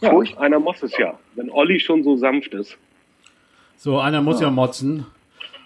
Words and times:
Furcht, 0.00 0.38
einer 0.38 0.58
muss 0.58 0.82
es 0.82 0.96
ja. 0.96 1.18
Wenn 1.34 1.50
Olli 1.50 1.80
schon 1.80 2.02
so 2.02 2.16
sanft 2.16 2.54
ist. 2.54 2.76
So, 3.76 3.98
einer 3.98 4.22
muss 4.22 4.40
ja, 4.40 4.46
ja 4.46 4.52
motzen. 4.52 5.06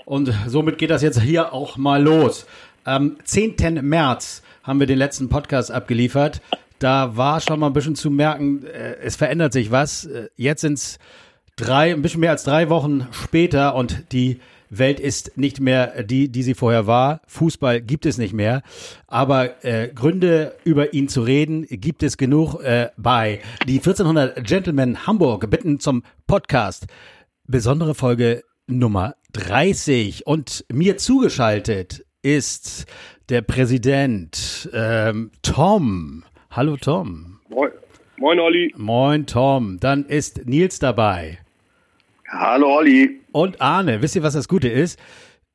Und 0.04 0.32
somit 0.46 0.78
geht 0.78 0.90
das 0.90 1.02
jetzt 1.02 1.20
hier 1.20 1.52
auch 1.52 1.76
mal 1.76 2.02
los. 2.02 2.46
Am 2.84 3.16
10. 3.24 3.80
März 3.82 4.42
haben 4.62 4.80
wir 4.80 4.86
den 4.86 4.98
letzten 4.98 5.28
Podcast 5.28 5.70
abgeliefert. 5.70 6.40
Da 6.78 7.16
war 7.16 7.40
schon 7.40 7.60
mal 7.60 7.68
ein 7.68 7.72
bisschen 7.72 7.94
zu 7.94 8.10
merken, 8.10 8.66
äh, 8.66 8.96
es 9.02 9.16
verändert 9.16 9.52
sich 9.52 9.70
was. 9.70 10.04
Äh, 10.04 10.28
jetzt 10.36 10.60
sind 10.60 10.74
es 10.74 10.98
drei, 11.56 11.92
ein 11.92 12.02
bisschen 12.02 12.20
mehr 12.20 12.32
als 12.32 12.44
drei 12.44 12.68
Wochen 12.68 13.06
später 13.12 13.74
und 13.74 14.12
die 14.12 14.40
Welt 14.70 15.00
ist 15.00 15.36
nicht 15.36 15.60
mehr 15.60 16.02
die, 16.02 16.30
die 16.30 16.42
sie 16.42 16.54
vorher 16.54 16.86
war. 16.86 17.20
Fußball 17.26 17.80
gibt 17.80 18.06
es 18.06 18.18
nicht 18.18 18.32
mehr. 18.32 18.62
Aber 19.06 19.64
äh, 19.64 19.88
Gründe, 19.94 20.56
über 20.64 20.92
ihn 20.94 21.08
zu 21.08 21.22
reden, 21.22 21.66
gibt 21.68 22.02
es 22.02 22.16
genug 22.16 22.60
äh, 22.62 22.90
bei 22.96 23.40
die 23.66 23.78
1400 23.78 24.44
Gentlemen 24.46 25.06
Hamburg 25.06 25.48
bitten 25.50 25.80
zum 25.80 26.02
Podcast. 26.26 26.86
Besondere 27.46 27.94
Folge 27.94 28.42
Nummer 28.66 29.14
30. 29.32 30.26
Und 30.26 30.64
mir 30.72 30.96
zugeschaltet 30.96 32.04
ist 32.22 32.86
der 33.28 33.42
Präsident 33.42 34.70
ähm, 34.72 35.30
Tom. 35.42 36.24
Hallo 36.50 36.76
Tom. 36.76 37.40
Moin. 37.48 37.70
Moin 38.16 38.40
Olli. 38.40 38.72
Moin 38.76 39.26
Tom. 39.26 39.78
Dann 39.80 40.06
ist 40.06 40.46
Nils 40.46 40.78
dabei. 40.78 41.43
Hallo 42.36 42.78
Olli. 42.78 43.20
Und 43.30 43.60
Arne, 43.60 44.02
wisst 44.02 44.16
ihr, 44.16 44.24
was 44.24 44.34
das 44.34 44.48
Gute 44.48 44.68
ist? 44.68 44.98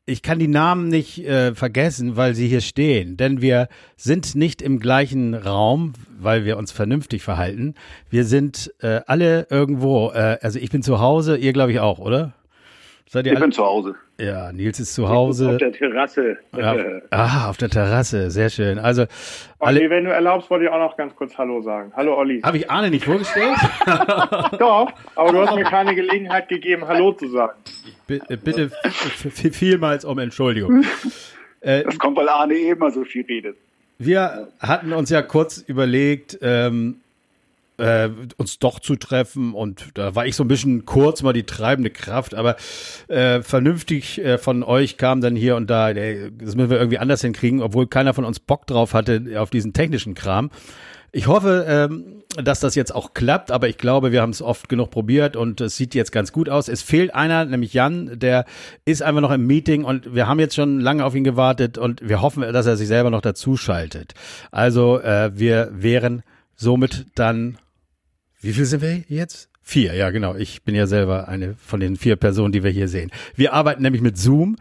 Ich 0.06 0.22
kann 0.22 0.40
die 0.40 0.48
Namen 0.48 0.88
nicht 0.88 1.20
äh, 1.26 1.54
vergessen, 1.54 2.16
weil 2.16 2.36
sie 2.36 2.48
hier 2.48 2.62
stehen, 2.62 3.18
denn 3.18 3.42
wir 3.42 3.68
sind 3.98 4.34
nicht 4.34 4.62
im 4.62 4.80
gleichen 4.80 5.34
Raum, 5.34 5.92
weil 6.18 6.46
wir 6.46 6.58
uns 6.58 6.72
vernünftig 6.72 7.22
verhalten. 7.22 7.76
Wir 8.10 8.24
sind 8.24 8.74
äh, 8.80 9.02
alle 9.08 9.48
irgendwo, 9.50 10.12
äh, 10.12 10.38
also 10.42 10.58
ich 10.58 10.70
bin 10.72 10.82
zu 10.82 11.02
Hause, 11.02 11.36
ihr 11.36 11.52
glaube 11.52 11.74
ich 11.74 11.82
auch, 11.82 12.00
oder? 12.00 12.34
Seid 13.12 13.26
ihr 13.26 13.32
ich 13.32 13.38
alle? 13.38 13.46
bin 13.48 13.52
zu 13.52 13.66
Hause. 13.66 13.96
Ja, 14.20 14.52
Nils 14.52 14.80
ist 14.80 14.94
zu 14.94 15.10
Hause. 15.10 15.50
Auf 15.50 15.58
der 15.58 15.72
Terrasse. 15.72 16.38
Ja, 16.56 16.76
ah, 17.10 17.50
auf 17.50 17.58
der 17.58 17.70
Terrasse, 17.70 18.30
sehr 18.30 18.52
schön. 18.52 18.78
Also, 18.78 19.08
alle, 19.58 19.80
Olli, 19.80 19.90
wenn 19.90 20.04
du 20.04 20.12
erlaubst, 20.12 20.52
wollte 20.52 20.66
ich 20.66 20.72
auch 20.72 20.78
noch 20.78 20.96
ganz 20.96 21.16
kurz 21.16 21.36
Hallo 21.36 21.60
sagen. 21.64 21.92
Hallo 21.96 22.16
Olli. 22.16 22.42
Habe 22.42 22.58
ich 22.58 22.70
Arne 22.70 22.92
nicht 22.92 23.06
vorgestellt? 23.06 23.58
Doch, 24.60 24.92
aber 25.16 25.32
du 25.32 25.40
hast 25.40 25.56
mir 25.56 25.64
keine 25.64 25.96
Gelegenheit 25.96 26.50
gegeben, 26.50 26.88
Hallo 26.88 27.14
zu 27.14 27.30
sagen. 27.30 27.54
Ich 28.08 28.40
bitte 28.40 28.70
vielmals 29.52 30.06
um 30.06 30.20
Entschuldigung. 30.20 30.86
Äh, 31.62 31.84
das 31.84 32.00
kommt, 32.00 32.16
weil 32.16 32.30
Arne 32.30 32.54
eh 32.54 32.70
immer 32.70 32.90
so 32.90 33.04
viel 33.04 33.26
redet. 33.26 33.58
Wir 33.98 34.48
hatten 34.62 34.94
uns 34.94 35.10
ja 35.10 35.22
kurz 35.22 35.58
überlegt, 35.58 36.40
ähm, 36.42 37.02
äh, 37.80 38.10
uns 38.38 38.60
doch 38.60 38.80
zu 38.80 38.96
treffen. 38.96 39.54
Und 39.54 39.90
da 39.96 40.16
war 40.16 40.26
ich 40.26 40.36
so 40.36 40.44
ein 40.44 40.48
bisschen 40.48 40.86
kurz 40.86 41.24
mal 41.24 41.34
die 41.34 41.46
treibende 41.46 41.90
Kraft, 41.90 42.36
aber 42.36 42.56
äh, 43.08 43.42
vernünftig 43.42 44.20
äh, 44.24 44.38
von 44.38 44.64
euch 44.64 44.98
kam 44.98 45.22
dann 45.22 45.36
hier 45.36 45.56
und 45.56 45.70
da, 45.70 45.90
ey, 45.90 46.32
das 46.32 46.56
müssen 46.56 46.70
wir 46.70 46.78
irgendwie 46.78 47.00
anders 47.00 47.22
hinkriegen, 47.22 47.62
obwohl 47.62 47.88
keiner 47.88 48.14
von 48.14 48.26
uns 48.26 48.40
Bock 48.40 48.68
drauf 48.68 48.94
hatte 48.94 49.24
auf 49.38 49.50
diesen 49.50 49.74
technischen 49.74 50.14
Kram. 50.16 50.50
Ich 51.12 51.26
hoffe, 51.26 51.66
ähm, 51.68 52.24
dass 52.36 52.60
das 52.60 52.76
jetzt 52.76 52.94
auch 52.94 53.14
klappt, 53.16 53.52
aber 53.52 53.68
ich 53.68 53.78
glaube, 53.78 54.12
wir 54.12 54.22
haben 54.22 54.30
es 54.30 54.42
oft 54.42 54.70
genug 54.70 54.92
probiert 54.92 55.36
und 55.36 55.60
es 55.60 55.76
sieht 55.76 55.96
jetzt 55.96 56.12
ganz 56.12 56.32
gut 56.32 56.50
aus. 56.50 56.68
Es 56.68 56.84
fehlt 56.84 57.16
einer, 57.16 57.46
nämlich 57.46 57.74
Jan, 57.74 58.20
der 58.20 58.46
ist 58.86 59.02
einfach 59.02 59.22
noch 59.22 59.32
im 59.32 59.48
Meeting 59.48 59.84
und 59.84 60.14
wir 60.14 60.28
haben 60.28 60.40
jetzt 60.40 60.56
schon 60.56 60.80
lange 60.80 61.04
auf 61.04 61.16
ihn 61.16 61.24
gewartet 61.24 61.80
und 61.80 62.08
wir 62.08 62.22
hoffen, 62.22 62.42
dass 62.42 62.68
er 62.68 62.78
sich 62.78 62.88
selber 62.88 63.10
noch 63.10 63.22
dazuschaltet. 63.22 64.14
Also 64.52 65.00
äh, 65.00 65.32
wir 65.34 65.70
wären 65.74 66.22
somit 66.56 67.08
dann 67.16 67.58
wie 68.42 68.54
viel 68.54 68.66
sind 68.66 68.82
wir 68.82 69.04
jetzt? 69.08 69.50
Vier, 69.62 69.94
ja 69.94 70.10
genau. 70.10 70.36
Ich 70.36 70.64
bin 70.64 70.76
ja 70.76 70.88
selber 70.88 71.28
eine 71.28 71.56
von 71.56 71.80
den 71.80 71.96
vier 71.96 72.16
Personen, 72.16 72.52
die 72.52 72.64
wir 72.64 72.72
hier 72.72 72.88
sehen. 72.88 73.12
Wir 73.36 73.54
arbeiten 73.54 73.84
nämlich 73.84 74.02
mit 74.02 74.18
Zoom, 74.18 74.56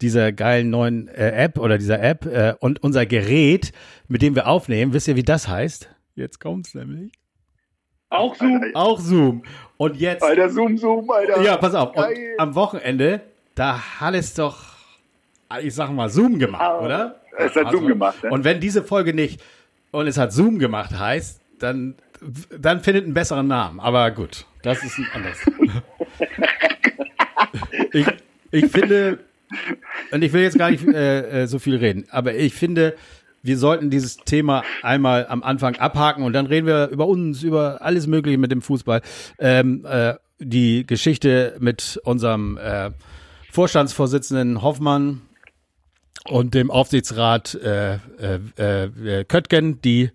dieser 0.00 0.32
geilen 0.32 0.70
neuen 0.70 1.08
äh, 1.08 1.30
App 1.30 1.58
oder 1.58 1.78
dieser 1.78 2.00
App 2.02 2.26
äh, 2.26 2.54
und 2.60 2.82
unser 2.82 3.06
Gerät, 3.06 3.72
mit 4.08 4.22
dem 4.22 4.34
wir 4.34 4.46
aufnehmen, 4.46 4.92
wisst 4.92 5.08
ihr, 5.08 5.16
wie 5.16 5.22
das 5.22 5.48
heißt? 5.48 5.88
Jetzt 6.14 6.40
kommt's 6.40 6.74
nämlich. 6.74 7.12
Auch 8.10 8.34
Zoom. 8.36 8.62
Alter, 8.62 8.78
auch 8.78 9.00
Zoom. 9.00 9.42
Und 9.76 9.96
jetzt. 9.96 10.22
Alter, 10.22 10.50
Zoom, 10.50 10.76
Zoom, 10.78 11.10
Alter. 11.10 11.42
Ja, 11.42 11.56
pass 11.56 11.74
auf. 11.74 11.96
Und 11.96 12.06
am 12.38 12.54
Wochenende, 12.54 13.22
da 13.54 14.00
hat 14.00 14.14
es 14.14 14.34
doch, 14.34 14.76
ich 15.62 15.74
sag 15.74 15.90
mal, 15.90 16.08
Zoom 16.08 16.38
gemacht, 16.38 16.76
oh, 16.80 16.84
oder? 16.84 17.20
Es 17.36 17.56
hat 17.56 17.66
also, 17.66 17.78
Zoom 17.78 17.88
gemacht. 17.88 18.22
Ne? 18.22 18.30
Und 18.30 18.44
wenn 18.44 18.60
diese 18.60 18.84
Folge 18.84 19.14
nicht 19.14 19.40
und 19.90 20.06
es 20.06 20.16
hat 20.16 20.32
Zoom 20.32 20.58
gemacht 20.58 20.96
heißt, 20.96 21.40
dann 21.58 21.96
dann 22.58 22.80
findet 22.80 23.04
einen 23.04 23.14
besseren 23.14 23.46
Namen. 23.46 23.80
Aber 23.80 24.10
gut, 24.10 24.46
das 24.62 24.82
ist 24.82 24.98
ein 24.98 25.08
anderes. 25.14 25.38
ich, 27.92 28.06
ich 28.50 28.66
finde, 28.70 29.18
und 30.10 30.22
ich 30.22 30.32
will 30.32 30.42
jetzt 30.42 30.58
gar 30.58 30.70
nicht 30.70 30.86
äh, 30.86 31.42
äh, 31.42 31.46
so 31.46 31.58
viel 31.58 31.76
reden, 31.76 32.06
aber 32.10 32.34
ich 32.34 32.54
finde, 32.54 32.94
wir 33.42 33.58
sollten 33.58 33.90
dieses 33.90 34.16
Thema 34.16 34.62
einmal 34.82 35.26
am 35.28 35.42
Anfang 35.42 35.76
abhaken 35.76 36.24
und 36.24 36.32
dann 36.32 36.46
reden 36.46 36.66
wir 36.66 36.88
über 36.88 37.06
uns, 37.06 37.42
über 37.42 37.82
alles 37.82 38.06
Mögliche 38.06 38.38
mit 38.38 38.50
dem 38.50 38.62
Fußball. 38.62 39.02
Ähm, 39.38 39.84
äh, 39.86 40.14
die 40.38 40.86
Geschichte 40.86 41.56
mit 41.60 42.00
unserem 42.04 42.56
äh, 42.56 42.90
Vorstandsvorsitzenden 43.50 44.62
Hoffmann 44.62 45.20
und 46.24 46.54
dem 46.54 46.70
Aufsichtsrat 46.70 47.54
äh, 47.54 47.96
äh, 48.18 48.84
äh, 48.84 49.24
Köttgen, 49.24 49.80
die 49.82 50.10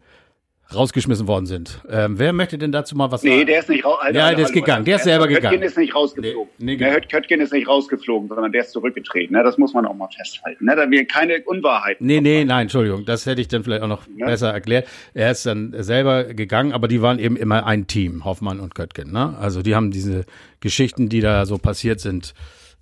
rausgeschmissen 0.74 1.28
worden 1.28 1.46
sind. 1.47 1.81
Ähm, 1.90 2.19
wer 2.19 2.31
möchte 2.31 2.57
denn 2.57 2.72
dazu 2.72 2.96
mal 2.96 3.12
was 3.12 3.22
sagen? 3.22 3.35
Nee, 3.35 3.46
der 3.46 3.59
ist 3.59 3.69
nicht 3.69 3.84
raus. 3.84 3.97
Ja, 4.13 4.34
der 4.34 4.46
ist 4.46 4.53
gegangen. 4.53 4.85
Der 4.85 4.97
ist 4.97 5.03
selber 5.03 5.28
gegangen. 5.28 5.50
Köttgen 5.50 5.63
ist 5.63 5.78
nicht 5.78 5.96
rausgeflogen. 5.96 6.52
Nee, 6.59 6.66
nee, 6.66 6.78
genau. 6.78 6.97
Köttgen 7.09 7.41
ist 7.41 7.53
nicht 7.53 7.68
rausgeflogen, 7.68 8.30
sondern 8.30 8.52
der 8.52 8.62
ist 8.62 8.72
zurückgetreten. 8.72 9.35
Ne? 9.35 9.44
Das 9.44 9.57
muss 9.57 9.74
man 9.74 9.85
auch 9.85 9.96
mal 9.96 10.09
festhalten. 10.16 10.66
Ne? 10.66 10.75
Da 10.75 10.90
wir 10.90 11.06
keine 11.06 11.41
Unwahrheit. 11.46 12.02
Nee, 12.02 12.22
nee, 12.22 12.46
nein, 12.46 12.63
Entschuldigung. 12.63 13.06
Das 13.06 13.25
hätte 13.25 13.41
ich 13.41 13.47
dann 13.47 13.63
vielleicht 13.63 13.81
auch 13.81 13.88
noch 13.88 14.03
ja. 14.16 14.28
besser 14.28 14.52
erklärt. 14.52 14.88
Er 15.13 15.31
ist 15.31 15.46
dann 15.46 15.74
selber 15.80 16.25
gegangen, 16.25 16.72
aber 16.72 16.88
die 16.88 17.01
waren 17.01 17.18
eben 17.18 17.36
immer 17.36 17.66
ein 17.66 17.88
Team, 17.88 18.24
Hoffmann 18.24 18.59
und 18.59 18.75
Köttgen. 18.75 19.12
Ne? 19.12 19.36
Also 19.40 19.63
die 19.63 19.75
haben 19.75 19.90
diese 19.90 20.25
Geschichten, 20.59 21.09
die 21.09 21.22
da 21.22 21.47
so 21.47 21.57
passiert 21.57 22.00
sind. 22.00 22.36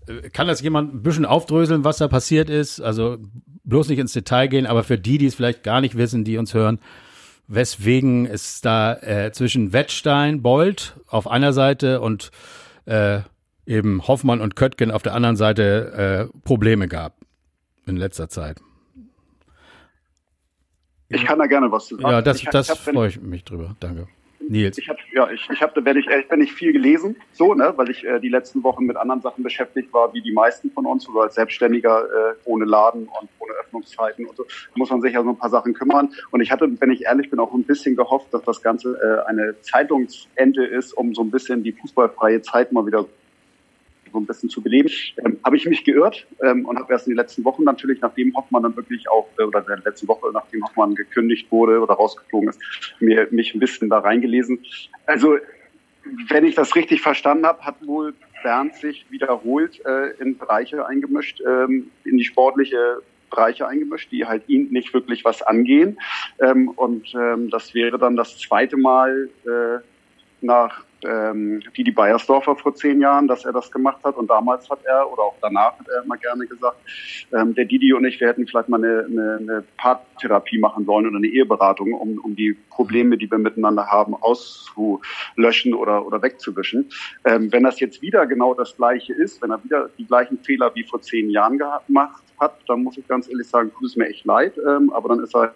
Äh, 0.07 0.29
kann 0.29 0.47
das 0.47 0.61
jemand 0.61 0.93
ein 0.93 1.03
bisschen 1.03 1.25
aufdröseln, 1.25 1.85
was 1.85 1.97
da 1.97 2.09
passiert 2.09 2.49
ist? 2.49 2.81
Also 2.81 3.17
bloß 3.63 3.87
nicht 3.89 3.99
ins 3.99 4.13
Detail 4.13 4.47
gehen, 4.47 4.65
aber 4.65 4.83
für 4.83 4.97
die, 4.97 5.17
die 5.17 5.27
es 5.27 5.35
vielleicht 5.35 5.63
gar 5.63 5.79
nicht 5.79 5.97
wissen, 5.97 6.23
die 6.23 6.37
uns 6.37 6.53
hören, 6.53 6.79
weswegen 7.47 8.25
es 8.25 8.61
da 8.61 8.93
äh, 8.95 9.31
zwischen 9.31 9.73
Wettstein, 9.73 10.41
Bolt 10.41 10.97
auf 11.07 11.27
einer 11.27 11.53
Seite 11.53 12.01
und 12.01 12.31
äh, 12.85 13.21
eben 13.65 14.07
Hoffmann 14.07 14.41
und 14.41 14.55
Köttgen 14.55 14.91
auf 14.91 15.03
der 15.03 15.13
anderen 15.13 15.35
Seite 15.35 16.29
äh, 16.33 16.39
Probleme 16.43 16.87
gab 16.87 17.15
in 17.85 17.97
letzter 17.97 18.29
Zeit. 18.29 18.59
Ich 21.09 21.25
kann 21.25 21.39
da 21.39 21.45
gerne 21.45 21.71
was 21.71 21.87
zu 21.87 21.95
sagen. 21.95 22.09
Ja, 22.09 22.21
das, 22.21 22.41
ich, 22.41 22.49
das 22.49 22.69
freue 22.77 23.09
ich 23.09 23.21
mich 23.21 23.43
drüber. 23.45 23.75
Danke. 23.79 24.07
Nils. 24.39 24.77
Ich 24.77 24.89
habe 24.89 24.99
ja, 25.13 25.29
ich, 25.29 25.49
ich 25.49 25.61
habe, 25.61 25.83
wenn 25.83 25.97
ich 25.97 26.07
ehrlich 26.07 26.27
bin, 26.27 26.39
nicht 26.39 26.53
viel 26.53 26.73
gelesen, 26.73 27.15
so, 27.33 27.53
ne, 27.53 27.73
weil 27.75 27.89
ich 27.89 28.03
äh, 28.03 28.19
die 28.19 28.29
letzten 28.29 28.63
Wochen 28.63 28.85
mit 28.85 28.97
anderen 28.97 29.21
Sachen 29.21 29.43
beschäftigt 29.43 29.91
war, 29.93 30.13
wie 30.13 30.21
die 30.21 30.31
meisten 30.31 30.71
von 30.71 30.85
uns, 30.85 31.07
oder 31.09 31.23
als 31.23 31.35
Selbstständiger 31.35 32.03
äh, 32.03 32.35
ohne 32.45 32.65
Laden 32.65 33.09
und 33.19 33.29
ohne 33.39 33.53
Öffnungszeiten 33.53 34.25
und 34.25 34.35
so, 34.37 34.45
muss 34.75 34.89
man 34.89 35.01
sich 35.01 35.13
ja 35.13 35.23
so 35.23 35.29
ein 35.29 35.37
paar 35.37 35.49
Sachen 35.49 35.73
kümmern. 35.73 36.13
Und 36.31 36.41
ich 36.41 36.51
hatte, 36.51 36.69
wenn 36.79 36.91
ich 36.91 37.03
ehrlich 37.03 37.29
bin, 37.29 37.39
auch 37.39 37.53
ein 37.53 37.63
bisschen 37.63 37.95
gehofft, 37.95 38.33
dass 38.33 38.43
das 38.43 38.61
Ganze 38.61 38.97
äh, 39.01 39.29
eine 39.29 39.55
Zeitungsende 39.61 40.65
ist, 40.65 40.93
um 40.93 41.13
so 41.13 41.21
ein 41.23 41.31
bisschen 41.31 41.63
die 41.63 41.73
fußballfreie 41.73 42.41
Zeit 42.41 42.71
mal 42.71 42.85
wieder 42.85 43.05
so 44.11 44.19
ein 44.19 44.25
bisschen 44.25 44.49
zu 44.49 44.61
beleben. 44.61 44.89
Ähm, 45.23 45.39
habe 45.43 45.57
ich 45.57 45.65
mich 45.65 45.83
geirrt 45.83 46.25
ähm, 46.43 46.65
und 46.65 46.77
habe 46.77 46.91
erst 46.91 47.07
in 47.07 47.13
den 47.13 47.17
letzten 47.17 47.43
Wochen 47.45 47.63
natürlich, 47.63 48.01
nachdem 48.01 48.35
Hoffmann 48.35 48.63
dann 48.63 48.75
wirklich 48.75 49.09
auch, 49.09 49.27
äh, 49.37 49.43
oder 49.43 49.59
in 49.59 49.65
der 49.65 49.81
letzten 49.83 50.07
Woche, 50.07 50.29
nachdem 50.33 50.63
Hoffmann 50.63 50.95
gekündigt 50.95 51.51
wurde 51.51 51.79
oder 51.79 51.93
rausgeflogen 51.93 52.49
ist, 52.49 52.59
mir, 52.99 53.27
mich 53.31 53.53
ein 53.53 53.59
bisschen 53.59 53.89
da 53.89 53.99
reingelesen. 53.99 54.59
Also, 55.05 55.37
wenn 56.29 56.45
ich 56.45 56.55
das 56.55 56.75
richtig 56.75 57.01
verstanden 57.01 57.45
habe, 57.45 57.61
hat 57.63 57.75
wohl 57.85 58.13
Bernd 58.43 58.75
sich 58.75 59.05
wiederholt 59.09 59.83
äh, 59.85 60.11
in 60.21 60.37
Bereiche 60.37 60.85
eingemischt, 60.85 61.41
ähm, 61.45 61.89
in 62.03 62.17
die 62.17 62.23
sportliche 62.23 63.01
Bereiche 63.29 63.67
eingemischt, 63.67 64.11
die 64.11 64.25
halt 64.25 64.47
ihn 64.47 64.69
nicht 64.71 64.93
wirklich 64.93 65.25
was 65.25 65.41
angehen. 65.41 65.99
Ähm, 66.39 66.69
und 66.69 67.13
ähm, 67.13 67.49
das 67.49 67.73
wäre 67.73 67.97
dann 67.97 68.15
das 68.15 68.37
zweite 68.37 68.77
Mal 68.77 69.29
äh, 69.45 69.79
nach 70.41 70.83
ähm, 71.03 71.61
Didi 71.75 71.91
Beiersdorfer 71.91 72.55
vor 72.55 72.75
zehn 72.75 73.01
Jahren, 73.01 73.27
dass 73.27 73.45
er 73.45 73.53
das 73.53 73.71
gemacht 73.71 74.03
hat. 74.03 74.15
Und 74.15 74.29
damals 74.29 74.69
hat 74.69 74.79
er, 74.85 75.11
oder 75.11 75.23
auch 75.23 75.35
danach 75.41 75.77
hat 75.79 75.87
er 75.87 76.03
immer 76.03 76.17
gerne 76.17 76.45
gesagt, 76.47 76.77
ähm, 77.33 77.53
der 77.55 77.65
Didi 77.65 77.93
und 77.93 78.05
ich, 78.05 78.19
wir 78.19 78.27
hätten 78.27 78.47
vielleicht 78.47 78.69
mal 78.69 78.83
eine, 78.83 79.05
eine, 79.05 79.37
eine 79.37 79.63
Paartherapie 79.77 80.57
machen 80.57 80.85
sollen 80.85 81.07
oder 81.07 81.17
eine 81.17 81.27
Eheberatung, 81.27 81.93
um, 81.93 82.17
um 82.19 82.35
die 82.35 82.57
Probleme, 82.69 83.17
die 83.17 83.29
wir 83.29 83.37
miteinander 83.37 83.87
haben, 83.87 84.15
auszulöschen 84.15 85.73
oder, 85.73 86.05
oder 86.05 86.21
wegzuwischen. 86.21 86.89
Ähm, 87.25 87.51
wenn 87.51 87.63
das 87.63 87.79
jetzt 87.79 88.01
wieder 88.01 88.25
genau 88.25 88.53
das 88.53 88.75
Gleiche 88.75 89.13
ist, 89.13 89.41
wenn 89.41 89.51
er 89.51 89.63
wieder 89.63 89.89
die 89.97 90.05
gleichen 90.05 90.39
Fehler 90.39 90.73
wie 90.75 90.83
vor 90.83 91.01
zehn 91.01 91.29
Jahren 91.29 91.57
gemacht 91.57 92.23
hat, 92.39 92.57
dann 92.67 92.83
muss 92.83 92.97
ich 92.97 93.07
ganz 93.07 93.27
ehrlich 93.29 93.47
sagen, 93.47 93.71
tut 93.73 93.87
es 93.87 93.95
mir 93.95 94.07
echt 94.07 94.25
leid. 94.25 94.53
Ähm, 94.57 94.91
aber 94.93 95.09
dann 95.09 95.23
ist 95.23 95.35
er 95.35 95.53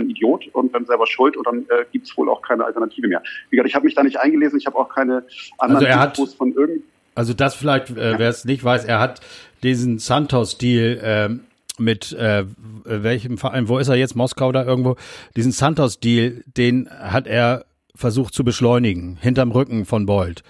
ein 0.00 0.10
Idiot 0.10 0.48
und 0.52 0.74
dann 0.74 0.86
selber 0.86 1.06
schuld 1.06 1.36
und 1.36 1.46
dann 1.46 1.62
äh, 1.68 1.84
gibt 1.92 2.06
es 2.06 2.16
wohl 2.16 2.28
auch 2.28 2.42
keine 2.42 2.64
Alternative 2.64 3.08
mehr. 3.08 3.22
Wie 3.50 3.56
gesagt, 3.56 3.68
ich 3.68 3.74
habe 3.74 3.84
mich 3.84 3.94
da 3.94 4.02
nicht 4.02 4.18
eingelesen, 4.18 4.58
ich 4.58 4.66
habe 4.66 4.76
auch 4.76 4.88
keine 4.88 5.24
anderen 5.58 5.86
also 5.86 5.98
hat, 5.98 6.16
von 6.36 6.52
irgend. 6.52 6.82
Also 7.14 7.34
das 7.34 7.54
vielleicht, 7.54 7.90
äh, 7.90 8.18
wer 8.18 8.28
es 8.28 8.44
nicht 8.44 8.64
weiß, 8.64 8.84
er 8.84 9.00
hat 9.00 9.20
diesen 9.62 9.98
Santos-Deal 9.98 11.00
ähm, 11.02 11.40
mit 11.78 12.12
äh, 12.12 12.44
welchem 12.84 13.38
Verein, 13.38 13.68
wo 13.68 13.78
ist 13.78 13.88
er 13.88 13.96
jetzt? 13.96 14.14
Moskau 14.14 14.52
da 14.52 14.64
irgendwo? 14.64 14.96
Diesen 15.36 15.52
Santos-Deal, 15.52 16.42
den 16.46 16.88
hat 16.90 17.26
er 17.26 17.64
versucht 17.94 18.34
zu 18.34 18.44
beschleunigen, 18.44 19.18
hinterm 19.20 19.50
Rücken 19.52 19.84
von 19.84 20.06
Bolt. 20.06 20.42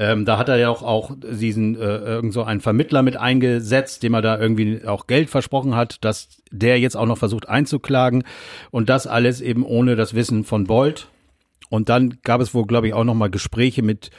Ähm, 0.00 0.24
da 0.24 0.38
hat 0.38 0.48
er 0.48 0.56
ja 0.56 0.70
auch, 0.70 0.82
auch 0.82 1.14
diesen 1.20 1.76
äh, 1.76 1.98
irgend 1.98 2.32
so 2.32 2.42
einen 2.42 2.62
Vermittler 2.62 3.02
mit 3.02 3.18
eingesetzt, 3.18 4.02
dem 4.02 4.14
er 4.14 4.22
da 4.22 4.38
irgendwie 4.38 4.86
auch 4.86 5.06
Geld 5.06 5.28
versprochen 5.28 5.76
hat, 5.76 6.02
dass 6.02 6.40
der 6.50 6.80
jetzt 6.80 6.96
auch 6.96 7.04
noch 7.04 7.18
versucht 7.18 7.50
einzuklagen 7.50 8.24
und 8.70 8.88
das 8.88 9.06
alles 9.06 9.42
eben 9.42 9.62
ohne 9.62 9.96
das 9.96 10.14
Wissen 10.14 10.44
von 10.44 10.64
Bolt. 10.64 11.08
Und 11.68 11.90
dann 11.90 12.16
gab 12.22 12.40
es 12.40 12.54
wohl, 12.54 12.64
glaube 12.64 12.88
ich, 12.88 12.94
auch 12.94 13.04
noch 13.04 13.14
mal 13.14 13.28
Gespräche 13.28 13.82
mit 13.82 14.10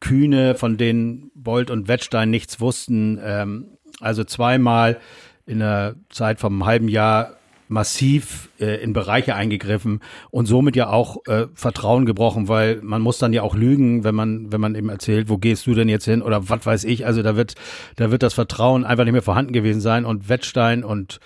Kühne, 0.00 0.56
von 0.56 0.76
denen 0.76 1.30
Bolt 1.36 1.70
und 1.70 1.86
Wettstein 1.86 2.30
nichts 2.30 2.60
wussten. 2.60 3.20
Ähm, 3.22 3.78
also 4.00 4.24
zweimal 4.24 4.98
in 5.46 5.60
der 5.60 5.94
Zeit 6.08 6.40
vom 6.40 6.66
halben 6.66 6.88
Jahr 6.88 7.36
massiv 7.70 8.50
äh, 8.58 8.82
in 8.82 8.92
Bereiche 8.92 9.34
eingegriffen 9.34 10.00
und 10.30 10.46
somit 10.46 10.74
ja 10.74 10.90
auch 10.90 11.24
äh, 11.26 11.46
Vertrauen 11.54 12.04
gebrochen, 12.04 12.48
weil 12.48 12.80
man 12.82 13.00
muss 13.00 13.18
dann 13.18 13.32
ja 13.32 13.42
auch 13.42 13.54
lügen, 13.54 14.02
wenn 14.02 14.14
man 14.14 14.52
wenn 14.52 14.60
man 14.60 14.74
eben 14.74 14.88
erzählt, 14.88 15.28
wo 15.28 15.38
gehst 15.38 15.66
du 15.66 15.74
denn 15.74 15.88
jetzt 15.88 16.04
hin 16.04 16.20
oder 16.20 16.48
was 16.48 16.66
weiß 16.66 16.84
ich. 16.84 17.06
Also 17.06 17.22
da 17.22 17.36
wird 17.36 17.54
da 17.96 18.10
wird 18.10 18.22
das 18.22 18.34
Vertrauen 18.34 18.84
einfach 18.84 19.04
nicht 19.04 19.12
mehr 19.12 19.22
vorhanden 19.22 19.52
gewesen 19.52 19.80
sein 19.80 20.04
und 20.04 20.28
Wettstein 20.28 20.82
und 20.82 21.20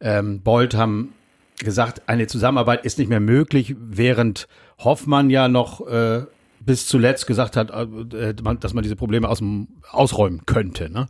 ähm, 0.00 0.40
Bolt 0.42 0.74
haben 0.74 1.12
gesagt, 1.58 2.02
eine 2.06 2.28
Zusammenarbeit 2.28 2.84
ist 2.84 2.98
nicht 2.98 3.08
mehr 3.08 3.20
möglich, 3.20 3.74
während 3.78 4.46
Hoffmann 4.78 5.30
ja 5.30 5.48
noch 5.48 5.84
äh, 5.88 6.22
bis 6.60 6.86
zuletzt 6.86 7.26
gesagt 7.26 7.56
hat, 7.56 7.70
äh, 7.70 8.34
dass 8.34 8.72
man 8.72 8.82
diese 8.82 8.94
Probleme 8.94 9.28
aus 9.28 9.38
dem, 9.38 9.66
ausräumen 9.90 10.46
könnte, 10.46 10.90
ne? 10.90 11.06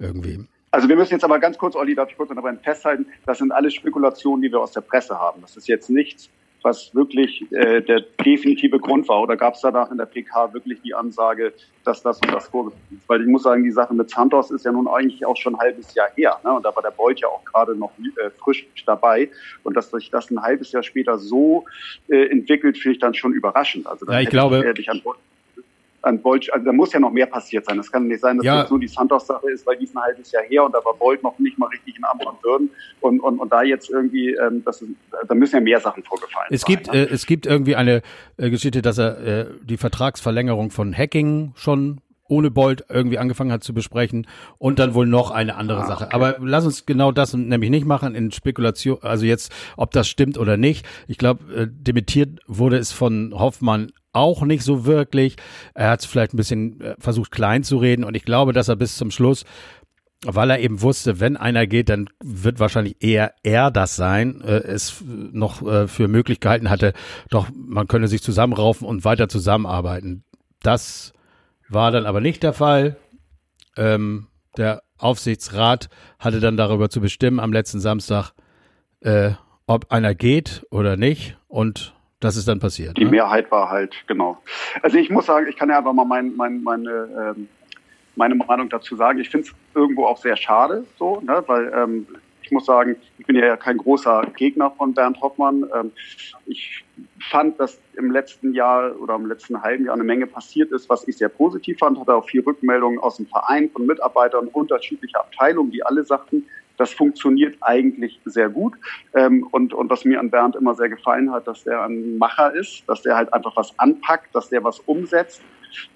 Irgendwie. 0.00 0.44
Also 0.74 0.88
wir 0.88 0.96
müssen 0.96 1.12
jetzt 1.12 1.22
aber 1.22 1.38
ganz 1.38 1.56
kurz, 1.56 1.76
Olli, 1.76 1.94
darf 1.94 2.10
ich 2.10 2.16
kurz 2.16 2.30
dabei 2.34 2.52
festhalten, 2.56 3.06
das 3.26 3.38
sind 3.38 3.52
alles 3.52 3.74
Spekulationen, 3.74 4.42
die 4.42 4.50
wir 4.50 4.58
aus 4.58 4.72
der 4.72 4.80
Presse 4.80 5.16
haben. 5.16 5.40
Das 5.40 5.56
ist 5.56 5.68
jetzt 5.68 5.88
nichts, 5.88 6.28
was 6.62 6.92
wirklich 6.96 7.46
äh, 7.52 7.80
der 7.80 8.00
definitive 8.00 8.80
Grund 8.80 9.06
war. 9.08 9.22
Oder 9.22 9.36
gab 9.36 9.54
es 9.54 9.60
danach 9.60 9.92
in 9.92 9.98
der 9.98 10.06
PK 10.06 10.52
wirklich 10.52 10.82
die 10.82 10.92
Ansage, 10.92 11.52
dass 11.84 12.02
das 12.02 12.18
und 12.22 12.34
das 12.34 12.48
vorgefallen 12.48 12.82
ist? 12.90 13.08
Weil 13.08 13.20
ich 13.20 13.28
muss 13.28 13.44
sagen, 13.44 13.62
die 13.62 13.70
Sache 13.70 13.94
mit 13.94 14.10
Santos 14.10 14.50
ist 14.50 14.64
ja 14.64 14.72
nun 14.72 14.88
eigentlich 14.88 15.24
auch 15.24 15.36
schon 15.36 15.54
ein 15.54 15.60
halbes 15.60 15.94
Jahr 15.94 16.08
her. 16.16 16.40
Ne? 16.42 16.52
Und 16.52 16.64
da 16.64 16.74
war 16.74 16.82
der 16.82 16.90
Beut 16.90 17.20
ja 17.20 17.28
auch 17.28 17.44
gerade 17.44 17.76
noch 17.76 17.92
äh, 18.00 18.30
frisch 18.30 18.66
dabei. 18.84 19.30
Und 19.62 19.76
dass 19.76 19.92
sich 19.92 20.10
das 20.10 20.28
ein 20.32 20.42
halbes 20.42 20.72
Jahr 20.72 20.82
später 20.82 21.18
so 21.18 21.66
äh, 22.08 22.26
entwickelt, 22.32 22.78
finde 22.78 22.96
ich 22.96 23.00
dann 23.00 23.14
schon 23.14 23.32
überraschend. 23.32 23.86
Also 23.86 24.10
ja, 24.10 24.18
ich 24.18 24.28
glaube, 24.28 24.74
ich 24.76 24.90
an 24.90 25.00
an 26.04 26.20
Bolt, 26.20 26.52
also 26.52 26.64
da 26.64 26.72
muss 26.72 26.92
ja 26.92 27.00
noch 27.00 27.10
mehr 27.10 27.26
passiert 27.26 27.64
sein. 27.64 27.76
Das 27.76 27.90
kann 27.90 28.06
nicht 28.06 28.20
sein, 28.20 28.36
dass 28.36 28.46
ja. 28.46 28.62
das 28.62 28.70
nur 28.70 28.80
die 28.80 28.88
Santos-Sache 28.88 29.50
ist, 29.50 29.66
weil 29.66 29.76
die 29.76 29.84
ist 29.84 29.96
ein 29.96 30.02
halbes 30.02 30.30
Jahr 30.32 30.42
her 30.44 30.64
und 30.64 30.74
da 30.74 30.84
war 30.84 30.94
Bolt 30.94 31.22
noch 31.22 31.38
nicht 31.38 31.58
mal 31.58 31.66
richtig 31.66 31.96
in 31.96 32.04
Amt 32.04 32.24
und 32.26 32.42
Würden. 32.42 32.70
Und, 33.00 33.20
und, 33.20 33.38
und 33.38 33.52
da 33.52 33.62
jetzt 33.62 33.90
irgendwie, 33.90 34.30
ähm, 34.34 34.62
das 34.64 34.82
ist, 34.82 34.90
da 35.26 35.34
müssen 35.34 35.56
ja 35.56 35.60
mehr 35.60 35.80
Sachen 35.80 36.02
vorgefallen 36.02 36.48
es 36.50 36.62
sein. 36.62 36.74
Gibt, 36.74 36.92
ne? 36.92 36.98
äh, 36.98 37.12
es 37.12 37.26
gibt 37.26 37.46
irgendwie 37.46 37.76
eine 37.76 38.02
äh, 38.36 38.50
Geschichte, 38.50 38.82
dass 38.82 38.98
er 38.98 39.18
äh, 39.20 39.46
die 39.62 39.76
Vertragsverlängerung 39.76 40.70
von 40.70 40.96
Hacking 40.96 41.52
schon 41.56 42.00
ohne 42.26 42.50
Bolt 42.50 42.84
irgendwie 42.88 43.18
angefangen 43.18 43.52
hat 43.52 43.62
zu 43.62 43.74
besprechen 43.74 44.26
und 44.58 44.78
dann 44.78 44.94
wohl 44.94 45.06
noch 45.06 45.30
eine 45.30 45.56
andere 45.56 45.82
ah, 45.82 45.86
Sache. 45.86 46.04
Okay. 46.06 46.14
Aber 46.14 46.36
lass 46.40 46.64
uns 46.64 46.86
genau 46.86 47.12
das 47.12 47.34
nämlich 47.34 47.70
nicht 47.70 47.86
machen 47.86 48.14
in 48.14 48.32
Spekulation, 48.32 48.98
also 49.02 49.26
jetzt, 49.26 49.52
ob 49.76 49.90
das 49.90 50.08
stimmt 50.08 50.38
oder 50.38 50.56
nicht. 50.56 50.86
Ich 51.06 51.18
glaube, 51.18 51.44
äh, 51.54 51.66
dementiert 51.70 52.40
wurde 52.46 52.78
es 52.78 52.92
von 52.92 53.34
Hoffmann 53.34 53.92
auch 54.14 54.42
nicht 54.42 54.64
so 54.64 54.86
wirklich. 54.86 55.36
Er 55.74 55.90
hat 55.90 56.00
es 56.00 56.06
vielleicht 56.06 56.34
ein 56.34 56.38
bisschen 56.38 56.80
äh, 56.80 56.94
versucht 56.98 57.30
klein 57.30 57.64
zu 57.64 57.76
reden 57.78 58.04
und 58.04 58.14
ich 58.16 58.24
glaube, 58.24 58.52
dass 58.52 58.68
er 58.68 58.76
bis 58.76 58.96
zum 58.96 59.10
Schluss 59.10 59.44
weil 60.26 60.50
er 60.50 60.60
eben 60.60 60.80
wusste, 60.80 61.20
wenn 61.20 61.36
einer 61.36 61.66
geht, 61.66 61.88
dann 61.88 62.08
wird 62.22 62.58
wahrscheinlich 62.58 62.96
eher 63.00 63.34
er 63.42 63.70
das 63.70 63.96
sein, 63.96 64.40
äh, 64.40 64.56
es 64.56 65.02
noch 65.04 65.62
äh, 65.62 65.86
für 65.86 66.08
Möglichkeiten 66.08 66.70
hatte, 66.70 66.94
doch 67.30 67.48
man 67.54 67.88
könne 67.88 68.08
sich 68.08 68.22
zusammenraufen 68.22 68.86
und 68.86 69.04
weiter 69.04 69.28
zusammenarbeiten. 69.28 70.24
Das 70.62 71.12
war 71.68 71.90
dann 71.90 72.06
aber 72.06 72.20
nicht 72.20 72.42
der 72.42 72.52
Fall. 72.52 72.96
Ähm, 73.76 74.28
der 74.56 74.82
Aufsichtsrat 74.98 75.88
hatte 76.18 76.40
dann 76.40 76.56
darüber 76.56 76.88
zu 76.88 77.00
bestimmen 77.00 77.40
am 77.40 77.52
letzten 77.52 77.80
Samstag, 77.80 78.32
äh, 79.00 79.32
ob 79.66 79.90
einer 79.90 80.14
geht 80.14 80.64
oder 80.70 80.96
nicht. 80.96 81.36
Und 81.48 81.93
das 82.24 82.36
ist 82.36 82.48
dann 82.48 82.58
passiert. 82.58 82.96
Die 82.96 83.04
ne? 83.04 83.10
Mehrheit 83.10 83.50
war 83.50 83.68
halt, 83.68 83.94
genau. 84.06 84.38
Also 84.82 84.96
ich 84.96 85.10
muss 85.10 85.26
sagen, 85.26 85.46
ich 85.48 85.56
kann 85.56 85.68
ja 85.68 85.78
einfach 85.78 85.92
mal 85.92 86.06
mein, 86.06 86.34
mein, 86.34 86.62
meine, 86.62 87.34
ähm, 87.36 87.48
meine 88.16 88.34
Meinung 88.34 88.70
dazu 88.70 88.96
sagen. 88.96 89.18
Ich 89.18 89.28
finde 89.28 89.48
es 89.48 89.54
irgendwo 89.74 90.06
auch 90.06 90.16
sehr 90.16 90.36
schade, 90.36 90.84
so, 90.98 91.20
ne, 91.20 91.44
weil 91.46 91.70
ähm, 91.74 92.06
ich 92.42 92.50
muss 92.50 92.66
sagen, 92.66 92.96
ich 93.18 93.26
bin 93.26 93.36
ja 93.36 93.56
kein 93.56 93.76
großer 93.76 94.26
Gegner 94.36 94.70
von 94.70 94.94
Bernd 94.94 95.20
Hoffmann. 95.20 95.64
Ähm, 95.74 95.92
ich 96.46 96.84
fand, 97.30 97.60
dass 97.60 97.78
im 97.96 98.10
letzten 98.10 98.54
Jahr 98.54 98.98
oder 99.00 99.16
im 99.16 99.26
letzten 99.26 99.62
halben 99.62 99.84
Jahr 99.84 99.94
eine 99.94 100.04
Menge 100.04 100.26
passiert 100.26 100.70
ist, 100.72 100.88
was 100.88 101.06
ich 101.06 101.18
sehr 101.18 101.28
positiv 101.28 101.78
fand. 101.78 101.98
Hatte 101.98 102.14
auch 102.14 102.26
viel 102.26 102.42
Rückmeldungen 102.42 102.98
aus 102.98 103.16
dem 103.16 103.26
Verein 103.26 103.70
von 103.70 103.86
Mitarbeitern 103.86 104.48
unterschiedlicher 104.48 105.20
Abteilungen, 105.20 105.70
die 105.70 105.84
alle 105.84 106.04
sagten, 106.04 106.46
das 106.76 106.92
funktioniert 106.92 107.56
eigentlich 107.60 108.20
sehr 108.24 108.48
gut. 108.48 108.74
Ähm, 109.14 109.46
und, 109.50 109.74
und 109.74 109.90
was 109.90 110.04
mir 110.04 110.20
an 110.20 110.30
Bernd 110.30 110.56
immer 110.56 110.74
sehr 110.74 110.88
gefallen 110.88 111.30
hat, 111.32 111.46
dass 111.46 111.66
er 111.66 111.84
ein 111.84 112.18
Macher 112.18 112.54
ist, 112.54 112.82
dass 112.88 113.04
er 113.06 113.16
halt 113.16 113.32
einfach 113.32 113.56
was 113.56 113.78
anpackt, 113.78 114.34
dass 114.34 114.48
der 114.48 114.64
was 114.64 114.80
umsetzt 114.80 115.42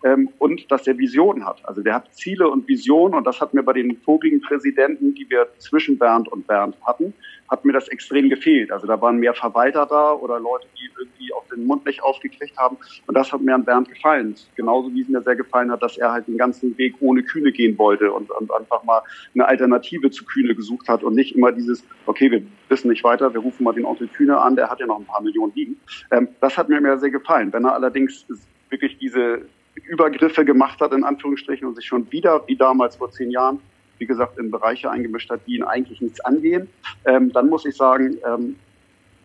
ähm, 0.05 0.31
und 0.39 0.71
dass 0.71 0.87
er 0.87 0.99
Visionen 0.99 1.45
hat. 1.45 1.61
Also 1.65 1.83
der 1.83 1.95
hat 1.95 2.15
Ziele 2.15 2.49
und 2.49 2.69
Visionen 2.69 3.15
und 3.15 3.27
das 3.27 3.41
hat 3.41 3.55
mir 3.55 3.63
bei 3.63 3.73
den 3.73 3.97
vorigen 3.99 4.41
Präsidenten, 4.41 5.15
die 5.15 5.29
wir 5.29 5.49
zwischen 5.59 5.99
Bernd 5.99 6.29
und 6.29 6.47
Bernd 6.47 6.77
hatten, 6.85 7.15
hat 7.49 7.65
mir 7.65 7.73
das 7.73 7.89
extrem 7.89 8.29
gefehlt. 8.29 8.71
Also 8.71 8.87
da 8.87 9.01
waren 9.01 9.19
mehr 9.19 9.35
Verwalter 9.35 9.87
da 9.87 10.13
oder 10.13 10.39
Leute, 10.39 10.67
die 10.79 10.91
irgendwie 10.99 11.33
auch 11.33 11.45
den 11.49 11.67
Mund 11.67 11.87
nicht 11.87 12.03
aufgekriegt 12.03 12.57
haben 12.57 12.77
und 13.07 13.17
das 13.17 13.33
hat 13.33 13.41
mir 13.41 13.55
an 13.55 13.65
Bernd 13.65 13.89
gefallen. 13.89 14.35
Genauso 14.57 14.93
wie 14.95 15.03
es 15.03 15.09
mir 15.09 15.23
sehr 15.23 15.37
gefallen 15.37 15.71
hat, 15.71 15.83
dass 15.83 15.97
er 15.97 16.13
halt 16.13 16.29
den 16.29 16.37
ganzen 16.37 16.77
Weg 16.79 16.95
ohne 17.01 17.23
Kühne 17.23 17.53
gehen 17.53 17.79
wollte 17.79 18.13
und, 18.13 18.31
und 18.31 18.53
einfach 18.53 18.83
mal 18.85 19.03
eine 19.35 19.47
Alternative 19.47 20.11
zu 20.11 20.25
Kühne 20.25 20.55
gesucht 20.55 20.89
hat 20.89 21.03
und 21.03 21.15
nicht 21.15 21.37
immer 21.37 21.53
dieses, 21.53 21.85
okay, 22.07 22.31
wir 22.31 22.43
wissen 22.69 22.91
nicht 22.91 23.05
weiter, 23.05 23.33
wir 23.33 23.41
rufen 23.41 23.65
mal 23.65 23.73
den 23.73 23.85
Onkel 23.85 24.09
Kühne 24.09 24.39
an, 24.39 24.57
der 24.57 24.69
hat 24.69 24.81
ja 24.81 24.87
noch 24.87 24.99
ein 24.99 25.07
paar 25.07 25.23
Millionen 25.23 25.53
liegen. 25.55 25.77
Ähm, 26.11 26.29
das 26.41 26.57
hat 26.57 26.69
mir 26.69 26.99
sehr 26.99 27.11
gefallen. 27.11 27.53
Wenn 27.53 27.65
er 27.65 27.75
allerdings 27.75 28.27
wirklich 28.71 28.99
diese 28.99 29.43
Übergriffe 29.87 30.45
gemacht 30.45 30.81
hat, 30.81 30.93
in 30.93 31.05
Anführungsstrichen, 31.05 31.67
und 31.67 31.75
sich 31.77 31.87
schon 31.87 32.11
wieder, 32.11 32.43
wie 32.47 32.57
damals 32.57 32.97
vor 32.97 33.11
zehn 33.11 33.31
Jahren, 33.31 33.61
wie 33.99 34.07
gesagt, 34.07 34.39
in 34.39 34.51
Bereiche 34.51 34.91
eingemischt 34.91 35.31
hat, 35.31 35.41
die 35.47 35.57
ihn 35.57 35.65
eigentlich 35.65 36.01
nichts 36.01 36.21
angehen, 36.21 36.69
ähm, 37.05 37.33
dann 37.33 37.49
muss 37.49 37.65
ich 37.65 37.77
sagen, 37.77 38.19
ähm, 38.27 38.57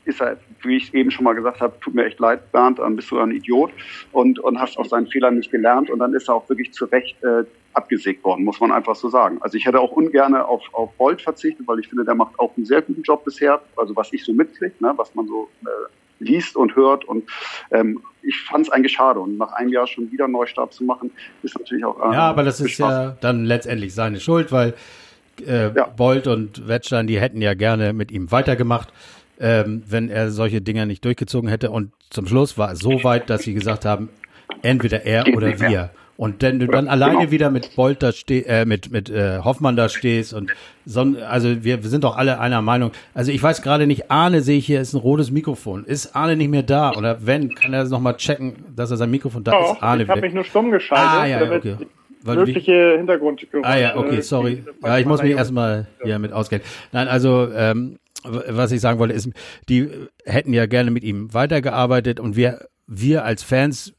ist 0.05 0.21
er, 0.21 0.37
wie 0.61 0.77
ich 0.77 0.93
eben 0.93 1.11
schon 1.11 1.23
mal 1.23 1.33
gesagt 1.33 1.61
habe, 1.61 1.79
tut 1.79 1.93
mir 1.93 2.05
echt 2.05 2.19
leid, 2.19 2.51
Bernd, 2.51 2.79
dann 2.79 2.95
bist 2.95 3.09
du 3.11 3.19
ein 3.19 3.31
Idiot 3.31 3.71
und, 4.11 4.39
und 4.39 4.59
hast 4.59 4.77
aus 4.77 4.89
seinen 4.89 5.07
Fehlern 5.07 5.37
nicht 5.37 5.51
gelernt 5.51 5.89
und 5.89 5.99
dann 5.99 6.13
ist 6.13 6.27
er 6.27 6.35
auch 6.35 6.49
wirklich 6.49 6.73
zu 6.73 6.85
Recht 6.85 7.21
äh, 7.23 7.43
abgesägt 7.73 8.23
worden, 8.23 8.43
muss 8.43 8.59
man 8.59 8.71
einfach 8.71 8.95
so 8.95 9.09
sagen. 9.09 9.37
Also 9.41 9.57
ich 9.57 9.65
hätte 9.65 9.79
auch 9.79 9.91
ungern 9.91 10.35
auf, 10.35 10.61
auf 10.73 10.93
Bolt 10.95 11.21
verzichtet, 11.21 11.65
weil 11.67 11.79
ich 11.79 11.87
finde, 11.87 12.05
der 12.05 12.15
macht 12.15 12.37
auch 12.39 12.55
einen 12.55 12.65
sehr 12.65 12.81
guten 12.81 13.01
Job 13.01 13.23
bisher, 13.23 13.61
also 13.75 13.95
was 13.95 14.11
ich 14.11 14.23
so 14.23 14.33
mitkriege, 14.33 14.75
ne, 14.79 14.93
was 14.95 15.13
man 15.15 15.27
so 15.27 15.49
äh, 15.65 15.69
liest 16.19 16.55
und 16.55 16.75
hört. 16.75 17.05
Und 17.05 17.29
ähm, 17.71 18.01
ich 18.21 18.39
fand 18.41 18.67
es 18.67 18.71
eigentlich 18.71 18.93
schade. 18.93 19.19
Und 19.19 19.37
nach 19.37 19.53
einem 19.53 19.71
Jahr 19.71 19.87
schon 19.87 20.11
wieder 20.11 20.25
einen 20.25 20.33
Neustart 20.33 20.73
zu 20.73 20.83
machen, 20.83 21.11
ist 21.43 21.57
natürlich 21.57 21.85
auch. 21.85 21.99
Äh, 21.99 22.13
ja, 22.13 22.29
aber 22.29 22.43
das 22.43 22.59
ist 22.59 22.77
ja 22.77 23.15
dann 23.21 23.45
letztendlich 23.45 23.93
seine 23.93 24.19
Schuld, 24.19 24.51
weil 24.51 24.73
äh, 25.45 25.73
ja. 25.73 25.85
Bolt 25.85 26.27
und 26.27 26.67
Wettstein, 26.67 27.07
die 27.07 27.19
hätten 27.19 27.41
ja 27.41 27.53
gerne 27.53 27.93
mit 27.93 28.11
ihm 28.11 28.31
weitergemacht, 28.31 28.93
ähm, 29.39 29.83
wenn 29.87 30.09
er 30.09 30.31
solche 30.31 30.61
Dinge 30.61 30.85
nicht 30.85 31.03
durchgezogen 31.05 31.49
hätte. 31.49 31.71
Und 31.71 31.91
zum 32.09 32.27
Schluss 32.27 32.57
war 32.57 32.71
es 32.71 32.79
so 32.79 33.03
weit, 33.03 33.29
dass 33.29 33.43
sie 33.43 33.53
gesagt 33.53 33.85
haben, 33.85 34.09
entweder 34.61 35.05
er 35.05 35.23
Geht 35.23 35.35
oder 35.35 35.59
wir. 35.59 35.69
Mehr. 35.69 35.89
Und 36.15 36.41
wenn 36.43 36.59
du 36.59 36.67
dann 36.67 36.87
alleine 36.87 37.19
genau. 37.19 37.31
wieder 37.31 37.49
mit 37.49 37.75
Bolt 37.75 38.03
da 38.03 38.11
steh, 38.11 38.41
äh, 38.41 38.65
mit 38.65 38.91
mit 38.91 39.09
äh, 39.09 39.39
Hoffmann 39.39 39.75
da 39.75 39.89
stehst 39.89 40.33
und 40.33 40.51
so, 40.85 41.01
also 41.27 41.63
wir, 41.63 41.81
wir 41.81 41.89
sind 41.89 42.03
doch 42.03 42.17
alle 42.17 42.39
einer 42.39 42.61
Meinung. 42.61 42.91
Also 43.13 43.31
ich 43.31 43.41
weiß 43.41 43.61
gerade 43.61 43.87
nicht, 43.87 44.11
Arne 44.11 44.41
sehe 44.41 44.57
ich 44.57 44.65
hier 44.65 44.79
ist 44.79 44.93
ein 44.93 44.99
rotes 44.99 45.31
Mikrofon. 45.31 45.85
Ist 45.85 46.15
Arne 46.15 46.35
nicht 46.35 46.49
mehr 46.49 46.63
da 46.63 46.91
oder 46.91 47.25
wenn 47.25 47.55
kann 47.55 47.73
er 47.73 47.85
noch 47.85 47.99
mal 47.99 48.13
checken, 48.13 48.55
dass 48.75 48.91
er 48.91 48.97
sein 48.97 49.09
Mikrofon 49.09 49.43
da 49.43 49.53
oh, 49.53 49.73
ist? 49.73 49.81
Arne 49.81 50.03
ich 50.03 50.09
habe 50.09 50.21
mich 50.21 50.33
nur 50.33 50.43
stumm 50.43 50.69
geschaltet. 50.71 51.07
Ah 51.07 51.25
ja, 51.25 51.43
ja 51.43 51.51
okay. 51.51 51.77
Weil 52.23 52.37
mögliche 52.37 52.95
Hintergrundgeräusche. 52.97 53.67
Ah 53.67 53.77
ja, 53.77 53.97
okay, 53.97 54.21
sorry. 54.21 54.63
Ja, 54.81 54.97
ich 54.97 55.05
muss 55.05 55.21
mich 55.21 55.35
erstmal 55.35 55.87
hier 56.03 56.19
mit 56.19 56.31
auskennen. 56.31 56.65
Nein, 56.91 57.07
also 57.07 57.49
ähm, 57.53 57.97
was 58.23 58.71
ich 58.71 58.79
sagen 58.79 58.99
wollte 58.99 59.13
ist, 59.13 59.29
die 59.67 59.89
hätten 60.25 60.53
ja 60.53 60.65
gerne 60.65 60.91
mit 60.91 61.03
ihm 61.03 61.33
weitergearbeitet 61.33 62.19
und 62.19 62.35
wir 62.35 62.67
wir 62.87 63.25
als 63.25 63.43
Fans 63.43 63.93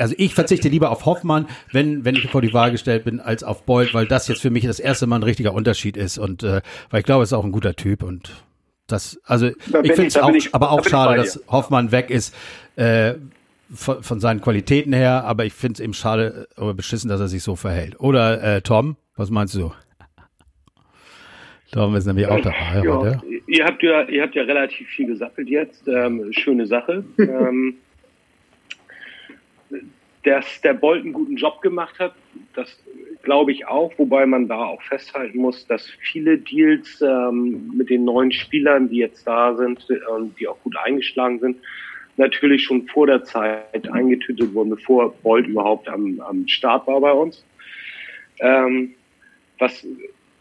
also 0.00 0.14
ich 0.18 0.34
verzichte 0.34 0.68
lieber 0.68 0.90
auf 0.90 1.06
Hoffmann, 1.06 1.46
wenn, 1.72 2.04
wenn 2.04 2.16
ich 2.16 2.28
vor 2.30 2.42
die 2.42 2.52
Wahl 2.52 2.70
gestellt 2.72 3.04
bin, 3.04 3.20
als 3.20 3.44
auf 3.44 3.64
Boyd, 3.64 3.94
weil 3.94 4.06
das 4.06 4.26
jetzt 4.28 4.40
für 4.42 4.50
mich 4.50 4.64
das 4.64 4.80
erste 4.80 5.06
Mal 5.06 5.16
ein 5.16 5.22
richtiger 5.22 5.54
Unterschied 5.54 5.96
ist 5.96 6.18
und 6.18 6.42
äh, 6.42 6.62
weil 6.90 7.00
ich 7.00 7.06
glaube, 7.06 7.20
er 7.22 7.24
ist 7.24 7.32
auch 7.32 7.44
ein 7.44 7.52
guter 7.52 7.76
Typ 7.76 8.02
und 8.02 8.44
Das, 8.88 9.20
also 9.24 9.50
Da 9.70 9.82
ich 9.82 9.92
finde 9.92 10.06
es 10.08 10.16
auch, 10.16 10.32
ich- 10.34 10.52
aber 10.54 10.72
auch 10.72 10.84
schade, 10.84 11.16
dass 11.16 11.40
Hoffmann 11.48 11.92
weg 11.92 12.10
ist. 12.10 12.34
Äh, 12.76 13.14
von, 13.72 14.02
von 14.02 14.18
seinen 14.18 14.40
Qualitäten 14.40 14.92
her, 14.92 15.22
aber 15.24 15.44
ich 15.44 15.52
finde 15.52 15.74
es 15.74 15.80
eben 15.80 15.94
schade 15.94 16.48
oder 16.56 16.74
beschissen, 16.74 17.08
dass 17.08 17.20
er 17.20 17.28
sich 17.28 17.44
so 17.44 17.54
verhält. 17.54 18.00
Oder 18.00 18.42
äh, 18.42 18.62
Tom, 18.62 18.96
was 19.14 19.30
meinst 19.30 19.54
du? 19.54 19.70
Tom 21.72 21.94
ist 21.94 22.06
nämlich 22.06 22.26
auch 22.26 22.40
dabei 22.40 22.82
Ja, 22.82 22.96
heute. 22.96 23.20
ihr 23.46 23.64
habt 23.64 23.82
ja, 23.82 24.02
ihr 24.08 24.22
habt 24.22 24.34
ja 24.34 24.42
relativ 24.42 24.88
viel 24.88 25.06
gesappelt 25.06 25.48
jetzt. 25.48 25.86
Ähm, 25.86 26.32
schöne 26.32 26.66
Sache. 26.66 27.04
ähm, 27.18 27.74
dass 30.22 30.60
der 30.60 30.74
Bolt 30.74 31.02
einen 31.02 31.12
guten 31.12 31.36
Job 31.36 31.62
gemacht 31.62 31.98
hat, 31.98 32.14
das 32.54 32.78
glaube 33.22 33.52
ich 33.52 33.66
auch, 33.66 33.92
wobei 33.96 34.26
man 34.26 34.48
da 34.48 34.64
auch 34.64 34.82
festhalten 34.82 35.38
muss, 35.38 35.66
dass 35.66 35.86
viele 35.88 36.38
Deals 36.38 37.00
ähm, 37.02 37.72
mit 37.74 37.90
den 37.90 38.04
neuen 38.04 38.32
Spielern, 38.32 38.88
die 38.88 38.98
jetzt 38.98 39.26
da 39.26 39.54
sind 39.54 39.86
und 40.10 40.38
die 40.38 40.48
auch 40.48 40.58
gut 40.62 40.76
eingeschlagen 40.76 41.38
sind, 41.38 41.58
natürlich 42.16 42.64
schon 42.64 42.86
vor 42.88 43.06
der 43.06 43.24
Zeit 43.24 43.90
eingetütet 43.90 44.52
wurden, 44.54 44.70
bevor 44.70 45.12
Bolt 45.22 45.46
überhaupt 45.46 45.88
am, 45.88 46.20
am 46.20 46.46
Start 46.48 46.86
war 46.86 47.00
bei 47.00 47.12
uns. 47.12 47.44
Ähm, 48.40 48.94
was 49.58 49.86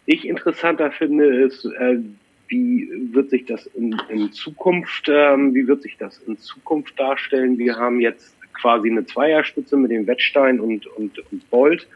ich 0.05 0.27
interessanter 0.27 0.91
finde, 0.91 1.25
ist, 1.43 1.65
äh, 1.65 1.99
wie 2.47 2.89
wird 3.13 3.29
sich 3.29 3.45
das 3.45 3.67
in, 3.67 3.95
in 4.09 4.31
Zukunft, 4.31 5.07
ähm, 5.07 5.53
wie 5.53 5.67
wird 5.67 5.83
sich 5.83 5.97
das 5.97 6.17
in 6.19 6.37
Zukunft 6.37 6.99
darstellen? 6.99 7.57
Wir 7.57 7.75
haben 7.75 7.99
jetzt 7.99 8.35
quasi 8.59 8.89
eine 8.89 9.05
Zweierspitze 9.05 9.77
mit 9.77 9.91
dem 9.91 10.07
Wettstein 10.07 10.59
und, 10.59 10.87
und, 10.87 11.19
und 11.31 11.49
Bolt. 11.49 11.87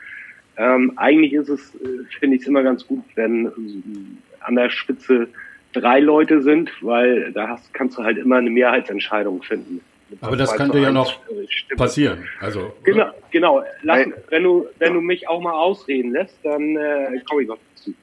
Ähm, 0.57 0.93
eigentlich 0.97 1.33
ist 1.33 1.49
es, 1.49 1.75
äh, 1.75 2.05
finde 2.19 2.35
ich 2.35 2.43
es 2.43 2.47
immer 2.47 2.63
ganz 2.63 2.85
gut, 2.85 3.03
wenn 3.15 3.47
äh, 3.47 3.51
an 4.41 4.55
der 4.55 4.69
Spitze 4.69 5.27
drei 5.73 5.99
Leute 5.99 6.41
sind, 6.41 6.71
weil 6.81 7.31
da 7.31 7.49
hast, 7.49 7.73
kannst 7.73 7.97
du 7.97 8.03
halt 8.03 8.17
immer 8.17 8.37
eine 8.37 8.49
Mehrheitsentscheidung 8.49 9.41
finden. 9.41 9.81
Aber 10.21 10.37
das 10.37 10.55
könnte 10.55 10.77
ja 10.79 10.91
noch 10.91 11.11
äh, 11.29 11.47
Stimmen. 11.49 11.77
Passieren. 11.77 12.23
Also 12.39 12.73
Genau, 12.83 13.11
genau. 13.31 13.63
Lass, 13.81 14.05
wenn 14.29 14.43
du, 14.43 14.67
wenn 14.77 14.93
du 14.93 15.01
mich 15.01 15.27
auch 15.27 15.41
mal 15.41 15.53
ausreden 15.53 16.11
lässt, 16.11 16.37
dann 16.43 16.75
äh, 16.75 17.19
komme 17.27 17.41
ich 17.43 17.47
noch 17.47 17.57
dazu. 17.75 17.93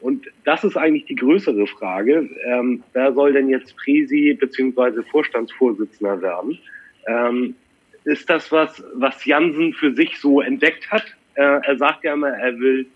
Und 0.00 0.26
das 0.44 0.64
ist 0.64 0.76
eigentlich 0.76 1.04
die 1.04 1.14
größere 1.14 1.66
Frage. 1.66 2.28
Ähm, 2.44 2.82
wer 2.92 3.12
soll 3.12 3.34
denn 3.34 3.48
jetzt 3.48 3.76
Presi 3.76 4.36
bzw. 4.38 5.02
Vorstandsvorsitzender 5.10 6.20
werden? 6.22 6.58
Ähm, 7.06 7.54
ist 8.04 8.28
das 8.30 8.50
was, 8.50 8.82
was 8.94 9.24
Jansen 9.24 9.72
für 9.74 9.92
sich 9.92 10.18
so 10.18 10.40
entdeckt 10.40 10.90
hat? 10.90 11.04
Äh, 11.34 11.42
er 11.42 11.76
sagt 11.76 12.04
ja 12.04 12.14
immer, 12.14 12.30
er 12.30 12.58
will 12.58 12.86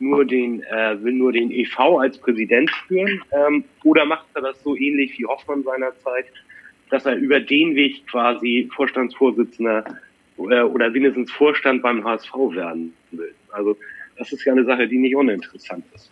nur 0.00 0.24
den, 0.24 0.62
äh, 0.64 1.02
will 1.02 1.14
nur 1.14 1.32
den 1.32 1.50
EV 1.50 1.98
als 1.98 2.18
Präsident 2.18 2.70
führen. 2.86 3.22
Ähm, 3.32 3.64
oder 3.84 4.04
macht 4.04 4.26
er 4.34 4.42
das 4.42 4.62
so 4.62 4.76
ähnlich 4.76 5.18
wie 5.18 5.26
Hoffmann 5.26 5.62
seinerzeit, 5.62 6.26
dass 6.90 7.06
er 7.06 7.16
über 7.16 7.40
den 7.40 7.74
Weg 7.74 8.06
quasi 8.06 8.68
Vorstandsvorsitzender 8.74 9.84
äh, 10.38 10.62
oder 10.62 10.92
wenigstens 10.92 11.30
Vorstand 11.30 11.82
beim 11.82 12.04
HSV 12.04 12.34
werden 12.52 12.92
will. 13.12 13.34
Also 13.50 13.76
das 14.18 14.32
ist 14.32 14.44
ja 14.44 14.52
eine 14.52 14.64
Sache, 14.64 14.86
die 14.86 14.98
nicht 14.98 15.16
uninteressant 15.16 15.84
ist. 15.94 16.10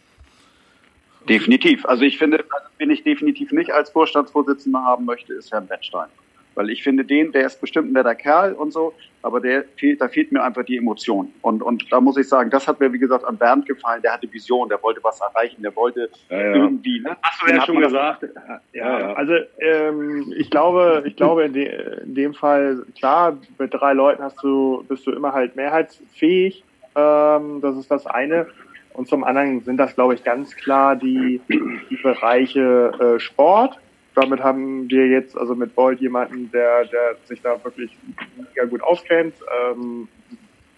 Definitiv. 1.28 1.84
Also 1.86 2.02
ich 2.02 2.18
finde, 2.18 2.44
wen 2.78 2.90
ich 2.90 3.04
definitiv 3.04 3.52
nicht 3.52 3.70
als 3.70 3.90
Vorstandsvorsitzender 3.90 4.82
haben 4.82 5.04
möchte, 5.04 5.34
ist 5.34 5.52
Herrn 5.52 5.68
Wettstein. 5.68 6.08
Weil 6.54 6.70
ich 6.70 6.82
finde 6.82 7.04
den, 7.04 7.32
der 7.32 7.46
ist 7.46 7.60
bestimmt 7.60 7.90
ein 7.90 7.92
netter 7.92 8.14
Kerl 8.14 8.52
und 8.52 8.72
so, 8.72 8.92
aber 9.22 9.40
der 9.40 9.64
fehlt, 9.76 10.00
da 10.00 10.08
fehlt 10.08 10.32
mir 10.32 10.42
einfach 10.42 10.64
die 10.64 10.76
Emotion. 10.76 11.32
Und, 11.40 11.62
und 11.62 11.90
da 11.90 12.00
muss 12.00 12.16
ich 12.16 12.28
sagen, 12.28 12.50
das 12.50 12.66
hat 12.66 12.80
mir, 12.80 12.92
wie 12.92 12.98
gesagt, 12.98 13.24
an 13.24 13.36
Bernd 13.36 13.66
gefallen. 13.66 14.02
Der 14.02 14.12
hatte 14.12 14.30
Vision, 14.32 14.68
der 14.68 14.82
wollte 14.82 15.02
was 15.02 15.20
erreichen, 15.20 15.62
der 15.62 15.74
wollte 15.76 16.10
Ja, 16.28 16.40
ja. 16.40 16.54
irgendwie, 16.54 17.00
ne? 17.00 17.16
Hast 17.22 17.42
du 17.42 17.46
ja 17.52 17.64
schon 17.64 17.80
gesagt. 17.80 18.26
Ja, 18.72 19.00
ja. 19.00 19.12
Also 19.14 19.34
ähm, 19.60 20.32
ich 20.36 20.50
glaube, 20.50 21.04
ich 21.06 21.16
glaube 21.16 21.44
in, 21.44 21.52
de, 21.52 22.02
in 22.02 22.14
dem 22.14 22.34
Fall 22.34 22.84
klar 22.96 23.38
mit 23.58 23.72
drei 23.72 23.92
Leuten 23.92 24.22
hast 24.22 24.42
du 24.42 24.84
bist 24.88 25.06
du 25.06 25.12
immer 25.12 25.32
halt 25.32 25.56
mehrheitsfähig. 25.56 26.64
Ähm, 26.94 27.60
das 27.60 27.76
ist 27.76 27.90
das 27.90 28.06
eine. 28.06 28.46
Und 28.94 29.08
zum 29.08 29.24
anderen 29.24 29.62
sind 29.62 29.78
das, 29.78 29.94
glaube 29.94 30.14
ich, 30.14 30.24
ganz 30.24 30.54
klar 30.54 30.96
die, 30.96 31.40
die 31.48 31.96
Bereiche 32.02 32.92
äh, 33.16 33.20
Sport. 33.20 33.78
Damit 34.14 34.40
haben 34.42 34.90
wir 34.90 35.06
jetzt 35.06 35.36
also 35.36 35.54
mit 35.54 35.74
Boyd 35.74 36.00
jemanden, 36.00 36.50
der, 36.52 36.84
der 36.84 37.16
sich 37.24 37.40
da 37.40 37.62
wirklich 37.64 37.96
mega 38.36 38.66
gut 38.66 38.82
auskennt. 38.82 39.34
Ähm, 39.70 40.08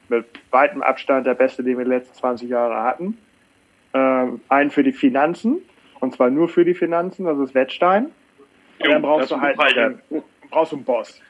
mit 0.08 0.26
weitem 0.50 0.82
Abstand 0.82 1.26
der 1.26 1.34
beste, 1.34 1.62
den 1.62 1.78
wir 1.78 1.84
die 1.84 1.90
letzten 1.90 2.14
20 2.14 2.48
Jahre 2.48 2.82
hatten. 2.82 3.18
Ähm, 3.94 4.40
einen 4.48 4.70
für 4.70 4.82
die 4.82 4.92
Finanzen, 4.92 5.58
und 6.00 6.14
zwar 6.14 6.30
nur 6.30 6.48
für 6.48 6.64
die 6.64 6.74
Finanzen, 6.74 7.24
das 7.24 7.38
ist 7.38 7.54
Wettstein. 7.54 8.06
Und 8.80 8.90
dann 8.90 9.02
brauchst 9.02 9.30
du 9.30 9.40
halt 9.40 9.58
einen, 9.58 10.00
brauchst 10.50 10.72
du 10.72 10.76
einen 10.76 10.84
Boss, 10.84 11.20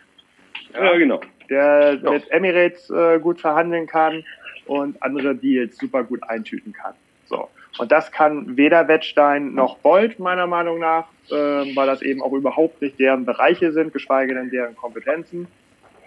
ja, 0.73 0.97
genau. 0.97 1.21
der 1.51 1.99
mit 2.03 2.31
Emirates 2.31 2.91
äh, 2.91 3.19
gut 3.19 3.41
verhandeln 3.41 3.87
kann 3.87 4.25
und 4.67 5.01
andere 5.03 5.35
Deals 5.35 5.77
super 5.77 6.03
gut 6.03 6.23
eintüten 6.23 6.73
kann. 6.73 6.95
So. 7.27 7.49
Und 7.79 7.91
das 7.91 8.13
kann 8.13 8.57
weder 8.57 8.87
Wettstein 8.87 9.55
noch 9.55 9.79
Bolt, 9.79 10.19
meiner 10.19 10.47
Meinung 10.47 10.79
nach, 10.79 11.07
ähm, 11.31 11.75
weil 11.75 11.87
das 11.87 12.03
eben 12.03 12.23
auch 12.23 12.33
überhaupt 12.33 12.81
nicht 12.81 12.99
deren 13.01 13.25
Bereiche 13.25 13.73
sind, 13.73 13.93
geschweige 13.93 14.35
denn 14.35 14.51
deren 14.51 14.77
Kompetenzen. 14.77 15.49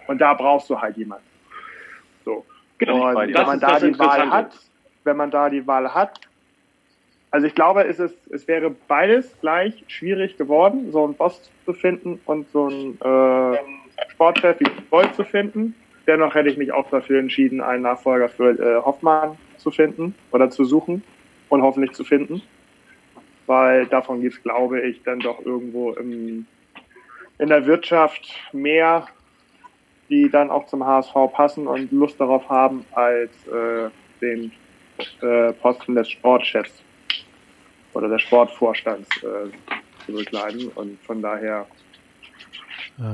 Und 0.06 0.20
da 0.20 0.32
brauchst 0.34 0.70
du 0.70 0.80
halt 0.80 0.96
jemanden. 0.96 1.26
So. 2.24 2.44
Genau. 2.78 3.08
Und 3.08 3.34
wenn 3.34 3.46
man 3.46 3.60
da 3.60 3.78
die 3.78 3.98
Wahl 3.98 4.30
hat, 4.30 4.52
wenn 5.04 5.16
man 5.16 5.30
da 5.30 5.50
die 5.50 5.66
Wahl 5.66 5.92
hat, 5.94 6.20
also 7.30 7.46
ich 7.46 7.54
glaube, 7.54 7.84
es 7.84 7.98
ist, 7.98 8.14
es 8.30 8.48
wäre 8.48 8.74
beides 8.86 9.30
gleich 9.42 9.84
schwierig 9.88 10.38
geworden, 10.38 10.90
so 10.92 11.04
einen 11.04 11.14
Boss 11.14 11.50
zu 11.66 11.74
finden 11.74 12.18
und 12.24 12.50
so 12.52 12.68
einen 12.68 12.98
äh, 13.02 13.58
Sportchef 14.12 14.58
wie 14.60 14.70
Bolt 14.88 15.14
zu 15.14 15.24
finden. 15.24 15.74
Dennoch 16.06 16.34
hätte 16.34 16.48
ich 16.48 16.56
mich 16.56 16.72
auch 16.72 16.88
dafür 16.88 17.20
entschieden, 17.20 17.60
einen 17.60 17.82
Nachfolger 17.82 18.30
für 18.30 18.58
äh, 18.58 18.82
Hoffmann 18.82 19.36
zu 19.58 19.70
finden 19.70 20.14
oder 20.32 20.48
zu 20.48 20.64
suchen 20.64 21.02
und 21.48 21.62
hoffentlich 21.62 21.92
zu 21.92 22.04
finden. 22.04 22.42
Weil 23.46 23.86
davon 23.86 24.20
gibt 24.20 24.36
es, 24.36 24.42
glaube 24.42 24.80
ich, 24.80 25.02
dann 25.02 25.20
doch 25.20 25.44
irgendwo 25.44 25.92
im, 25.92 26.46
in 27.38 27.48
der 27.48 27.66
Wirtschaft 27.66 28.28
mehr, 28.52 29.06
die 30.08 30.28
dann 30.30 30.50
auch 30.50 30.66
zum 30.66 30.84
HSV 30.84 31.14
passen 31.32 31.66
und 31.66 31.90
Lust 31.92 32.20
darauf 32.20 32.48
haben, 32.48 32.84
als 32.92 33.30
äh, 33.46 33.90
den 34.20 34.52
äh, 35.22 35.52
Posten 35.54 35.94
des 35.94 36.10
Sportchefs 36.10 36.72
oder 37.94 38.08
des 38.08 38.22
Sportvorstands 38.22 39.08
äh, 39.18 39.50
zu 40.06 40.12
bekleiden. 40.12 40.68
Und 40.74 40.98
von 41.04 41.22
daher, 41.22 41.66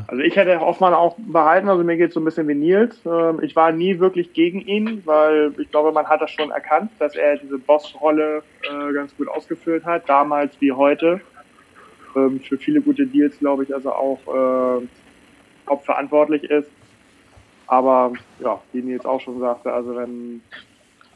Also 0.07 0.23
ich 0.23 0.35
hätte 0.37 0.61
Hoffmann 0.61 0.95
auch 0.95 1.17
behalten, 1.19 1.69
also 1.69 1.85
mir 1.85 1.99
geht 1.99 2.09
es 2.09 2.14
so 2.14 2.21
ein 2.21 2.25
bisschen 2.25 2.49
wie 2.49 2.55
Nils. 2.55 2.99
Ähm, 3.05 3.41
ich 3.43 3.55
war 3.55 3.71
nie 3.71 3.99
wirklich 3.99 4.33
gegen 4.33 4.61
ihn, 4.62 5.03
weil 5.05 5.53
ich 5.59 5.71
glaube, 5.71 5.93
man 5.93 6.07
hat 6.07 6.23
das 6.23 6.31
schon 6.31 6.50
erkannt, 6.50 6.91
dass 6.99 7.14
er 7.14 7.37
diese 7.37 7.59
Bossrolle 7.59 8.43
äh, 8.62 8.93
ganz 8.95 9.14
gut 9.17 9.29
ausgefüllt 9.29 9.85
hat, 9.85 10.09
damals 10.09 10.59
wie 10.61 10.73
heute. 10.73 11.21
Ähm, 12.17 12.41
für 12.41 12.57
viele 12.57 12.81
gute 12.81 13.07
Deals, 13.07 13.38
glaube 13.38 13.64
ich, 13.64 13.75
also 13.75 13.93
auch 13.93 14.21
äh, 14.26 14.87
hauptverantwortlich 15.69 16.45
ist. 16.45 16.69
Aber 17.67 18.12
ja, 18.41 18.61
wie 18.73 18.83
Nils 18.83 19.05
auch 19.05 19.21
schon 19.21 19.38
sagte, 19.41 19.73
also 19.73 19.97
wenn 19.97 20.41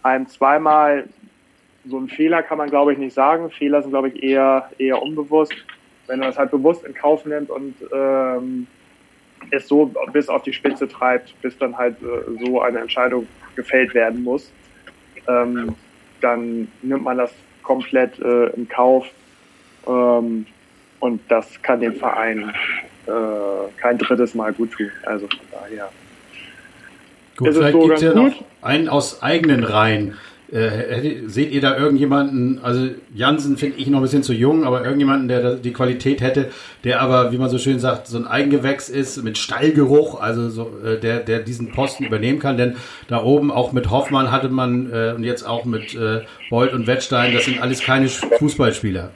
einem 0.03 0.29
zweimal 0.29 1.05
so 1.87 1.99
ein 1.99 2.09
Fehler 2.09 2.43
kann 2.43 2.59
man 2.59 2.69
glaube 2.69 2.93
ich 2.93 2.99
nicht 2.99 3.15
sagen. 3.15 3.51
Fehler 3.51 3.83
sind 3.83 3.93
glaube 3.93 4.09
ich 4.09 4.23
eher 4.23 4.71
eher 4.79 5.01
unbewusst. 5.01 5.55
Wenn 6.09 6.19
man 6.19 6.29
das 6.29 6.39
halt 6.39 6.51
bewusst 6.51 6.85
in 6.85 6.95
Kauf 6.95 7.25
nimmt 7.25 7.51
und 7.51 7.75
ähm, 7.93 8.67
es 9.51 9.69
so 9.69 9.93
bis 10.13 10.29
auf 10.29 10.43
die 10.43 10.53
Spitze 10.53 10.89
treibt, 10.89 11.41
bis 11.43 11.57
dann 11.59 11.77
halt 11.77 11.97
äh, 12.03 12.45
so 12.45 12.61
eine 12.61 12.81
Entscheidung 12.81 13.27
gefällt 13.55 13.95
werden 13.95 14.25
muss, 14.25 14.51
ähm, 15.29 15.75
dann 16.21 16.69
nimmt 16.83 17.05
man 17.05 17.19
das 17.19 17.31
komplett 17.63 18.19
äh, 18.21 18.47
in 18.51 18.69
Kauf 18.69 19.07
ähm, 19.87 20.47
und 21.01 21.21
das 21.29 21.63
kann 21.63 21.81
dem 21.81 21.95
Verein 21.95 22.53
äh, 23.07 23.11
kein 23.77 23.99
drittes 23.99 24.35
Mal 24.35 24.53
gut 24.53 24.73
tun. 24.73 24.91
Also 25.05 25.27
von 25.29 25.39
daher. 25.53 25.91
Gut, 27.37 27.49
Ist 27.49 27.55
es 27.55 27.59
vielleicht 27.59 27.73
so 27.73 27.81
gibt 27.81 27.95
es 27.95 28.03
ja 28.03 28.15
noch 28.15 28.45
einen 28.63 28.89
aus 28.89 29.23
eigenen 29.23 29.63
Reihen. 29.65 30.17
Äh, 30.51 30.71
hätte- 30.71 31.29
seht 31.29 31.51
ihr 31.53 31.61
da 31.61 31.77
irgendjemanden, 31.77 32.61
also 32.63 32.89
Jansen 33.15 33.59
finde 33.59 33.77
ich 33.77 33.87
noch 33.89 33.99
ein 33.99 34.03
bisschen 34.03 34.23
zu 34.23 34.33
jung, 34.33 34.65
aber 34.65 34.83
irgendjemanden, 34.83 35.29
der 35.29 35.57
die 35.57 35.75
Qualität 35.75 36.23
hätte, 36.23 36.51
der 36.85 37.03
aber, 37.03 37.33
wie 37.33 37.37
man 37.39 37.51
so 37.51 37.59
schön 37.59 37.79
sagt, 37.79 38.07
so 38.07 38.17
ein 38.17 38.27
Eigengewächs 38.27 38.89
ist, 38.89 39.23
mit 39.23 39.37
Stallgeruch, 39.37 40.21
also 40.23 40.49
so, 40.49 40.73
äh, 40.83 40.99
der, 40.99 41.19
der 41.21 41.41
diesen 41.41 41.71
Posten 41.73 42.05
übernehmen 42.05 42.39
kann, 42.39 42.57
denn 42.57 42.77
da 43.09 43.23
oben 43.23 43.51
auch 43.51 43.73
mit 43.73 43.91
Hoffmann 43.91 44.33
hatte 44.33 44.49
man 44.49 44.91
äh, 44.91 45.13
und 45.15 45.23
jetzt 45.23 45.47
auch 45.47 45.67
mit 45.67 45.95
äh, 45.95 46.23
Bolt 46.49 46.73
und 46.73 46.87
Wettstein, 46.87 47.35
das 47.35 47.45
sind 47.45 47.61
alles 47.61 47.83
keine 47.83 48.09
Fußballspieler. 48.09 49.11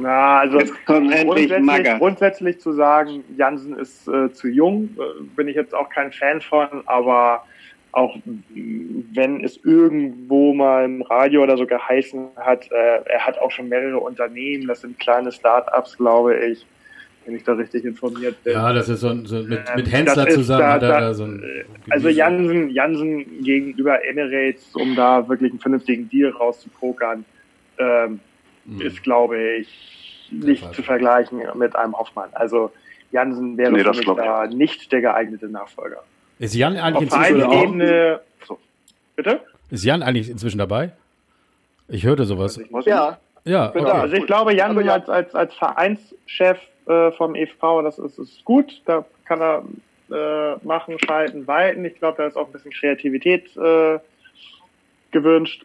Na, 0.00 0.38
also 0.38 0.58
grundsätzlich, 0.86 1.98
grundsätzlich 1.98 2.60
zu 2.60 2.72
sagen, 2.72 3.24
Jansen 3.36 3.76
ist 3.76 4.06
äh, 4.08 4.32
zu 4.32 4.46
jung, 4.48 4.90
äh, 4.98 5.22
bin 5.34 5.48
ich 5.48 5.56
jetzt 5.56 5.74
auch 5.74 5.90
kein 5.90 6.12
Fan 6.12 6.40
von, 6.40 6.68
aber 6.86 7.44
auch 7.96 8.14
wenn 9.14 9.42
es 9.42 9.58
irgendwo 9.64 10.52
mal 10.52 10.84
im 10.84 11.00
Radio 11.00 11.42
oder 11.42 11.56
so 11.56 11.66
geheißen 11.66 12.28
hat, 12.36 12.70
äh, 12.70 13.00
er 13.06 13.26
hat 13.26 13.38
auch 13.38 13.50
schon 13.50 13.70
mehrere 13.70 13.98
Unternehmen, 13.98 14.66
das 14.66 14.82
sind 14.82 14.98
kleine 14.98 15.32
Start-ups, 15.32 15.96
glaube 15.96 16.36
ich, 16.36 16.66
wenn 17.24 17.36
ich 17.36 17.44
da 17.44 17.54
richtig 17.54 17.86
informiert 17.86 18.36
bin. 18.44 18.52
Ja, 18.52 18.74
das 18.74 18.90
ist 18.90 19.00
so, 19.00 19.14
so 19.24 19.36
mit, 19.36 19.60
ähm, 19.60 19.76
mit 19.76 19.90
Hensler 19.90 20.28
zusammen 20.28 20.60
da, 20.60 20.72
hat 20.74 20.82
er 20.82 21.00
da, 21.00 21.14
so 21.14 21.24
ein 21.24 21.42
äh, 21.42 21.64
Also 21.88 22.10
Jansen, 22.10 22.68
Jansen 22.68 23.42
gegenüber 23.42 24.04
Emirates, 24.04 24.74
um 24.74 24.94
da 24.94 25.26
wirklich 25.26 25.52
einen 25.52 25.60
vernünftigen 25.60 26.10
Deal 26.10 26.32
rauszupokern, 26.32 27.24
ähm, 27.78 28.20
hm. 28.66 28.80
ist, 28.82 29.02
glaube 29.04 29.38
ich, 29.38 30.28
nicht 30.30 30.74
zu 30.74 30.82
vergleichen 30.82 31.40
mit 31.54 31.74
einem 31.74 31.96
Hoffmann. 31.96 32.28
Also 32.32 32.70
Jansen 33.10 33.56
wäre 33.56 33.72
nee, 33.72 33.82
für 33.82 33.90
mich 33.92 34.04
da 34.04 34.46
nicht 34.48 34.92
der 34.92 35.00
geeignete 35.00 35.48
Nachfolger. 35.48 36.02
Ist 36.38 36.54
Jan 36.54 36.76
eigentlich 36.76 37.12
Auf 37.12 37.20
inzwischen 37.20 37.52
Ebene, 37.52 38.20
so. 38.46 38.58
Bitte? 39.14 39.40
Ist 39.70 39.84
Jan 39.84 40.02
eigentlich 40.02 40.30
inzwischen 40.30 40.58
dabei? 40.58 40.92
Ich 41.88 42.04
hörte 42.04 42.24
sowas. 42.24 42.60
Ja. 42.84 43.18
Ja, 43.44 43.68
okay. 43.68 43.84
Also 43.84 44.16
ich 44.16 44.26
glaube, 44.26 44.54
Jan 44.54 44.84
ja. 44.84 44.94
als, 44.94 45.08
als, 45.08 45.34
als 45.34 45.54
Vereinschef 45.54 46.58
äh, 46.86 47.12
vom 47.12 47.36
EV, 47.36 47.82
das 47.84 47.98
ist, 47.98 48.18
ist 48.18 48.44
gut. 48.44 48.82
Da 48.86 49.04
kann 49.24 49.40
er 49.40 49.62
äh, 50.10 50.66
machen, 50.66 50.98
schalten, 51.04 51.46
walten. 51.46 51.84
Ich 51.84 51.98
glaube, 51.98 52.18
da 52.18 52.26
ist 52.26 52.36
auch 52.36 52.46
ein 52.46 52.52
bisschen 52.52 52.72
Kreativität 52.72 53.56
äh, 53.56 54.00
gewünscht 55.12 55.64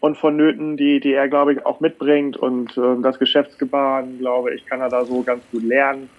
und 0.00 0.16
vonnöten, 0.16 0.76
die, 0.76 1.00
die 1.00 1.12
er, 1.12 1.28
glaube 1.28 1.52
ich, 1.52 1.64
auch 1.64 1.80
mitbringt. 1.80 2.36
Und 2.36 2.76
äh, 2.76 3.00
das 3.02 3.18
Geschäftsgebaren, 3.18 4.18
glaube 4.18 4.54
ich, 4.54 4.66
kann 4.66 4.80
er 4.80 4.88
da 4.88 5.04
so 5.04 5.22
ganz 5.22 5.42
gut 5.52 5.62
lernen. 5.62 6.10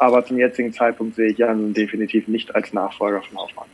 Aber 0.00 0.24
zum 0.24 0.38
jetzigen 0.38 0.72
Zeitpunkt 0.72 1.14
sehe 1.14 1.28
ich 1.28 1.36
Jan 1.36 1.74
definitiv 1.74 2.26
nicht 2.26 2.54
als 2.54 2.72
Nachfolger 2.72 3.20
von 3.20 3.36
Hoffmann. 3.36 3.66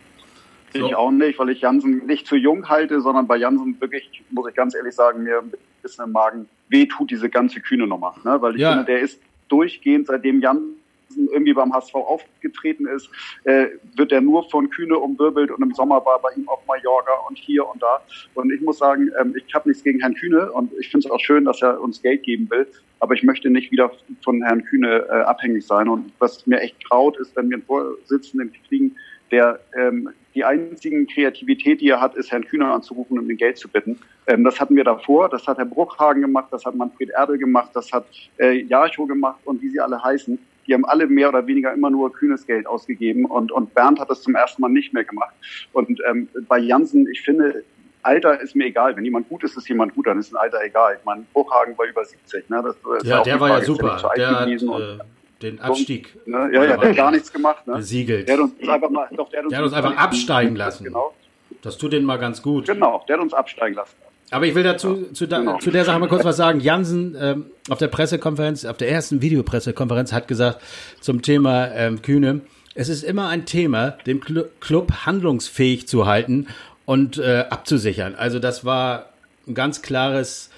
So. 0.75 0.85
Ich 0.85 0.95
auch 0.97 1.13
nicht, 1.13 1.39
weil 1.39 1.51
ich 1.51 1.61
Jansen 1.61 2.05
nicht 2.05 2.27
zu 2.27 2.35
jung 2.35 2.69
halte, 2.69 3.01
sondern 3.01 3.29
bei 3.29 3.37
Jansen 3.37 3.81
wirklich, 3.81 4.25
muss 4.31 4.49
ich 4.49 4.57
ganz 4.57 4.75
ehrlich 4.75 4.93
sagen, 4.93 5.23
mir 5.23 5.39
ein 5.39 5.53
bisschen 5.83 6.07
im 6.07 6.11
Magen 6.11 6.49
weh 6.69 6.87
tut 6.87 7.13
diese 7.13 7.31
ganze 7.31 7.61
kühne 7.61 7.87
Nummer. 7.87 8.17
Ne? 8.25 8.43
Weil 8.43 8.57
ich 8.57 8.61
ja. 8.61 8.73
finde, 8.73 8.87
der 8.87 9.01
ist 9.03 9.21
durchgehend, 9.49 10.09
seitdem 10.09 10.41
Jansen 10.41 10.75
irgendwie 11.17 11.55
beim 11.55 11.73
HSV 11.73 11.95
aufgetreten 11.95 12.87
ist, 12.87 13.09
äh, 13.45 13.67
wird 13.95 14.13
er 14.13 14.21
nur 14.21 14.49
von 14.51 14.71
Kühne 14.71 14.99
umwirbelt 14.99 15.51
und 15.51 15.63
im 15.63 15.73
Sommer 15.75 16.05
war 16.05 16.21
bei 16.21 16.31
ihm 16.37 16.49
auf 16.49 16.67
Mallorca 16.67 17.13
und 17.29 17.39
hier 17.39 17.67
und 17.67 17.83
da. 17.83 18.01
Und 18.35 18.53
ich 18.53 18.61
muss 18.61 18.79
sagen, 18.79 19.11
ähm, 19.21 19.35
ich 19.37 19.55
habe 19.55 19.69
nichts 19.69 19.83
gegen 19.83 20.01
Herrn 20.01 20.15
Kühne 20.15 20.53
und 20.53 20.73
ich 20.79 20.89
finde 20.89 21.07
es 21.07 21.11
auch 21.11 21.21
schön, 21.21 21.45
dass 21.45 21.63
er 21.63 21.81
uns 21.81 22.03
Geld 22.03 22.23
geben 22.23 22.49
will, 22.51 22.67
aber 23.01 23.15
ich 23.15 23.23
möchte 23.23 23.51
nicht 23.51 23.71
wieder 23.71 23.91
von 24.23 24.43
Herrn 24.43 24.65
Kühne 24.65 25.07
äh, 25.09 25.23
abhängig 25.23 25.67
sein. 25.67 25.89
Und 25.89 26.13
was 26.19 26.47
mir 26.47 26.61
echt 26.61 26.81
traut, 26.81 27.17
ist, 27.19 27.35
wenn 27.37 27.51
wir 27.51 27.57
einen 27.57 27.65
Vorsitzenden 27.65 28.53
kriegen, 28.69 28.97
der 29.31 29.59
ähm, 29.77 30.11
die 30.35 30.45
einzigen 30.45 31.07
Kreativität, 31.07 31.81
die 31.81 31.89
er 31.89 32.01
hat, 32.01 32.15
ist 32.15 32.31
Herrn 32.31 32.45
Kühner 32.45 32.73
anzurufen 32.73 33.19
und 33.19 33.25
um 33.25 33.31
ihn 33.31 33.39
Geld 33.39 33.59
zu 33.59 33.69
bitten. 33.69 33.99
Ähm, 34.27 34.45
das 34.45 34.61
hatten 34.61 34.77
wir 34.77 34.85
davor, 34.85 35.29
das 35.29 35.47
hat 35.47 35.59
Herr 35.59 35.65
Bruchhagen 35.65 36.23
gemacht, 36.23 36.49
das 36.51 36.65
hat 36.65 36.75
Manfred 36.75 37.11
Erdel 37.11 37.39
gemacht, 37.39 37.71
das 37.75 37.91
hat 37.93 38.07
äh, 38.39 38.63
Jarcho 38.63 39.07
gemacht 39.07 39.41
und 39.45 39.63
wie 39.63 39.71
sie 39.71 39.81
alle 39.81 40.03
heißen 40.03 40.39
die 40.67 40.75
haben 40.75 40.85
alle 40.85 41.07
mehr 41.07 41.29
oder 41.29 41.47
weniger 41.47 41.73
immer 41.73 41.91
nur 41.91 42.13
kühnes 42.13 42.47
Geld 42.47 42.67
ausgegeben 42.67 43.25
und, 43.25 43.53
und 43.53 43.75
Bernd 43.75 44.01
hat 44.01 44.11
das 44.11 44.23
zum 44.23 44.35
ersten 44.35 44.63
Mal 44.63 44.69
nicht 44.69 44.93
mehr 44.93 45.05
gemacht. 45.05 45.35
Und 45.73 46.01
ähm, 46.09 46.29
bei 46.49 46.59
Jansen, 46.59 47.07
ich 47.11 47.23
finde, 47.23 47.65
Alter 48.03 48.41
ist 48.41 48.55
mir 48.55 48.67
egal. 48.67 48.97
Wenn 48.97 49.05
jemand 49.05 49.29
gut 49.29 49.45
ist, 49.45 49.57
ist 49.57 49.69
jemand 49.69 49.95
gut, 49.95 50.07
dann 50.07 50.19
ist 50.19 50.33
ein 50.33 50.37
Alter 50.37 50.63
egal. 50.63 50.97
Ich 50.99 51.05
meine, 51.05 51.25
Buchhagen 51.33 51.77
war 51.77 51.87
über 51.87 52.05
70. 52.05 52.49
Ne? 52.49 52.63
Das, 52.63 52.77
das 52.83 53.09
ja, 53.09 53.23
der 53.23 53.41
war 53.41 53.49
ja 53.49 53.65
super. 53.65 54.11
Der 54.17 54.41
hat, 54.41 54.49
äh, 54.49 54.99
den 55.43 55.61
Abstieg. 55.61 56.17
Ne? 56.27 56.51
Ja, 56.53 56.65
ja, 56.65 56.77
der 56.77 56.89
hat 56.89 56.97
gar 56.97 57.11
nichts 57.11 57.33
gemacht. 57.33 57.67
Ne? 57.67 57.75
Besiegelt. 57.75 58.29
Der 58.29 58.37
hat 58.37 58.43
uns 58.45 58.69
einfach, 58.69 58.91
mal, 58.91 59.09
doch, 59.15 59.29
der 59.29 59.41
hat 59.41 59.45
uns, 59.45 59.51
der 59.51 59.59
hat 59.59 59.65
uns 59.65 59.75
einfach 59.75 59.97
absteigen 59.97 60.57
lassen. 60.57 60.85
Genau. 60.85 61.15
Das 61.63 61.77
tut 61.77 61.93
denen 61.93 62.07
mal 62.07 62.19
ganz 62.19 62.43
gut. 62.43 62.67
Genau, 62.67 63.05
der 63.09 63.17
hat 63.17 63.23
uns 63.23 63.35
absteigen 63.35 63.75
lassen. 63.75 63.97
Aber 64.31 64.47
ich 64.47 64.55
will 64.55 64.65
dazu 64.65 65.07
zu, 65.13 65.27
da, 65.27 65.59
zu 65.59 65.71
der 65.71 65.85
Sache 65.85 65.99
mal 65.99 66.09
kurz 66.09 66.25
was 66.25 66.37
sagen. 66.37 66.61
Jansen 66.61 67.17
ähm, 67.19 67.47
auf 67.69 67.79
der 67.79 67.89
Pressekonferenz, 67.89 68.65
auf 68.65 68.77
der 68.77 68.91
ersten 68.91 69.23
Videopressekonferenz 69.23 70.13
hat 70.13 70.27
gesagt 70.27 70.61
zum 71.01 71.23
Thema 71.23 71.71
ähm, 71.73 72.03
Kühne, 72.03 72.41
es 72.75 72.89
ist 72.91 73.05
immer 73.05 73.29
ein 73.29 73.47
Thema, 73.47 73.93
den 74.07 74.21
Club 74.21 74.93
handlungsfähig 75.07 75.89
zu 75.89 76.07
halten 76.07 76.49
und 76.85 77.19
äh, 77.19 77.45
abzusichern. 77.49 78.15
Also 78.15 78.39
das 78.39 78.65
war 78.65 79.07
ein 79.47 79.55
ganz 79.55 79.81
klares, 79.81 80.51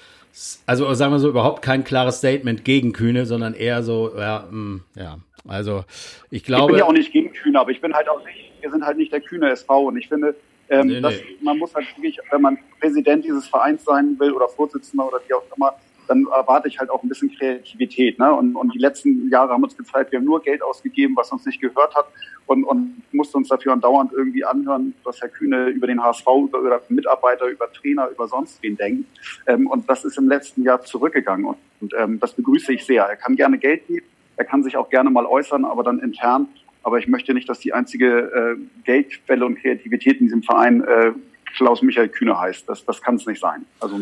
also 0.65 0.93
sagen 0.93 1.13
wir 1.13 1.19
so, 1.19 1.29
überhaupt 1.29 1.61
kein 1.61 1.83
klares 1.85 2.17
Statement 2.17 2.65
gegen 2.65 2.91
Kühne, 2.91 3.25
sondern 3.25 3.53
eher 3.53 3.83
so, 3.83 4.11
ja, 4.17 4.47
mh, 4.49 4.57
mm, 4.57 4.83
ja. 4.95 5.17
Also 5.47 5.85
ich 6.29 6.43
glaube. 6.43 6.63
Ich 6.63 6.67
bin 6.71 6.79
ja 6.79 6.85
auch 6.85 6.93
nicht 6.93 7.13
gegen 7.13 7.31
Kühne, 7.31 7.59
aber 7.59 7.71
ich 7.71 7.79
bin 7.79 7.93
halt 7.93 8.09
auch 8.09 8.23
nicht, 8.25 8.51
wir 8.59 8.69
sind 8.69 8.85
halt 8.85 8.97
nicht 8.97 9.13
der 9.13 9.21
Kühne 9.21 9.49
SV 9.49 9.87
und 9.87 9.97
ich 9.97 10.09
finde, 10.09 10.35
ähm, 10.69 10.87
nee, 10.87 11.01
das, 11.01 11.13
nee. 11.13 11.37
Man 11.41 11.57
muss 11.57 11.73
halt 11.73 11.85
wirklich, 11.95 12.19
wenn 12.31 12.41
man 12.41 12.57
Präsident 12.79 13.25
dieses 13.25 13.47
Vereins 13.47 13.83
sein 13.83 14.15
will 14.19 14.31
oder 14.31 14.47
Vorsitzender 14.47 15.07
oder 15.07 15.19
wie 15.27 15.33
auch 15.33 15.43
immer, 15.55 15.75
dann 16.09 16.25
erwarte 16.25 16.67
ich 16.67 16.79
halt 16.79 16.89
auch 16.89 17.03
ein 17.03 17.09
bisschen 17.09 17.31
Kreativität. 17.31 18.17
Ne? 18.17 18.33
Und, 18.33 18.55
und 18.55 18.73
die 18.73 18.79
letzten 18.79 19.29
Jahre 19.29 19.53
haben 19.53 19.63
uns 19.63 19.77
gezeigt, 19.77 20.11
wir 20.11 20.17
haben 20.17 20.25
nur 20.25 20.41
Geld 20.41 20.63
ausgegeben, 20.63 21.15
was 21.15 21.31
uns 21.31 21.45
nicht 21.45 21.61
gehört 21.61 21.95
hat 21.95 22.07
und, 22.47 22.63
und 22.63 23.03
mussten 23.11 23.37
uns 23.37 23.49
dafür 23.49 23.73
andauernd 23.73 24.11
irgendwie 24.11 24.43
anhören, 24.43 24.95
was 25.03 25.21
Herr 25.21 25.29
Kühne 25.29 25.67
über 25.67 25.85
den 25.85 26.03
HSV, 26.03 26.25
über, 26.47 26.59
über 26.59 26.81
Mitarbeiter, 26.89 27.45
über 27.45 27.71
Trainer, 27.71 28.09
über 28.09 28.27
sonst 28.27 28.61
wen 28.63 28.75
denkt. 28.75 29.07
Ähm, 29.45 29.67
und 29.67 29.87
das 29.87 30.03
ist 30.03 30.17
im 30.17 30.27
letzten 30.27 30.63
Jahr 30.63 30.83
zurückgegangen 30.83 31.45
und, 31.45 31.57
und 31.79 31.93
ähm, 31.95 32.19
das 32.19 32.33
begrüße 32.33 32.73
ich 32.73 32.85
sehr. 32.85 33.03
Er 33.03 33.15
kann 33.15 33.35
gerne 33.35 33.59
Geld 33.59 33.85
geben, 33.85 34.07
er 34.35 34.45
kann 34.45 34.63
sich 34.63 34.77
auch 34.77 34.89
gerne 34.89 35.11
mal 35.11 35.27
äußern, 35.27 35.63
aber 35.63 35.83
dann 35.83 35.99
intern 35.99 36.47
aber 36.83 36.99
ich 36.99 37.07
möchte 37.07 37.33
nicht, 37.33 37.49
dass 37.49 37.59
die 37.59 37.73
einzige 37.73 38.57
äh, 38.57 38.83
Geldquelle 38.85 39.45
und 39.45 39.59
Kreativität 39.61 40.19
in 40.19 40.27
diesem 40.27 40.43
Verein 40.43 40.81
äh, 40.81 41.11
Klaus 41.55 41.81
Michael 41.81 42.09
Kühne 42.09 42.39
heißt. 42.39 42.67
Das, 42.69 42.85
das 42.85 43.01
kann 43.01 43.15
es 43.15 43.25
nicht 43.25 43.41
sein. 43.41 43.65
Also 43.79 43.99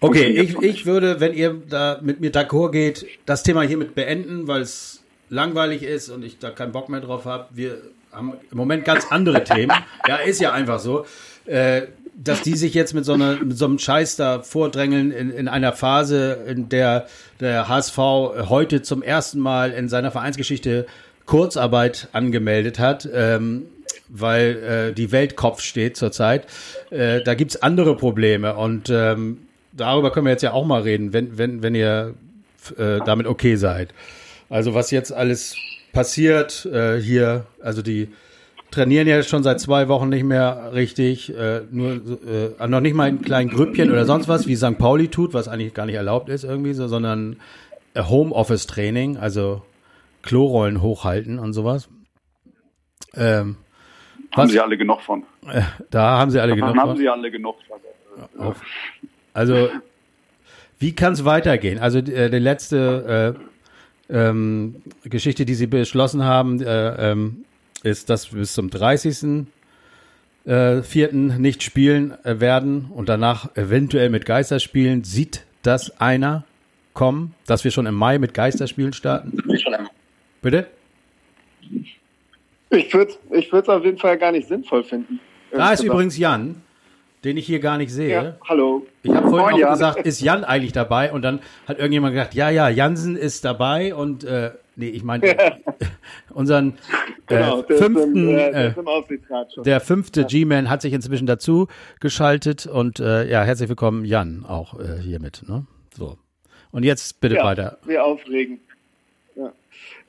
Okay, 0.00 0.26
ich, 0.26 0.58
ich 0.60 0.84
würde, 0.84 1.20
wenn 1.20 1.32
ihr 1.32 1.54
da 1.68 1.98
mit 2.02 2.20
mir 2.20 2.30
d'accord 2.30 2.70
geht, 2.70 3.06
das 3.24 3.42
Thema 3.42 3.62
hiermit 3.62 3.94
beenden, 3.94 4.46
weil 4.46 4.60
es 4.60 5.02
langweilig 5.30 5.82
ist 5.82 6.10
und 6.10 6.22
ich 6.22 6.38
da 6.38 6.50
keinen 6.50 6.72
Bock 6.72 6.90
mehr 6.90 7.00
drauf 7.00 7.24
habe. 7.24 7.46
Wir 7.54 7.78
haben 8.12 8.34
im 8.50 8.56
Moment 8.56 8.84
ganz 8.84 9.06
andere 9.10 9.44
Themen. 9.44 9.72
Ja, 10.08 10.16
ist 10.16 10.40
ja 10.40 10.52
einfach 10.52 10.78
so. 10.78 11.06
Äh, 11.46 11.82
dass 12.14 12.42
die 12.42 12.56
sich 12.56 12.72
jetzt 12.72 12.94
mit 12.94 13.04
so, 13.04 13.12
einer, 13.12 13.36
mit 13.36 13.58
so 13.58 13.66
einem 13.66 13.78
Scheiß 13.78 14.16
da 14.16 14.40
vordrängeln 14.40 15.10
in, 15.10 15.30
in 15.30 15.48
einer 15.48 15.72
Phase, 15.72 16.44
in 16.46 16.68
der 16.68 17.08
der 17.40 17.68
HSV 17.68 17.98
heute 17.98 18.82
zum 18.82 19.02
ersten 19.02 19.38
Mal 19.38 19.72
in 19.72 19.88
seiner 19.88 20.10
Vereinsgeschichte 20.10 20.86
Kurzarbeit 21.26 22.08
angemeldet 22.12 22.78
hat, 22.78 23.08
ähm, 23.12 23.66
weil 24.08 24.90
äh, 24.90 24.92
die 24.94 25.12
Welt 25.12 25.36
Kopf 25.36 25.60
steht 25.60 25.96
zurzeit. 25.96 26.46
Äh, 26.90 27.22
da 27.22 27.34
gibt's 27.34 27.56
andere 27.56 27.96
Probleme 27.96 28.54
und 28.54 28.88
ähm, 28.90 29.38
darüber 29.72 30.12
können 30.12 30.26
wir 30.26 30.32
jetzt 30.32 30.42
ja 30.42 30.52
auch 30.52 30.64
mal 30.64 30.82
reden, 30.82 31.12
wenn, 31.12 31.36
wenn, 31.36 31.62
wenn 31.62 31.74
ihr 31.74 32.14
äh, 32.78 32.98
damit 33.04 33.26
okay 33.26 33.56
seid. 33.56 33.92
Also 34.48 34.74
was 34.74 34.90
jetzt 34.90 35.12
alles 35.12 35.56
passiert 35.92 36.66
äh, 36.66 37.00
hier, 37.00 37.46
also 37.60 37.82
die 37.82 38.08
trainieren 38.70 39.08
ja 39.08 39.22
schon 39.22 39.42
seit 39.42 39.60
zwei 39.60 39.88
Wochen 39.88 40.08
nicht 40.08 40.24
mehr 40.24 40.70
richtig, 40.74 41.34
äh, 41.36 41.62
nur 41.70 42.00
äh, 42.60 42.68
noch 42.68 42.80
nicht 42.80 42.94
mal 42.94 43.08
in 43.08 43.22
kleinen 43.22 43.50
Grüppchen 43.50 43.90
oder 43.90 44.04
sonst 44.04 44.28
was, 44.28 44.46
wie 44.46 44.56
St. 44.56 44.78
Pauli 44.78 45.08
tut, 45.08 45.34
was 45.34 45.48
eigentlich 45.48 45.74
gar 45.74 45.86
nicht 45.86 45.94
erlaubt 45.94 46.28
ist 46.28 46.44
irgendwie 46.44 46.74
so, 46.74 46.86
sondern 46.86 47.36
Homeoffice-Training, 47.96 49.16
also 49.16 49.62
Klorollen 50.26 50.82
hochhalten 50.82 51.38
und 51.38 51.54
sowas. 51.54 51.88
Ähm, 53.14 53.56
haben 54.32 54.50
sie 54.50 54.60
alle 54.60 54.76
genug 54.76 55.00
von. 55.00 55.22
Äh, 55.48 55.62
da 55.90 56.18
haben 56.18 56.30
sie 56.30 56.40
alle 56.40 56.54
Davon 56.54 56.72
genug 56.72 56.82
haben 56.82 56.90
von. 56.90 56.98
sie 56.98 57.08
alle 57.08 57.30
genug. 57.30 57.56
Also, 58.36 58.54
also 59.32 59.68
wie 60.78 60.94
kann 60.94 61.14
es 61.14 61.24
weitergehen? 61.24 61.78
Also 61.78 61.98
äh, 61.98 62.30
die 62.30 62.38
letzte 62.38 63.36
äh, 64.10 64.18
ähm, 64.28 64.82
Geschichte, 65.04 65.44
die 65.44 65.54
sie 65.54 65.66
beschlossen 65.66 66.24
haben, 66.24 66.60
äh, 66.60 67.10
ähm, 67.12 67.44
ist, 67.82 68.10
dass 68.10 68.28
bis 68.28 68.52
zum 68.52 68.70
30. 68.70 69.46
Äh, 70.44 70.82
vierten 70.82 71.40
nicht 71.40 71.62
spielen 71.64 72.14
äh, 72.24 72.38
werden 72.38 72.86
und 72.94 73.08
danach 73.08 73.56
eventuell 73.56 74.10
mit 74.10 74.26
Geisterspielen. 74.26 75.02
Sieht 75.02 75.44
das 75.62 76.00
einer 76.00 76.44
kommen, 76.94 77.34
dass 77.46 77.64
wir 77.64 77.72
schon 77.72 77.86
im 77.86 77.94
Mai 77.94 78.18
mit 78.18 78.32
Geisterspielen 78.32 78.92
starten? 78.92 79.36
Schon 79.58 79.74
im 79.74 79.88
Bitte? 80.42 80.66
Ich 82.70 82.92
würde 82.92 83.12
es 83.30 83.44
ich 83.44 83.52
auf 83.52 83.84
jeden 83.84 83.98
Fall 83.98 84.18
gar 84.18 84.32
nicht 84.32 84.48
sinnvoll 84.48 84.84
finden. 84.84 85.20
Da 85.52 85.72
ist 85.72 85.82
übrigens 85.82 86.18
Jan, 86.18 86.62
den 87.24 87.36
ich 87.36 87.46
hier 87.46 87.60
gar 87.60 87.78
nicht 87.78 87.92
sehe. 87.92 88.10
Ja, 88.10 88.36
hallo. 88.48 88.86
Ich 89.02 89.10
habe 89.10 89.28
vorhin 89.28 89.40
Moin, 89.40 89.54
auch 89.54 89.58
Jan. 89.58 89.72
gesagt, 89.72 90.06
ist 90.06 90.20
Jan 90.20 90.44
eigentlich 90.44 90.72
dabei? 90.72 91.12
Und 91.12 91.22
dann 91.22 91.40
hat 91.66 91.78
irgendjemand 91.78 92.14
gesagt, 92.14 92.34
ja, 92.34 92.50
ja, 92.50 92.68
Jansen 92.68 93.16
ist 93.16 93.44
dabei 93.44 93.94
und 93.94 94.24
äh, 94.24 94.50
nee, 94.74 94.88
ich 94.88 95.02
meine 95.02 95.24
unseren 96.34 96.74
äh, 97.28 97.36
genau, 97.36 97.62
fünften, 97.62 98.28
im, 98.28 98.36
äh, 98.36 98.74
der 99.64 99.80
fünfte 99.80 100.22
ja. 100.22 100.26
G-Man 100.26 100.68
hat 100.68 100.82
sich 100.82 100.92
inzwischen 100.92 101.26
dazu 101.26 101.68
geschaltet 102.00 102.66
und 102.66 103.00
äh, 103.00 103.28
ja, 103.28 103.42
herzlich 103.42 103.68
willkommen 103.68 104.04
Jan 104.04 104.44
auch 104.46 104.78
äh, 104.78 105.00
hiermit. 105.00 105.44
Ne? 105.48 105.66
So. 105.96 106.18
Und 106.72 106.84
jetzt 106.84 107.20
bitte 107.20 107.36
ja, 107.36 107.44
weiter. 107.44 107.78
Wir 107.86 108.04
aufregen. 108.04 108.60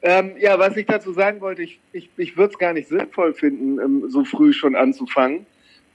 Ähm, 0.01 0.35
ja, 0.39 0.59
was 0.59 0.77
ich 0.77 0.85
dazu 0.85 1.11
sagen 1.11 1.41
wollte, 1.41 1.63
ich, 1.63 1.79
ich, 1.91 2.09
ich 2.17 2.37
würde 2.37 2.53
es 2.53 2.59
gar 2.59 2.73
nicht 2.73 2.87
sinnvoll 2.87 3.33
finden, 3.33 3.79
ähm, 3.79 4.09
so 4.09 4.23
früh 4.25 4.53
schon 4.53 4.75
anzufangen, 4.75 5.45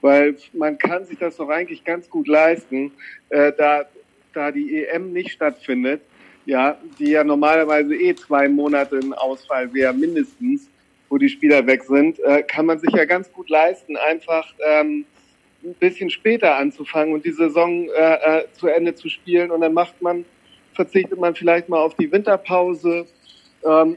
weil 0.01 0.37
man 0.53 0.77
kann 0.79 1.05
sich 1.05 1.19
das 1.19 1.37
doch 1.37 1.49
eigentlich 1.49 1.85
ganz 1.85 2.11
gut 2.11 2.27
leisten, 2.27 2.91
äh, 3.29 3.53
da, 3.57 3.85
da 4.33 4.51
die 4.51 4.85
EM 4.85 5.13
nicht 5.13 5.31
stattfindet, 5.31 6.03
ja, 6.47 6.77
die 6.99 7.11
ja 7.11 7.23
normalerweise 7.23 7.95
eh 7.95 8.15
zwei 8.17 8.49
Monate 8.49 8.99
ein 8.99 9.13
Ausfall 9.13 9.73
wäre, 9.73 9.95
mindestens, 9.95 10.69
wo 11.09 11.19
die 11.19 11.29
Spieler 11.29 11.65
weg 11.67 11.85
sind, 11.85 12.19
äh, 12.21 12.43
kann 12.43 12.67
man 12.67 12.81
sich 12.81 12.91
ja 12.91 13.05
ganz 13.05 13.31
gut 13.33 13.49
leisten, 13.51 13.97
einfach 13.97 14.53
ähm, 14.67 15.05
ein 15.63 15.75
bisschen 15.75 16.11
später 16.11 16.57
anzufangen 16.57 17.15
und 17.15 17.25
die 17.25 17.33
Saison 17.33 17.89
äh, 17.89 18.41
äh, 18.41 18.45
zu 18.59 18.67
Ende 18.67 18.95
zu 18.95 19.09
spielen 19.09 19.51
und 19.51 19.61
dann 19.61 19.75
macht 19.75 20.01
man, 20.03 20.25
verzichtet 20.75 21.21
man 21.21 21.35
vielleicht 21.35 21.69
mal 21.69 21.79
auf 21.79 21.95
die 21.95 22.11
Winterpause. 22.11 23.07
Ähm, 23.65 23.97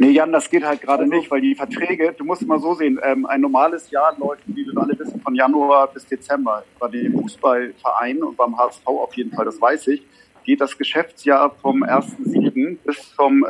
Nee, 0.00 0.10
Jan, 0.10 0.30
das 0.30 0.48
geht 0.48 0.64
halt 0.64 0.80
gerade 0.80 1.08
nicht, 1.08 1.28
weil 1.28 1.40
die 1.40 1.56
Verträge, 1.56 2.14
du 2.16 2.24
musst 2.24 2.46
mal 2.46 2.60
so 2.60 2.72
sehen, 2.72 3.00
ähm, 3.02 3.26
ein 3.26 3.40
normales 3.40 3.90
Jahr 3.90 4.16
läuft, 4.16 4.42
wie 4.46 4.64
wir 4.64 4.80
alle 4.80 4.96
wissen, 4.96 5.20
von 5.20 5.34
Januar 5.34 5.88
bis 5.88 6.06
Dezember. 6.06 6.62
Bei 6.78 6.86
den 6.86 7.12
Fußballvereinen 7.20 8.22
und 8.22 8.36
beim 8.36 8.56
HSV 8.56 8.86
auf 8.86 9.12
jeden 9.14 9.32
Fall, 9.32 9.44
das 9.44 9.60
weiß 9.60 9.88
ich, 9.88 10.04
geht 10.44 10.60
das 10.60 10.78
Geschäftsjahr 10.78 11.50
vom 11.50 11.82
1.7. 11.82 12.78
bis 12.84 13.12
zum, 13.16 13.44
äh, 13.44 13.48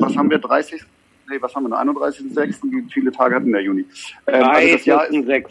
was 0.00 0.16
haben 0.16 0.30
wir, 0.30 0.38
30. 0.38 0.82
Nee, 1.28 1.38
was 1.40 1.52
haben 1.52 1.68
wir, 1.68 1.76
31.6. 1.76 2.62
Wie 2.70 2.88
viele 2.88 3.10
Tage 3.10 3.34
hatten 3.34 3.50
der 3.50 3.62
Juni? 3.62 3.84
Ähm, 4.28 4.44
also 4.44 4.72
das 4.74 4.84
Jahr 4.84 5.06
ist, 5.06 5.12
ne, 5.12 5.44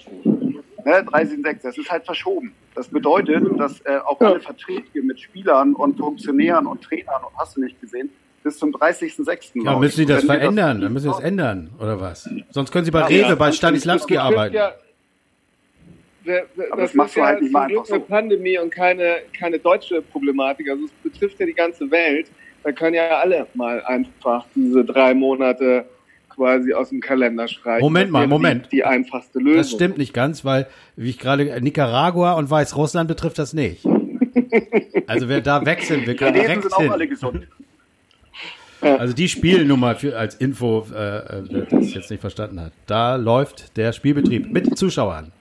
30.6. 0.85 1.57
Das 1.61 1.77
ist 1.77 1.91
halt 1.91 2.05
verschoben. 2.05 2.53
Das 2.73 2.87
bedeutet, 2.87 3.43
dass 3.59 3.81
äh, 3.81 3.97
auch 3.97 4.21
alle 4.21 4.39
Verträge 4.39 5.03
mit 5.03 5.19
Spielern 5.19 5.73
und 5.73 5.97
Funktionären 5.97 6.67
und 6.67 6.81
Trainern 6.81 7.21
und 7.25 7.37
hast 7.37 7.57
du 7.57 7.61
nicht 7.61 7.81
gesehen, 7.81 8.09
bis 8.43 8.57
zum 8.57 8.71
30.06. 8.71 9.63
Ja, 9.63 9.77
müssen 9.77 9.97
Sie 9.97 10.05
das 10.05 10.23
verändern, 10.23 10.77
das 10.77 10.83
dann 10.85 10.93
müssen 10.93 11.03
Sie 11.03 11.09
das 11.09 11.19
ändern, 11.19 11.69
oder 11.79 11.99
was? 11.99 12.29
Sonst 12.49 12.71
können 12.71 12.85
Sie 12.85 12.91
bei 12.91 13.01
ja, 13.01 13.05
Rewe, 13.05 13.29
ja, 13.29 13.35
bei 13.35 13.51
Stanislavski 13.51 14.17
arbeiten. 14.17 14.55
Ja, 14.55 14.73
das, 16.25 16.43
das 16.77 16.93
machst 16.93 17.17
du 17.17 17.23
halt 17.23 17.41
nicht 17.41 17.51
mal 17.51 17.63
einfach 17.63 17.85
so. 17.85 17.95
eine 17.95 18.03
Pandemie 18.03 18.57
und 18.59 18.71
keine, 18.71 19.17
keine 19.37 19.59
deutsche 19.59 20.01
Problematik. 20.01 20.69
Also 20.69 20.85
es 20.85 21.11
betrifft 21.11 21.39
ja 21.39 21.45
die 21.45 21.53
ganze 21.53 21.89
Welt. 21.89 22.27
Da 22.63 22.71
können 22.71 22.95
ja 22.95 23.19
alle 23.19 23.47
mal 23.55 23.83
einfach 23.85 24.45
diese 24.55 24.85
drei 24.85 25.13
Monate 25.13 25.85
quasi 26.29 26.73
aus 26.73 26.89
dem 26.89 27.01
Kalender 27.01 27.47
streichen. 27.47 27.81
Moment 27.81 28.11
mal, 28.11 28.27
Moment. 28.27 28.67
Die, 28.67 28.77
die, 28.77 28.83
einfachste 28.83 29.39
Lösung. 29.39 29.57
Das 29.57 29.71
stimmt 29.71 29.97
nicht 29.97 30.13
ganz, 30.13 30.45
weil, 30.45 30.67
wie 30.95 31.09
ich 31.09 31.19
gerade, 31.19 31.59
Nicaragua 31.61 32.33
und 32.33 32.49
Weißrussland 32.49 33.07
betrifft 33.07 33.39
das 33.39 33.53
nicht. 33.53 33.85
also 35.07 35.27
wer 35.27 35.41
da 35.41 35.65
wechseln 35.65 36.05
will, 36.05 36.15
kann 36.15 36.33
direkt 36.33 36.63
sind 36.63 36.73
auch 36.73 36.91
alle 36.91 37.07
gesund. 37.07 37.47
Also 38.81 39.13
die 39.13 39.29
Spielnummer 39.29 39.95
für, 39.95 40.17
als 40.17 40.35
Info, 40.35 40.85
äh, 40.93 41.17
äh, 41.17 41.43
wer 41.49 41.65
das 41.65 41.93
jetzt 41.93 42.09
nicht 42.09 42.21
verstanden 42.21 42.59
hat. 42.59 42.73
Da 42.87 43.15
läuft 43.15 43.77
der 43.77 43.93
Spielbetrieb 43.93 44.51
mit 44.51 44.77
Zuschauern. 44.77 45.31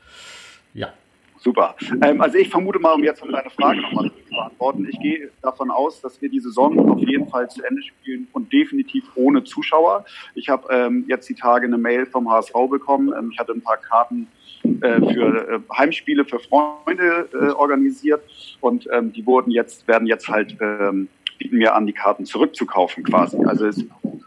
Ja. 0.74 0.92
Super. 1.38 1.74
Ähm, 2.03 2.20
also 2.20 2.37
ich 2.37 2.50
vermute 2.50 2.79
mal, 2.79 2.92
um 2.92 3.03
jetzt 3.03 3.22
um 3.22 3.33
deine 3.33 3.48
Frage 3.48 3.81
nochmal 3.81 4.11
zu 4.11 4.35
beantworten, 4.35 4.87
ich 4.90 5.00
gehe 5.00 5.31
davon 5.40 5.70
aus, 5.70 6.00
dass 6.03 6.20
wir 6.20 6.29
die 6.29 6.40
Saison 6.40 6.90
auf 6.90 7.00
jeden 7.00 7.29
Fall 7.29 7.48
zu 7.48 7.62
Ende 7.62 7.83
spielen 7.83 8.29
und 8.33 8.53
definitiv 8.53 9.05
ohne 9.14 9.42
Zuschauer. 9.42 10.05
Ich 10.35 10.50
habe 10.50 10.68
ähm, 10.70 11.05
jetzt 11.09 11.29
die 11.31 11.35
Tage 11.35 11.66
eine 11.66 11.79
Mail 11.79 12.05
vom 12.05 12.31
HSV 12.31 12.53
bekommen. 12.68 13.12
Ähm, 13.18 13.31
ich 13.33 13.38
hatte 13.38 13.53
ein 13.53 13.62
paar 13.62 13.79
Karten 13.79 14.26
äh, 14.62 15.00
für 15.12 15.48
äh, 15.48 15.61
Heimspiele 15.74 16.26
für 16.26 16.40
Freunde 16.40 17.29
äh, 17.33 17.53
organisiert 17.53 18.22
und 18.61 18.87
ähm, 18.92 19.11
die 19.12 19.24
wurden 19.24 19.50
jetzt 19.50 19.88
werden 19.88 20.07
jetzt 20.07 20.29
halt 20.29 20.57
ähm, 20.61 21.09
bieten 21.40 21.57
mir 21.57 21.74
an, 21.74 21.87
die 21.87 21.92
Karten 21.92 22.26
zurückzukaufen 22.26 23.03
quasi. 23.03 23.42
Also 23.44 23.66
es 23.66 23.79
ist 23.79 23.87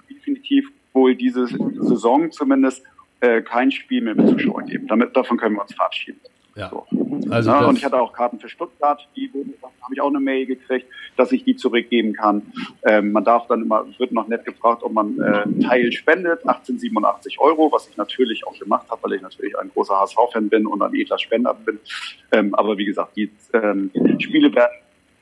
definitiv 0.09 0.69
wohl 0.91 1.15
diese 1.15 1.47
Saison 1.47 2.31
zumindest 2.31 2.83
äh, 3.21 3.41
kein 3.41 3.71
Spiel 3.71 4.01
mehr 4.01 4.15
mit 4.15 4.27
Zuschauern 4.27 4.65
geben. 4.65 4.87
Damit, 4.87 5.15
davon 5.15 5.37
können 5.37 5.55
wir 5.55 5.61
uns 5.61 5.73
verabschieden. 5.73 6.19
Ja. 6.55 6.69
So. 6.69 6.85
Also 7.29 7.51
ja, 7.51 7.65
und 7.65 7.77
ich 7.77 7.85
hatte 7.85 7.99
auch 7.99 8.13
Karten 8.13 8.39
für 8.39 8.49
Stuttgart, 8.49 9.07
die 9.15 9.31
habe 9.81 9.93
ich 9.93 10.01
auch 10.01 10.09
eine 10.09 10.19
Mail 10.19 10.45
gekriegt, 10.45 10.87
dass 11.17 11.31
ich 11.31 11.43
die 11.43 11.55
zurückgeben 11.55 12.13
kann. 12.13 12.43
Ähm, 12.83 13.11
man 13.11 13.23
darf 13.23 13.47
dann 13.47 13.63
immer, 13.63 13.85
wird 13.97 14.11
noch 14.11 14.27
nett 14.27 14.45
gefragt, 14.45 14.83
ob 14.83 14.93
man 14.93 15.19
äh, 15.19 15.63
Teil 15.63 15.91
spendet, 15.91 16.39
1887 16.39 17.39
Euro, 17.39 17.71
was 17.71 17.87
ich 17.87 17.97
natürlich 17.97 18.45
auch 18.45 18.57
gemacht 18.57 18.85
habe, 18.89 19.01
weil 19.03 19.13
ich 19.13 19.21
natürlich 19.21 19.57
ein 19.57 19.69
großer 19.69 19.99
HSV-Fan 19.99 20.49
bin 20.49 20.67
und 20.67 20.81
ein 20.81 20.93
edler 20.93 21.17
Spender 21.17 21.53
bin. 21.53 21.79
Ähm, 22.31 22.53
aber 22.55 22.77
wie 22.77 22.85
gesagt, 22.85 23.15
die 23.15 23.31
ähm, 23.53 23.91
Spiele 24.19 24.53
werden 24.53 24.71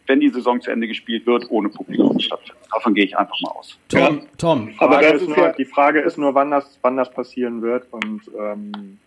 wenn 0.07 0.19
die 0.19 0.29
Saison 0.29 0.59
zu 0.61 0.71
Ende 0.71 0.87
gespielt 0.87 1.25
wird, 1.25 1.49
ohne 1.49 1.69
Publikum 1.69 2.19
stattfinden. 2.19 2.61
Davon 2.73 2.93
gehe 2.93 3.05
ich 3.05 3.17
einfach 3.17 3.39
mal 3.41 3.51
aus. 3.51 3.77
Tom, 3.89 4.21
Tom. 4.37 4.73
Aber 4.77 5.01
das 5.01 5.21
ist 5.21 5.29
nur, 5.29 5.49
die 5.57 5.65
Frage 5.65 6.01
ist 6.01 6.17
nur, 6.17 6.33
wann 6.33 6.51
das, 6.51 6.77
wann 6.81 6.97
das 6.97 7.11
passieren 7.11 7.61
wird. 7.61 7.85
Und 7.91 8.21
ähm, 8.37 8.97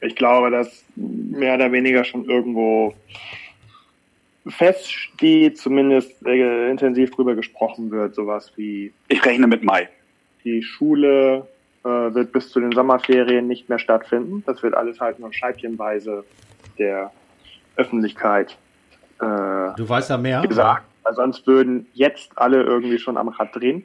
ich 0.00 0.14
glaube, 0.16 0.50
dass 0.50 0.84
mehr 0.96 1.54
oder 1.54 1.72
weniger 1.72 2.04
schon 2.04 2.24
irgendwo 2.24 2.94
feststeht, 4.46 5.58
zumindest 5.58 6.24
äh, 6.26 6.70
intensiv 6.70 7.10
drüber 7.12 7.34
gesprochen 7.34 7.90
wird, 7.90 8.14
sowas 8.14 8.52
wie. 8.56 8.92
Ich 9.08 9.24
rechne 9.24 9.46
mit 9.46 9.64
Mai. 9.64 9.88
Die 10.44 10.62
Schule 10.62 11.48
äh, 11.84 11.88
wird 11.88 12.32
bis 12.32 12.50
zu 12.50 12.60
den 12.60 12.72
Sommerferien 12.72 13.46
nicht 13.46 13.68
mehr 13.68 13.78
stattfinden. 13.78 14.42
Das 14.46 14.62
wird 14.62 14.74
alles 14.74 15.00
halt 15.00 15.18
nur 15.18 15.32
scheibchenweise 15.32 16.24
der 16.78 17.10
Öffentlichkeit 17.76 18.56
äh, 19.20 19.76
du 19.76 19.88
weißt 19.88 20.10
ja 20.10 20.18
mehr. 20.18 20.42
Gesagt, 20.46 20.84
weil 21.02 21.14
sonst 21.14 21.46
würden 21.46 21.86
jetzt 21.94 22.30
alle 22.36 22.62
irgendwie 22.62 22.98
schon 22.98 23.16
am 23.16 23.28
Rad 23.28 23.54
drehen. 23.54 23.84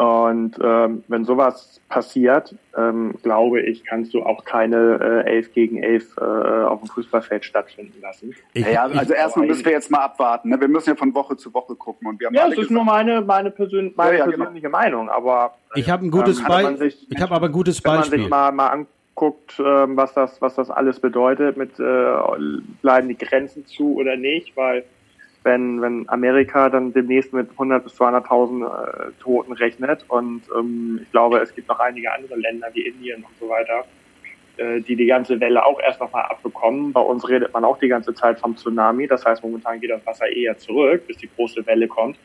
Und 0.00 0.56
ähm, 0.62 1.04
wenn 1.08 1.26
sowas 1.26 1.78
passiert, 1.90 2.54
ähm, 2.74 3.16
glaube 3.22 3.60
ich, 3.60 3.84
kannst 3.84 4.14
du 4.14 4.22
auch 4.22 4.46
keine 4.46 5.24
äh, 5.26 5.30
11 5.30 5.52
gegen 5.52 5.82
11 5.82 6.16
äh, 6.16 6.22
auf 6.22 6.80
dem 6.80 6.88
Fußballfeld 6.88 7.44
stattfinden 7.44 8.00
lassen. 8.00 8.34
Ich, 8.54 8.66
ja, 8.66 8.84
also 8.84 9.12
erstmal 9.12 9.46
müssen 9.46 9.62
wir 9.62 9.72
jetzt 9.72 9.90
mal 9.90 9.98
abwarten. 9.98 10.48
Ne? 10.48 10.58
Wir 10.58 10.68
müssen 10.68 10.88
ja 10.88 10.96
von 10.96 11.12
Woche 11.12 11.36
zu 11.36 11.52
Woche 11.52 11.74
gucken. 11.74 12.08
Und 12.08 12.18
wir 12.18 12.28
haben 12.28 12.34
ja, 12.34 12.44
das 12.44 12.52
ist 12.52 12.56
gesagt, 12.56 12.70
nur 12.70 12.84
meine, 12.84 13.20
meine, 13.20 13.50
persön 13.50 13.92
meine 13.94 14.12
ja, 14.12 14.18
ja, 14.20 14.24
genau. 14.24 14.36
persönliche 14.38 14.68
genau. 14.68 14.78
Meinung. 14.78 15.10
Aber 15.10 15.52
ich 15.74 15.90
habe 15.90 16.06
ein 16.06 16.10
gutes 16.10 16.38
ähm, 16.38 16.46
Beispiel. 16.46 16.94
Ich 17.10 17.20
habe 17.20 17.34
aber 17.34 17.46
ein 17.46 17.52
gutes 17.52 17.82
Beispiel. 17.82 18.12
Wenn 18.12 18.18
man 18.20 18.24
sich 18.24 18.30
mal, 18.30 18.52
mal 18.52 18.68
anguckt, 18.68 18.99
guckt, 19.20 19.60
ähm, 19.60 19.98
was 19.98 20.14
das, 20.14 20.40
was 20.40 20.54
das 20.54 20.70
alles 20.70 20.98
bedeutet, 20.98 21.58
mit 21.58 21.78
äh, 21.78 22.12
bleiben 22.80 23.08
die 23.08 23.18
Grenzen 23.18 23.66
zu 23.66 23.96
oder 23.96 24.16
nicht, 24.16 24.56
weil 24.56 24.82
wenn, 25.42 25.82
wenn 25.82 26.08
Amerika 26.08 26.70
dann 26.70 26.94
demnächst 26.94 27.34
mit 27.34 27.50
100 27.50 27.84
bis 27.84 28.00
200.000 28.00 28.64
äh, 28.64 29.12
Toten 29.20 29.52
rechnet 29.52 30.06
und 30.08 30.40
ähm, 30.58 31.00
ich 31.02 31.10
glaube, 31.10 31.38
es 31.40 31.54
gibt 31.54 31.68
noch 31.68 31.80
einige 31.80 32.10
andere 32.14 32.36
Länder 32.36 32.68
wie 32.72 32.86
Indien 32.86 33.22
und 33.22 33.38
so 33.38 33.50
weiter, 33.50 33.84
äh, 34.56 34.80
die 34.80 34.96
die 34.96 35.06
ganze 35.06 35.38
Welle 35.38 35.66
auch 35.66 35.78
erst 35.80 36.00
nochmal 36.00 36.24
abbekommen. 36.24 36.94
Bei 36.94 37.02
uns 37.02 37.28
redet 37.28 37.52
man 37.52 37.62
auch 37.62 37.78
die 37.78 37.88
ganze 37.88 38.14
Zeit 38.14 38.40
vom 38.40 38.56
Tsunami, 38.56 39.06
das 39.06 39.26
heißt, 39.26 39.42
momentan 39.42 39.80
geht 39.80 39.90
das 39.90 40.06
Wasser 40.06 40.34
eher 40.34 40.56
zurück, 40.58 41.06
bis 41.06 41.18
die 41.18 41.28
große 41.36 41.66
Welle 41.66 41.88
kommt. 41.88 42.16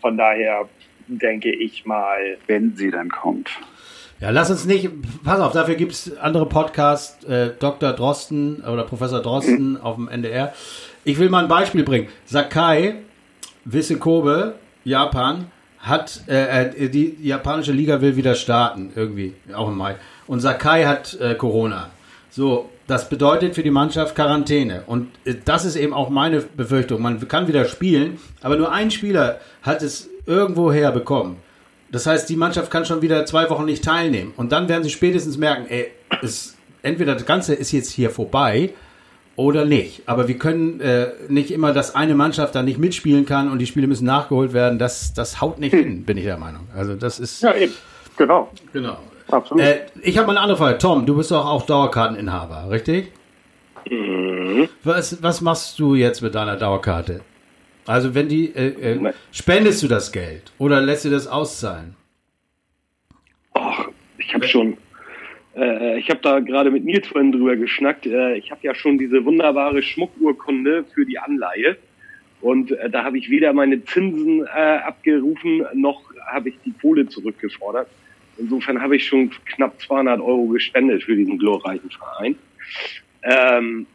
Von 0.00 0.16
daher 0.16 0.68
denke 1.08 1.50
ich 1.50 1.84
mal. 1.84 2.38
Wenn 2.46 2.76
sie 2.76 2.92
dann 2.92 3.08
kommt. 3.08 3.50
Ja, 4.20 4.28
lass 4.28 4.50
uns 4.50 4.66
nicht, 4.66 4.90
pass 5.24 5.40
auf, 5.40 5.52
dafür 5.52 5.76
gibt 5.76 5.92
es 5.92 6.18
andere 6.18 6.44
Podcasts, 6.44 7.24
äh, 7.24 7.52
Dr. 7.58 7.94
Drosten 7.94 8.62
oder 8.62 8.84
Professor 8.84 9.22
Drosten 9.22 9.72
mhm. 9.72 9.76
auf 9.82 9.96
dem 9.96 10.08
NDR. 10.08 10.52
Ich 11.04 11.18
will 11.18 11.30
mal 11.30 11.42
ein 11.42 11.48
Beispiel 11.48 11.84
bringen. 11.84 12.08
Sakai, 12.26 12.96
Wisse 13.64 13.96
Kobe, 13.96 14.56
Japan, 14.84 15.46
hat, 15.78 16.20
äh, 16.28 16.66
äh, 16.66 16.90
die 16.90 17.16
japanische 17.22 17.72
Liga 17.72 18.02
will 18.02 18.14
wieder 18.14 18.34
starten, 18.34 18.92
irgendwie, 18.94 19.32
auch 19.54 19.68
im 19.68 19.78
Mai. 19.78 19.96
Und 20.26 20.40
Sakai 20.40 20.84
hat 20.84 21.18
äh, 21.18 21.34
Corona. 21.34 21.88
So, 22.28 22.68
das 22.86 23.08
bedeutet 23.08 23.54
für 23.54 23.62
die 23.62 23.70
Mannschaft 23.70 24.14
Quarantäne. 24.14 24.82
Und 24.86 25.08
äh, 25.24 25.36
das 25.42 25.64
ist 25.64 25.76
eben 25.76 25.94
auch 25.94 26.10
meine 26.10 26.40
Befürchtung. 26.40 27.00
Man 27.00 27.26
kann 27.26 27.48
wieder 27.48 27.64
spielen, 27.64 28.18
aber 28.42 28.56
nur 28.56 28.70
ein 28.70 28.90
Spieler 28.90 29.40
hat 29.62 29.80
es 29.82 30.10
irgendwo 30.26 30.70
herbekommen. 30.70 31.36
Das 31.92 32.06
heißt, 32.06 32.28
die 32.28 32.36
Mannschaft 32.36 32.70
kann 32.70 32.84
schon 32.84 33.02
wieder 33.02 33.26
zwei 33.26 33.50
Wochen 33.50 33.64
nicht 33.64 33.84
teilnehmen. 33.84 34.32
Und 34.36 34.52
dann 34.52 34.68
werden 34.68 34.84
sie 34.84 34.90
spätestens 34.90 35.36
merken, 35.36 35.66
ey, 35.68 35.90
es, 36.22 36.56
entweder 36.82 37.14
das 37.14 37.26
Ganze 37.26 37.54
ist 37.54 37.72
jetzt 37.72 37.90
hier 37.90 38.10
vorbei 38.10 38.70
oder 39.36 39.64
nicht. 39.64 40.02
Aber 40.06 40.28
wir 40.28 40.38
können 40.38 40.80
äh, 40.80 41.08
nicht 41.28 41.50
immer, 41.50 41.72
dass 41.72 41.94
eine 41.94 42.14
Mannschaft 42.14 42.54
da 42.54 42.62
nicht 42.62 42.78
mitspielen 42.78 43.26
kann 43.26 43.50
und 43.50 43.58
die 43.58 43.66
Spiele 43.66 43.86
müssen 43.86 44.04
nachgeholt 44.04 44.52
werden. 44.52 44.78
Das, 44.78 45.14
das 45.14 45.40
haut 45.40 45.58
nicht 45.58 45.72
hm. 45.72 45.82
hin, 45.82 46.04
bin 46.04 46.16
ich 46.16 46.24
der 46.24 46.36
Meinung. 46.36 46.68
Also 46.76 46.94
das 46.94 47.18
ist. 47.18 47.42
Ja, 47.42 47.54
eben. 47.54 47.74
Genau. 48.16 48.50
Genau. 48.72 48.98
Absolut. 49.28 49.62
Äh, 49.62 49.86
ich 50.02 50.18
habe 50.18 50.26
mal 50.26 50.32
eine 50.32 50.40
andere 50.40 50.58
Frage. 50.58 50.78
Tom, 50.78 51.06
du 51.06 51.16
bist 51.16 51.30
doch 51.30 51.46
auch 51.46 51.64
Dauerkarteninhaber, 51.64 52.70
richtig? 52.70 53.12
Mhm. 53.88 54.68
Was, 54.84 55.22
was 55.22 55.40
machst 55.40 55.78
du 55.78 55.94
jetzt 55.94 56.20
mit 56.20 56.34
deiner 56.34 56.56
Dauerkarte? 56.56 57.20
Also 57.90 58.14
wenn 58.14 58.28
die, 58.28 58.54
äh, 58.54 58.92
äh, 58.92 59.12
spendest 59.32 59.82
du 59.82 59.88
das 59.88 60.12
Geld 60.12 60.52
oder 60.58 60.80
lässt 60.80 61.04
du 61.04 61.10
das 61.10 61.26
auszahlen? 61.26 61.96
Ach, 63.52 63.88
ich 64.16 64.32
habe 64.32 64.46
schon, 64.46 64.76
äh, 65.56 65.98
ich 65.98 66.08
habe 66.08 66.20
da 66.22 66.38
gerade 66.38 66.70
mit 66.70 66.84
Nils 66.84 67.08
vorhin 67.08 67.32
drüber 67.32 67.56
geschnackt. 67.56 68.06
Äh, 68.06 68.36
ich 68.36 68.52
habe 68.52 68.60
ja 68.62 68.76
schon 68.76 68.96
diese 68.96 69.24
wunderbare 69.24 69.82
Schmuckurkunde 69.82 70.84
für 70.94 71.04
die 71.04 71.18
Anleihe. 71.18 71.78
Und 72.40 72.70
äh, 72.70 72.88
da 72.88 73.02
habe 73.02 73.18
ich 73.18 73.28
weder 73.28 73.52
meine 73.52 73.84
Zinsen 73.84 74.46
äh, 74.46 74.76
abgerufen, 74.86 75.66
noch 75.74 76.00
habe 76.26 76.50
ich 76.50 76.54
die 76.64 76.72
Kohle 76.80 77.08
zurückgefordert. 77.08 77.88
Insofern 78.38 78.80
habe 78.80 78.94
ich 78.94 79.04
schon 79.04 79.32
knapp 79.46 79.80
200 79.80 80.20
Euro 80.20 80.46
gespendet 80.46 81.02
für 81.02 81.16
diesen 81.16 81.38
glorreichen 81.38 81.90
Verein. 81.90 82.36
Ähm, 83.24 83.86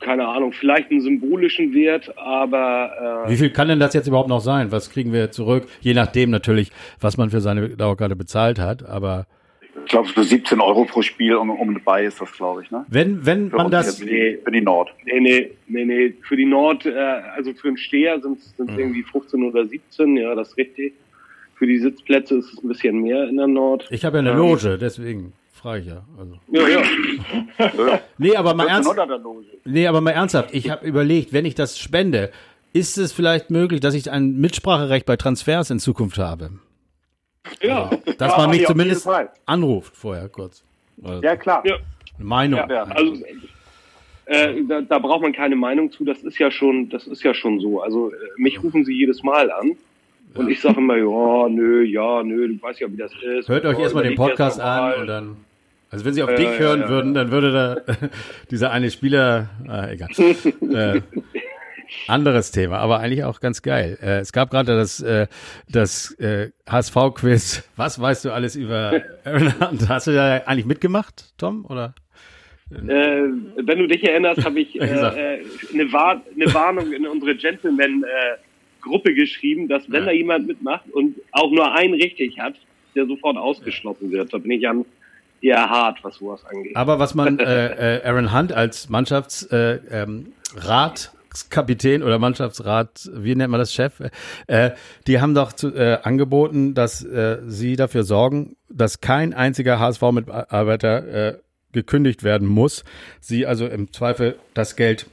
keine 0.00 0.26
Ahnung, 0.26 0.52
vielleicht 0.52 0.90
einen 0.90 1.00
symbolischen 1.00 1.74
Wert, 1.74 2.16
aber 2.18 3.24
äh, 3.26 3.30
wie 3.30 3.36
viel 3.36 3.50
kann 3.50 3.68
denn 3.68 3.80
das 3.80 3.94
jetzt 3.94 4.06
überhaupt 4.06 4.28
noch 4.28 4.40
sein? 4.40 4.72
Was 4.72 4.90
kriegen 4.90 5.12
wir 5.12 5.30
zurück? 5.30 5.66
Je 5.80 5.94
nachdem 5.94 6.30
natürlich, 6.30 6.70
was 7.00 7.16
man 7.16 7.30
für 7.30 7.40
seine 7.40 7.70
Dauerkarte 7.70 8.16
bezahlt 8.16 8.58
hat, 8.58 8.84
aber 8.84 9.26
ich 9.84 9.90
glaube, 9.90 10.08
für 10.08 10.24
17 10.24 10.60
Euro 10.60 10.84
pro 10.84 11.02
Spiel 11.02 11.36
um, 11.36 11.50
um 11.50 11.74
dabei 11.74 12.06
ist 12.06 12.20
das, 12.20 12.32
glaube 12.32 12.62
ich. 12.62 12.70
Ne? 12.70 12.84
Wenn, 12.88 13.24
wenn 13.24 13.50
für 13.50 13.56
man 13.56 13.70
das. 13.70 14.00
Nee, 14.00 14.38
für 14.42 14.50
die 14.50 14.60
Nord. 14.60 14.92
Nee, 15.04 15.20
nee, 15.20 15.50
nee, 15.68 15.84
nee. 15.84 16.14
Für 16.22 16.36
die 16.36 16.46
Nord, 16.46 16.86
äh, 16.86 16.98
also 17.36 17.52
für 17.52 17.68
den 17.68 17.76
Steher 17.76 18.20
sind 18.20 18.38
es 18.38 18.54
mhm. 18.58 18.78
irgendwie 18.78 19.02
15 19.04 19.44
oder 19.44 19.64
17, 19.64 20.16
ja, 20.16 20.34
das 20.34 20.48
ist 20.48 20.56
richtig. 20.56 20.94
Für 21.54 21.66
die 21.66 21.78
Sitzplätze 21.78 22.36
ist 22.36 22.52
es 22.52 22.62
ein 22.62 22.68
bisschen 22.68 23.00
mehr 23.00 23.28
in 23.28 23.36
der 23.36 23.46
Nord. 23.46 23.86
Ich 23.90 24.04
habe 24.04 24.16
ja 24.16 24.20
eine 24.20 24.30
ähm, 24.32 24.38
Loge, 24.38 24.76
deswegen 24.78 25.32
frage 25.56 25.80
ich 25.80 25.86
ja. 25.86 26.04
Also. 26.18 26.38
Ja, 26.48 26.68
ja. 26.68 28.00
nee, 28.18 28.36
aber 28.36 28.54
mal 28.54 28.68
ernst, 28.68 28.90
nee, 29.64 29.86
aber 29.86 30.00
mal 30.00 30.10
ernsthaft. 30.12 30.54
Ich 30.54 30.70
habe 30.70 30.86
überlegt, 30.86 31.32
wenn 31.32 31.44
ich 31.44 31.54
das 31.54 31.78
spende, 31.78 32.30
ist 32.72 32.98
es 32.98 33.12
vielleicht 33.12 33.50
möglich, 33.50 33.80
dass 33.80 33.94
ich 33.94 34.10
ein 34.10 34.36
Mitspracherecht 34.36 35.06
bei 35.06 35.16
Transfers 35.16 35.70
in 35.70 35.78
Zukunft 35.78 36.18
habe? 36.18 36.50
Ja. 37.60 37.90
Dass 38.18 38.32
ja, 38.32 38.38
man 38.38 38.50
mich 38.50 38.66
zumindest 38.66 39.08
anruft 39.46 39.96
vorher 39.96 40.28
kurz. 40.28 40.62
Also 41.02 41.22
ja, 41.22 41.36
klar. 41.36 41.62
Ja. 41.66 41.76
Meinung. 42.18 42.60
Ja, 42.68 42.84
also, 42.84 43.14
äh, 44.26 44.62
da, 44.68 44.80
da, 44.80 44.98
braucht 44.98 45.22
man 45.22 45.32
keine 45.32 45.56
Meinung 45.56 45.92
zu. 45.92 46.04
Das 46.04 46.22
ist 46.22 46.38
ja 46.38 46.50
schon, 46.50 46.88
das 46.88 47.06
ist 47.06 47.22
ja 47.22 47.34
schon 47.34 47.60
so. 47.60 47.80
Also 47.80 48.10
äh, 48.10 48.14
mich 48.36 48.62
rufen 48.62 48.84
sie 48.84 48.94
jedes 48.94 49.22
Mal 49.22 49.50
an. 49.50 49.76
Und 50.36 50.50
ich 50.50 50.60
sage 50.60 50.78
immer, 50.78 50.96
ja, 50.96 51.48
nö, 51.48 51.82
ja, 51.82 52.22
nö, 52.22 52.48
du 52.48 52.62
weißt 52.62 52.80
ja, 52.80 52.92
wie 52.92 52.96
das 52.96 53.12
ist. 53.38 53.48
Hört 53.48 53.64
euch 53.64 53.78
erstmal 53.78 54.04
den 54.04 54.14
Podcast 54.14 54.60
an 54.60 55.00
und 55.00 55.06
dann. 55.06 55.36
Also 55.90 56.04
wenn 56.04 56.14
sie 56.14 56.22
auf 56.22 56.30
äh, 56.30 56.36
dich 56.36 56.58
hören 56.58 56.80
ja, 56.80 56.88
würden, 56.88 57.14
dann 57.14 57.30
würde 57.30 57.52
da 57.52 58.08
dieser 58.50 58.72
eine 58.72 58.90
Spieler, 58.90 59.50
ah, 59.68 59.88
egal. 59.88 60.08
äh, 60.18 61.00
anderes 62.08 62.50
Thema, 62.50 62.78
aber 62.78 62.98
eigentlich 62.98 63.24
auch 63.24 63.40
ganz 63.40 63.62
geil. 63.62 63.96
Äh, 64.02 64.18
es 64.18 64.32
gab 64.32 64.50
gerade 64.50 64.76
das, 64.76 65.00
äh, 65.00 65.28
das 65.68 66.10
äh, 66.18 66.50
HSV-Quiz. 66.68 67.68
Was 67.76 68.00
weißt 68.00 68.24
du 68.24 68.32
alles 68.32 68.56
über 68.56 69.00
Aaron 69.24 69.60
Hunt? 69.60 69.88
Hast 69.88 70.08
du 70.08 70.12
da 70.12 70.38
eigentlich 70.46 70.66
mitgemacht, 70.66 71.32
Tom? 71.38 71.64
Oder? 71.64 71.94
Äh, 72.70 72.76
wenn 73.56 73.78
du 73.78 73.86
dich 73.86 74.02
erinnerst, 74.02 74.44
habe 74.44 74.60
ich 74.60 74.74
äh, 74.80 74.84
äh, 74.84 75.44
eine, 75.72 75.92
War 75.92 76.20
eine 76.34 76.52
Warnung 76.52 76.92
in 76.92 77.06
unsere 77.06 77.36
Gentleman-Gruppe 78.86 79.14
geschrieben, 79.14 79.68
dass 79.68 79.90
wenn 79.90 80.00
ja. 80.00 80.06
da 80.06 80.12
jemand 80.12 80.46
mitmacht 80.46 80.88
und 80.92 81.16
auch 81.32 81.50
nur 81.50 81.72
einen 81.72 81.94
richtig 81.94 82.38
hat, 82.38 82.54
der 82.94 83.06
sofort 83.06 83.36
ausgeschlossen 83.36 84.10
wird. 84.10 84.32
Da 84.32 84.38
bin 84.38 84.52
ich 84.52 84.68
an 84.68 84.84
eher 85.40 85.68
hart, 85.68 86.02
was 86.02 86.16
sowas 86.16 86.44
angeht. 86.46 86.74
Aber 86.76 86.98
was 86.98 87.14
man 87.14 87.38
äh, 87.38 87.98
äh, 87.98 88.04
Aaron 88.04 88.32
Hunt 88.32 88.52
als 88.52 88.88
Mannschaftsrat 88.88 89.52
äh, 89.52 90.02
ähm, 90.02 90.32
Mannschaftskapitän 90.54 92.02
oder 92.02 92.18
Mannschaftsrat, 92.18 93.10
wie 93.12 93.34
nennt 93.34 93.50
man 93.50 93.60
das, 93.60 93.74
Chef, 93.74 94.00
äh, 94.46 94.70
die 95.06 95.20
haben 95.20 95.34
doch 95.34 95.52
zu, 95.52 95.74
äh, 95.74 95.98
angeboten, 96.02 96.72
dass 96.72 97.04
äh, 97.04 97.38
sie 97.46 97.76
dafür 97.76 98.04
sorgen, 98.04 98.56
dass 98.70 99.02
kein 99.02 99.34
einziger 99.34 99.78
HSV-Mitarbeiter 99.78 101.06
äh, 101.06 101.38
gekündigt 101.72 102.24
werden 102.24 102.48
muss. 102.48 102.84
Sie 103.20 103.44
also 103.44 103.66
im 103.66 103.92
Zweifel 103.92 104.38
das 104.54 104.76
Geld 104.76 105.06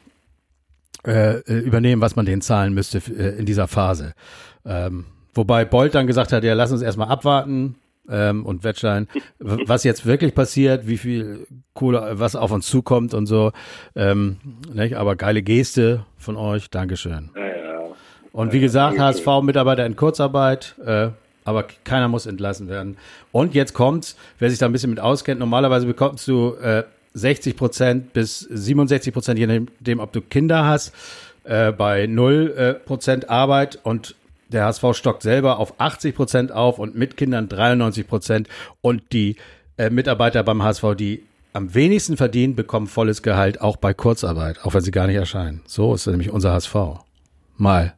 äh, 1.05 1.41
übernehmen, 1.51 2.01
was 2.01 2.15
man 2.15 2.25
denen 2.25 2.41
zahlen 2.41 2.73
müsste 2.73 2.99
äh, 2.99 3.37
in 3.37 3.45
dieser 3.45 3.67
Phase. 3.67 4.13
Ähm, 4.65 5.05
wobei 5.33 5.65
Bolt 5.65 5.95
dann 5.95 6.07
gesagt 6.07 6.31
hat, 6.31 6.43
ja, 6.43 6.53
lass 6.53 6.71
uns 6.71 6.81
erstmal 6.81 7.09
abwarten, 7.09 7.75
ähm, 8.09 8.45
und 8.45 8.63
Wettstein, 8.63 9.07
was 9.39 9.83
jetzt 9.83 10.05
wirklich 10.05 10.35
passiert, 10.35 10.87
wie 10.87 10.97
viel 10.97 11.47
Kohle, 11.73 12.19
was 12.19 12.35
auf 12.35 12.51
uns 12.51 12.67
zukommt 12.67 13.13
und 13.13 13.25
so. 13.25 13.51
Ähm, 13.95 14.37
nicht? 14.73 14.95
Aber 14.95 15.15
geile 15.15 15.41
Geste 15.41 16.05
von 16.17 16.35
euch, 16.35 16.69
Dankeschön. 16.69 17.31
Ja, 17.35 17.45
ja. 17.45 17.79
Und 18.31 18.51
wie 18.51 18.59
gesagt, 18.59 18.99
HSV-Mitarbeiter 18.99 19.85
in 19.85 19.95
Kurzarbeit, 19.95 20.75
äh, 20.85 21.09
aber 21.45 21.65
keiner 21.83 22.07
muss 22.07 22.25
entlassen 22.25 22.67
werden. 22.67 22.97
Und 23.31 23.53
jetzt 23.53 23.73
kommt's, 23.73 24.15
wer 24.39 24.49
sich 24.49 24.59
da 24.59 24.65
ein 24.65 24.71
bisschen 24.71 24.89
mit 24.89 24.99
auskennt, 24.99 25.39
normalerweise 25.39 25.85
bekommst 25.85 26.27
du 26.27 26.55
äh, 26.55 26.83
60 27.13 27.55
Prozent 27.55 28.13
bis 28.13 28.39
67 28.39 29.13
Prozent, 29.13 29.39
je 29.39 29.47
nachdem, 29.47 29.99
ob 29.99 30.11
du 30.11 30.21
Kinder 30.21 30.65
hast, 30.65 30.93
äh, 31.43 31.71
bei 31.71 32.07
0 32.07 32.53
äh, 32.57 32.73
Prozent 32.73 33.29
Arbeit 33.29 33.79
und 33.83 34.15
der 34.49 34.65
HSV 34.65 34.93
stockt 34.93 35.23
selber 35.23 35.57
auf 35.59 35.79
80 35.79 36.15
Prozent 36.15 36.51
auf 36.51 36.79
und 36.79 36.95
mit 36.95 37.17
Kindern 37.17 37.49
93 37.49 38.07
Prozent. 38.07 38.47
Und 38.81 39.01
die 39.11 39.35
äh, 39.77 39.89
Mitarbeiter 39.89 40.43
beim 40.43 40.63
HSV, 40.63 40.95
die 40.95 41.23
am 41.53 41.73
wenigsten 41.73 42.17
verdienen, 42.17 42.55
bekommen 42.55 42.87
volles 42.87 43.23
Gehalt 43.23 43.61
auch 43.61 43.77
bei 43.77 43.93
Kurzarbeit, 43.93 44.63
auch 44.63 44.73
wenn 44.73 44.81
sie 44.81 44.91
gar 44.91 45.07
nicht 45.07 45.15
erscheinen. 45.15 45.61
So 45.65 45.93
ist 45.93 46.07
nämlich 46.07 46.31
unser 46.31 46.53
HSV. 46.53 46.75
Mal. 47.57 47.95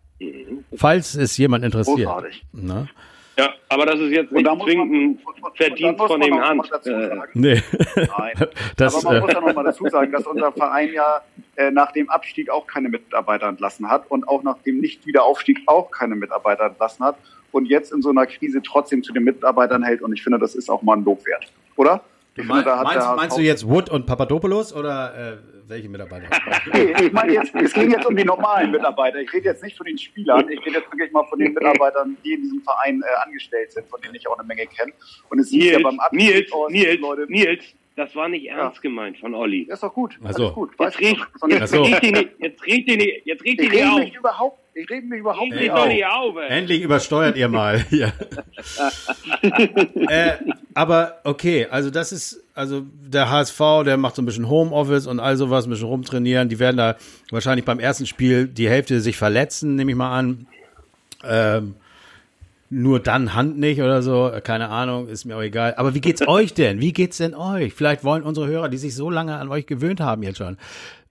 Falls 0.75 1.15
es 1.15 1.37
jemand 1.37 1.63
interessiert. 1.63 2.07
Großartig. 2.07 2.45
Ne? 2.53 2.87
Ja, 3.37 3.53
aber 3.67 3.85
das 3.85 3.99
ist 3.99 4.11
jetzt 4.11 4.31
nicht 4.31 4.47
zwingend 4.63 4.91
ein 4.93 5.19
Verdienst 5.55 6.01
von 6.01 6.21
dem 6.21 6.39
Hand. 6.39 6.71
Äh, 6.85 7.09
nee. 7.33 7.61
Nein. 7.95 8.33
Das, 8.77 9.05
aber 9.05 9.05
man 9.05 9.15
äh, 9.15 9.19
muss 9.21 9.33
ja 9.33 9.41
noch 9.41 9.55
mal 9.55 9.63
dazu 9.63 9.87
sagen, 9.87 10.11
dass 10.11 10.25
unser 10.25 10.51
Verein 10.51 10.91
ja 10.93 11.21
äh, 11.55 11.71
nach 11.71 11.91
dem 11.91 12.09
Abstieg 12.09 12.49
auch 12.49 12.67
keine 12.67 12.89
Mitarbeiter 12.89 13.47
entlassen 13.47 13.89
hat 13.89 14.09
und 14.09 14.27
auch 14.27 14.43
nach 14.43 14.57
dem 14.59 14.79
Nicht-Wiederaufstieg 14.79 15.59
auch 15.65 15.91
keine 15.91 16.15
Mitarbeiter 16.15 16.65
entlassen 16.65 17.05
hat 17.05 17.15
und 17.51 17.65
jetzt 17.67 17.91
in 17.93 18.01
so 18.01 18.09
einer 18.09 18.25
Krise 18.25 18.61
trotzdem 18.61 19.03
zu 19.03 19.13
den 19.13 19.23
Mitarbeitern 19.23 19.83
hält. 19.83 20.01
Und 20.01 20.13
ich 20.13 20.23
finde, 20.23 20.39
das 20.39 20.55
ist 20.55 20.69
auch 20.69 20.81
mal 20.81 20.97
ein 20.97 21.03
Lob 21.03 21.25
wert, 21.25 21.51
oder? 21.75 22.01
Ich 22.35 22.45
mein, 22.45 22.63
finde, 22.63 22.83
meinst, 22.83 23.15
meinst 23.15 23.37
du 23.37 23.41
jetzt 23.41 23.67
Wood 23.67 23.89
und 23.89 24.05
Papadopoulos 24.05 24.73
oder 24.73 25.13
äh, 25.15 25.54
welche 25.67 25.89
Mitarbeiter? 25.89 26.27
nee, 26.73 26.93
ich 27.05 27.11
meine 27.11 27.33
jetzt, 27.33 27.53
es 27.55 27.73
ging 27.73 27.91
jetzt 27.91 28.05
um 28.05 28.15
die 28.15 28.23
normalen 28.23 28.71
Mitarbeiter. 28.71 29.19
Ich 29.19 29.31
rede 29.33 29.45
jetzt 29.49 29.63
nicht 29.63 29.77
von 29.77 29.85
den 29.85 29.97
Spielern, 29.97 30.49
ich 30.49 30.59
rede 30.65 30.77
jetzt 30.77 30.91
wirklich 30.91 31.11
mal 31.11 31.25
von 31.25 31.39
den 31.39 31.53
Mitarbeitern, 31.53 32.17
die 32.23 32.33
in 32.33 32.41
diesem 32.41 32.61
Verein 32.61 33.01
äh, 33.01 33.25
angestellt 33.25 33.71
sind, 33.71 33.87
von 33.87 34.01
denen 34.01 34.15
ich 34.15 34.27
auch 34.27 34.37
eine 34.37 34.47
Menge 34.47 34.65
kenne. 34.67 34.91
Und 35.29 35.39
es 35.39 35.51
Nils, 35.51 35.71
ja 35.71 35.79
beim 35.79 35.99
Abschied 35.99 36.19
Nils, 36.19 36.51
aus, 36.51 36.71
Nils, 36.71 36.99
Leute, 36.99 37.25
Nils, 37.27 37.75
das 37.95 38.13
war 38.13 38.27
nicht 38.27 38.45
ernst 38.47 38.77
ja. 38.77 38.81
gemeint 38.81 39.17
von 39.17 39.33
Olli. 39.33 39.65
Das 39.67 39.77
ist 39.77 39.83
doch 39.83 39.93
gut. 39.93 40.17
Also. 40.23 40.51
gut. 40.51 40.71
Jetzt 40.77 40.99
reg 41.73 42.01
die 42.01 42.11
nicht, 42.11 42.29
jetzt 42.39 42.65
regt 42.65 42.89
die 42.89 42.97
nicht, 42.97 43.25
jetzt 43.25 43.43
regt 43.45 43.61
die 43.61 43.69
nicht 43.69 43.85
auf. 43.85 43.99
Mich 43.99 44.15
überhaupt, 44.15 44.59
ich 44.73 44.89
rede 44.89 45.07
mich 45.07 45.19
überhaupt 45.19 45.51
nicht 45.51 45.71
auf. 45.71 45.87
nicht 45.87 46.05
auf. 46.05 46.35
Endlich 46.49 46.81
übersteuert 46.81 47.37
ihr 47.37 47.47
mal 47.47 47.79
hier. 47.89 48.11
äh, 50.09 50.33
aber 50.73 51.21
okay, 51.23 51.67
also 51.69 51.89
das 51.89 52.11
ist, 52.11 52.44
also 52.55 52.83
der 53.05 53.29
HSV, 53.29 53.59
der 53.85 53.97
macht 53.97 54.15
so 54.15 54.21
ein 54.21 54.25
bisschen 54.25 54.49
Homeoffice 54.49 55.07
und 55.07 55.19
all 55.19 55.35
sowas, 55.35 55.67
ein 55.67 55.69
bisschen 55.69 55.87
rumtrainieren. 55.87 56.47
Die 56.47 56.57
werden 56.57 56.77
da 56.77 56.95
wahrscheinlich 57.29 57.65
beim 57.65 57.79
ersten 57.79 58.07
Spiel 58.07 58.47
die 58.47 58.69
Hälfte 58.69 59.01
sich 59.01 59.17
verletzen, 59.17 59.75
nehme 59.75 59.91
ich 59.91 59.97
mal 59.97 60.17
an. 60.17 60.47
Ähm, 61.23 61.75
nur 62.69 62.99
dann 62.99 63.33
Hand 63.33 63.59
nicht 63.59 63.81
oder 63.81 64.01
so, 64.01 64.31
keine 64.43 64.69
Ahnung, 64.69 65.07
ist 65.07 65.25
mir 65.25 65.35
auch 65.35 65.41
egal. 65.41 65.75
Aber 65.75 65.93
wie 65.93 66.01
geht's 66.01 66.27
euch 66.27 66.53
denn? 66.53 66.79
Wie 66.79 66.93
geht's 66.93 67.17
denn 67.17 67.35
euch? 67.35 67.73
Vielleicht 67.73 68.03
wollen 68.03 68.23
unsere 68.23 68.47
Hörer, 68.47 68.69
die 68.69 68.77
sich 68.77 68.95
so 68.95 69.09
lange 69.09 69.35
an 69.35 69.49
euch 69.49 69.67
gewöhnt 69.67 69.99
haben 69.99 70.23
jetzt 70.23 70.37
schon, 70.37 70.57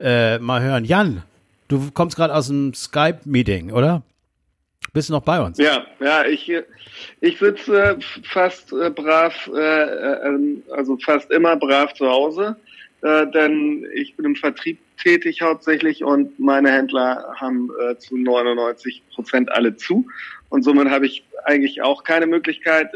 äh, 0.00 0.38
mal 0.38 0.62
hören. 0.62 0.85
Jan, 0.85 1.22
du 1.68 1.90
kommst 1.92 2.16
gerade 2.16 2.35
aus 2.35 2.48
dem 2.48 2.74
Skype-Meeting, 2.74 3.70
oder? 3.70 4.02
Bist 4.92 5.09
du 5.09 5.14
noch 5.14 5.23
bei 5.23 5.40
uns? 5.40 5.59
Ja, 5.59 5.87
ja, 6.01 6.25
ich, 6.25 6.53
ich 7.20 7.38
sitze 7.38 7.83
äh, 7.83 7.97
fast 8.23 8.73
äh, 8.73 8.90
brav, 8.90 9.51
äh, 9.53 9.59
äh, 9.59 10.29
ähm, 10.29 10.62
also 10.70 10.97
fast 10.99 11.31
immer 11.31 11.57
brav 11.57 11.94
zu 11.94 12.09
Hause, 12.09 12.57
äh, 13.03 13.27
denn 13.27 13.87
ich 13.94 14.16
bin 14.16 14.27
im 14.27 14.37
Vertrieb 14.37 14.79
tätig 15.03 15.42
hauptsächlich 15.42 16.05
und 16.05 16.38
meine 16.38 16.70
Händler 16.70 17.35
haben 17.37 17.68
zu 17.99 18.16
99 18.16 19.03
Prozent 19.12 19.51
alle 19.51 19.77
zu. 19.77 20.07
Und 20.49 20.62
somit 20.62 20.88
habe 20.88 21.07
ich 21.07 21.25
eigentlich 21.44 21.83
auch 21.83 22.05
keine 22.05 22.27
Möglichkeit, 22.27 22.90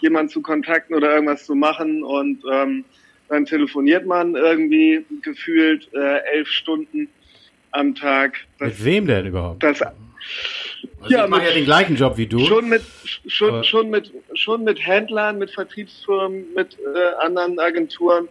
jemanden 0.00 0.30
zu 0.30 0.40
kontakten 0.40 0.96
oder 0.96 1.12
irgendwas 1.14 1.44
zu 1.44 1.54
machen. 1.54 2.02
Und 2.02 2.42
ähm, 2.50 2.86
dann 3.28 3.44
telefoniert 3.44 4.06
man 4.06 4.34
irgendwie 4.34 5.04
gefühlt 5.22 5.92
elf 5.92 6.48
Stunden 6.48 7.08
am 7.72 7.94
Tag. 7.94 8.38
Das, 8.58 8.70
mit 8.70 8.84
wem 8.84 9.06
denn 9.06 9.26
überhaupt? 9.26 9.62
Das, 9.62 9.82
also 11.00 11.14
ja, 11.14 11.24
ich 11.24 11.30
mache 11.30 11.44
ja 11.44 11.52
den 11.52 11.64
gleichen 11.64 11.96
Job 11.96 12.16
wie 12.16 12.26
du. 12.26 12.38
Schon 12.40 12.68
mit, 12.68 12.82
schon, 13.26 13.64
schon 13.64 13.90
mit, 13.90 14.12
schon 14.34 14.64
mit 14.64 14.84
Händlern, 14.84 15.38
mit 15.38 15.50
Vertriebsfirmen, 15.50 16.44
mit 16.54 16.76
äh, 16.78 17.24
anderen 17.24 17.58
Agenturen. 17.58 18.28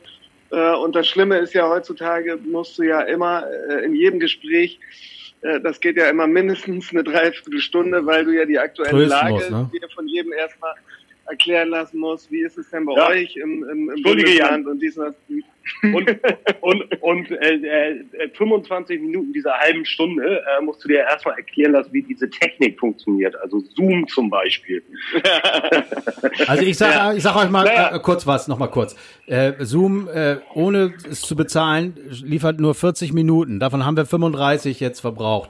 Äh, 0.51 0.75
und 0.75 0.95
das 0.95 1.07
Schlimme 1.07 1.37
ist 1.37 1.53
ja 1.53 1.67
heutzutage 1.67 2.37
musst 2.45 2.77
du 2.77 2.83
ja 2.83 3.01
immer 3.01 3.45
äh, 3.69 3.85
in 3.85 3.95
jedem 3.95 4.19
Gespräch 4.19 4.79
äh, 5.41 5.59
das 5.59 5.79
geht 5.79 5.97
ja 5.97 6.09
immer 6.09 6.27
mindestens 6.27 6.91
eine 6.91 7.03
Dreiviertelstunde, 7.03 8.05
weil 8.05 8.25
du 8.25 8.31
ja 8.31 8.45
die 8.45 8.59
aktuelle 8.59 9.05
Lage 9.05 9.33
muss, 9.33 9.49
ne? 9.49 9.69
von 9.93 10.07
jedem 10.07 10.33
erstmal 10.33 10.73
erklären 11.29 11.69
lassen 11.69 11.99
muss, 11.99 12.29
wie 12.31 12.41
ist 12.41 12.57
es 12.57 12.69
denn 12.71 12.85
bei 12.85 12.93
Ja. 12.93 13.07
euch 13.09 13.35
im, 13.37 13.63
im, 13.69 13.89
im. 13.95 14.03
Bundesland 14.03 14.67
und 14.67 14.79
dies 14.81 14.97
und 14.97 15.05
das. 15.05 15.15
Und, 15.93 16.09
und, 16.61 17.01
und 17.01 17.31
äh, 17.31 17.53
äh, 17.53 18.29
25 18.33 18.99
Minuten 18.99 19.31
dieser 19.31 19.53
halben 19.53 19.85
Stunde 19.85 20.41
äh, 20.41 20.61
musst 20.63 20.83
du 20.83 20.87
dir 20.87 21.01
erstmal 21.01 21.35
erklären 21.37 21.73
lassen, 21.73 21.93
wie 21.93 22.01
diese 22.01 22.29
Technik 22.29 22.79
funktioniert. 22.79 23.35
Also 23.41 23.59
Zoom 23.75 24.07
zum 24.07 24.29
Beispiel. 24.29 24.81
Also 26.47 26.63
ich 26.63 26.77
sag, 26.77 26.93
Ja. 26.93 27.13
ich 27.13 27.23
sag 27.23 27.35
euch 27.35 27.49
mal 27.49 27.63
Naja. 27.65 27.95
äh, 27.95 27.99
kurz 27.99 28.25
was, 28.27 28.47
noch 28.47 28.57
mal 28.57 28.67
kurz. 28.67 28.95
Äh, 29.27 29.53
Zoom, 29.59 30.07
äh, 30.07 30.37
ohne 30.53 30.93
es 31.09 31.21
zu 31.21 31.35
bezahlen, 31.35 31.95
liefert 32.23 32.59
nur 32.59 32.73
40 32.75 33.13
Minuten. 33.13 33.59
Davon 33.59 33.85
haben 33.85 33.95
wir 33.97 34.05
35 34.05 34.79
jetzt 34.79 34.99
verbraucht. 34.99 35.49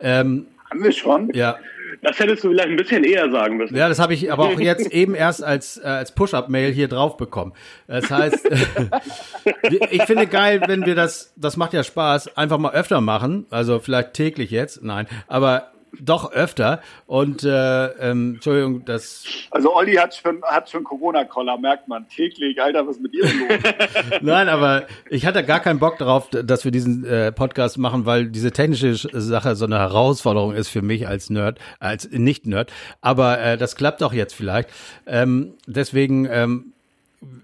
Ähm, 0.00 0.46
Haben 0.70 0.82
wir 0.82 0.92
schon? 0.92 1.30
ja, 1.34 1.56
Das 2.02 2.18
hättest 2.18 2.44
du 2.44 2.50
vielleicht 2.50 2.68
ein 2.68 2.76
bisschen 2.76 3.04
eher 3.04 3.30
sagen 3.30 3.56
müssen. 3.56 3.76
ja, 3.76 3.88
das 3.88 3.98
habe 3.98 4.14
ich 4.14 4.32
aber 4.32 4.44
auch 4.44 4.60
jetzt 4.60 4.92
eben 4.92 5.14
erst 5.14 5.42
als, 5.42 5.78
äh, 5.78 5.86
als 5.86 6.12
Push-Up-Mail 6.12 6.72
hier 6.72 6.88
drauf 6.88 7.16
bekommen. 7.16 7.52
Das 7.86 8.10
heißt, 8.10 8.48
ich 9.90 10.02
finde 10.02 10.26
geil, 10.26 10.62
wenn 10.66 10.86
wir 10.86 10.94
das, 10.94 11.32
das 11.36 11.56
macht 11.56 11.72
ja 11.72 11.82
Spaß, 11.82 12.36
einfach 12.36 12.58
mal 12.58 12.72
öfter 12.72 13.00
machen. 13.00 13.46
Also 13.50 13.78
vielleicht 13.78 14.14
täglich 14.14 14.50
jetzt, 14.50 14.82
nein, 14.82 15.06
aber 15.28 15.72
doch 15.98 16.32
öfter. 16.32 16.80
Und 17.06 17.42
äh, 17.44 17.86
ähm, 17.86 18.34
Entschuldigung, 18.34 18.84
das 18.84 19.24
Also 19.50 19.74
Olli 19.74 19.94
hat 19.94 20.14
schon, 20.14 20.42
hat 20.42 20.70
schon 20.70 20.84
Corona-Koller, 20.84 21.58
merkt 21.58 21.88
man. 21.88 22.08
Täglich, 22.08 22.60
Alter, 22.62 22.86
was 22.86 23.00
mit 23.00 23.12
dir 23.14 23.22
los? 23.24 23.30
Nein, 24.20 24.48
aber 24.48 24.86
ich 25.08 25.26
hatte 25.26 25.44
gar 25.44 25.60
keinen 25.60 25.78
Bock 25.78 25.98
darauf, 25.98 26.28
dass 26.30 26.64
wir 26.64 26.70
diesen 26.70 27.04
äh, 27.04 27.32
Podcast 27.32 27.78
machen, 27.78 28.06
weil 28.06 28.26
diese 28.26 28.52
technische 28.52 28.88
Sch- 28.92 29.18
Sache 29.20 29.56
so 29.56 29.64
eine 29.64 29.78
Herausforderung 29.78 30.52
ist 30.54 30.68
für 30.68 30.82
mich 30.82 31.08
als 31.08 31.30
Nerd, 31.30 31.58
als 31.78 32.08
Nicht-Nerd. 32.10 32.72
Aber 33.00 33.40
äh, 33.40 33.56
das 33.58 33.76
klappt 33.76 34.00
doch 34.02 34.12
jetzt 34.12 34.34
vielleicht. 34.34 34.68
Ähm, 35.06 35.54
deswegen 35.66 36.26
ähm, 36.30 36.72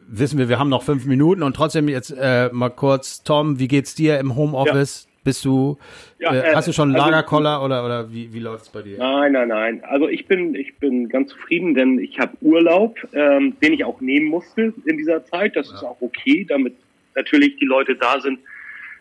wissen 0.09 0.39
wir, 0.39 0.49
wir 0.49 0.59
haben 0.59 0.69
noch 0.71 0.83
fünf 0.85 1.05
Minuten 1.05 1.43
und 1.43 1.55
trotzdem 1.57 1.89
jetzt 1.89 2.11
äh, 2.17 2.49
mal 2.53 2.71
kurz, 2.71 3.23
Tom, 3.23 3.59
wie 3.59 3.69
geht's 3.69 3.95
dir 3.95 4.19
im 4.19 4.37
Homeoffice? 4.37 5.07
Bist 5.27 5.45
du, 5.45 5.77
Ja, 6.21 6.33
äh, 6.33 6.53
äh, 6.53 6.55
hast 6.55 6.69
du 6.69 6.73
schon 6.73 6.91
einen 6.91 7.01
also- 7.01 7.11
Lagerkoller 7.11 7.65
oder 7.65 7.85
oder 7.85 8.13
wie 8.13 8.33
wie 8.33 8.39
läuft's 8.39 8.69
bei 8.69 8.83
dir? 8.83 8.97
Nein, 8.97 9.33
nein, 9.33 9.49
nein. 9.49 9.83
Also 9.83 10.09
ich 10.09 10.27
bin, 10.27 10.55
ich 10.55 10.77
bin 10.77 11.09
ganz 11.09 11.31
zufrieden, 11.33 11.75
denn 11.75 11.99
ich 11.99 12.21
habe 12.21 12.37
Urlaub, 12.43 12.97
ähm, 13.13 13.57
den 13.61 13.73
ich 13.73 13.85
auch 13.85 14.01
nehmen 14.01 14.27
musste 14.27 14.73
in 14.85 14.97
dieser 14.97 15.25
Zeit. 15.25 15.57
Das 15.57 15.67
ist 15.67 15.83
auch 15.83 16.01
okay, 16.01 16.47
damit 16.49 16.75
natürlich 17.17 17.57
die 17.57 17.65
Leute 17.65 17.97
da 17.97 18.21
sind, 18.21 18.39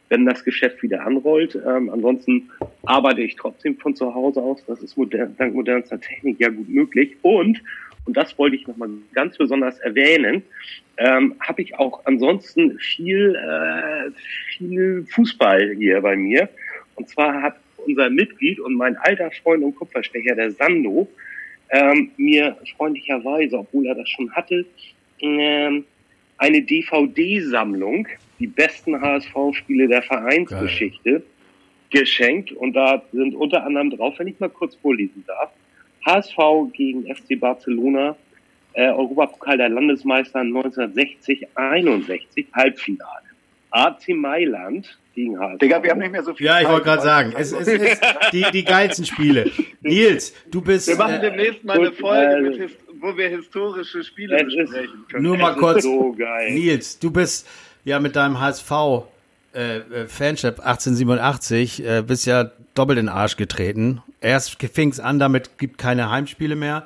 wenn 0.09 0.25
das 0.25 0.43
Geschäft 0.43 0.81
wieder 0.81 1.05
anrollt. 1.05 1.53
Ähm, 1.63 1.91
ansonsten 1.91 2.49
arbeite 2.85 3.21
ich 3.21 3.35
trotzdem 3.35 3.77
von 3.77 3.95
zu 3.95 4.15
Hause 4.15 4.41
aus. 4.41 4.65
Das 4.65 4.81
ist 4.81 4.97
modern, 4.97 5.35
dank 5.37 5.53
modernster 5.53 6.01
Technik 6.01 6.39
ja 6.39 6.49
gut 6.49 6.69
möglich. 6.69 7.17
Und, 7.21 7.61
und 8.05 8.15
das 8.15 8.37
wollte 8.37 8.55
ich 8.55 8.67
nochmal 8.67 8.89
ganz 9.13 9.37
besonders 9.37 9.79
erwähnen, 9.79 10.43
ähm, 10.97 11.35
habe 11.39 11.61
ich 11.61 11.77
auch 11.77 12.05
ansonsten 12.05 12.77
viel, 12.79 13.35
äh, 13.35 14.11
viel 14.55 15.05
Fußball 15.09 15.75
hier 15.77 16.01
bei 16.01 16.15
mir. 16.15 16.47
Und 16.95 17.09
zwar 17.09 17.41
hat 17.41 17.57
unser 17.77 18.09
Mitglied 18.09 18.59
und 18.59 18.75
mein 18.75 18.95
alter 18.97 19.31
Freund 19.31 19.63
und 19.63 19.75
Kupferstecher, 19.75 20.35
der 20.35 20.51
Sando, 20.51 21.07
ähm, 21.71 22.11
mir 22.17 22.55
freundlicherweise, 22.77 23.57
obwohl 23.57 23.87
er 23.87 23.95
das 23.95 24.09
schon 24.09 24.31
hatte, 24.31 24.65
ähm, 25.19 25.83
eine 26.37 26.61
DVD-Sammlung, 26.61 28.07
die 28.39 28.47
besten 28.47 29.01
HSV-Spiele 29.01 29.87
der 29.87 30.03
Vereinsgeschichte, 30.03 31.23
geschenkt. 31.89 32.51
Und 32.51 32.73
da 32.73 33.01
sind 33.11 33.35
unter 33.35 33.63
anderem 33.63 33.89
drauf, 33.89 34.15
wenn 34.17 34.27
ich 34.27 34.39
mal 34.39 34.49
kurz 34.49 34.75
vorlesen 34.75 35.23
darf, 35.25 35.51
HSV 36.05 36.37
gegen 36.73 37.03
FC 37.13 37.39
Barcelona, 37.39 38.15
äh, 38.73 38.89
Europapokal 38.89 39.57
der 39.57 39.69
Landesmeister 39.69 40.39
1960-61, 40.41 42.45
Halbfinale. 42.53 43.09
AC 43.71 44.09
Mailand 44.09 44.97
gegen 45.15 45.39
HSV. 45.39 45.59
Digga, 45.59 45.81
wir 45.83 45.91
haben 45.91 45.99
nicht 45.99 46.11
mehr 46.11 46.23
so 46.23 46.33
viel 46.33 46.45
Ja, 46.45 46.61
ich 46.61 46.67
wollte 46.67 46.83
gerade 46.85 47.01
sagen, 47.01 47.33
es, 47.37 47.51
es 47.51 47.67
ist 47.67 48.01
die 48.31 48.45
die 48.51 48.63
geilsten 48.63 49.05
Spiele. 49.05 49.49
Nils, 49.81 50.33
du 50.51 50.61
bist 50.61 50.87
Wir 50.87 50.95
machen 50.95 51.15
äh, 51.15 51.21
demnächst 51.21 51.63
mal 51.63 51.79
eine 51.79 51.91
Folge, 51.91 52.35
äh, 52.35 52.41
mit 52.59 52.77
wo 53.01 53.17
wir 53.17 53.29
historische 53.29 54.03
Spiele 54.03 54.43
besprechen 54.43 55.05
können. 55.09 55.23
nur 55.23 55.37
mal 55.37 55.55
kurz 55.55 55.83
So 55.83 56.13
geil. 56.13 56.51
Nils, 56.53 56.99
du 56.99 57.11
bist 57.11 57.47
ja 57.83 57.99
mit 57.99 58.15
deinem 58.15 58.39
HSV 58.39 58.71
äh, 59.55 59.77
äh, 59.77 60.07
Fanship 60.07 60.59
1887 60.59 61.85
äh, 61.85 62.03
bist 62.05 62.25
ja 62.25 62.51
doppelt 62.73 62.99
in 62.99 63.05
den 63.05 63.13
Arsch 63.13 63.37
getreten. 63.37 64.01
Erst 64.21 64.61
fing 64.61 64.89
es 64.89 64.99
an, 64.99 65.19
damit 65.19 65.57
gibt 65.57 65.77
keine 65.77 66.09
Heimspiele 66.09 66.55
mehr 66.55 66.85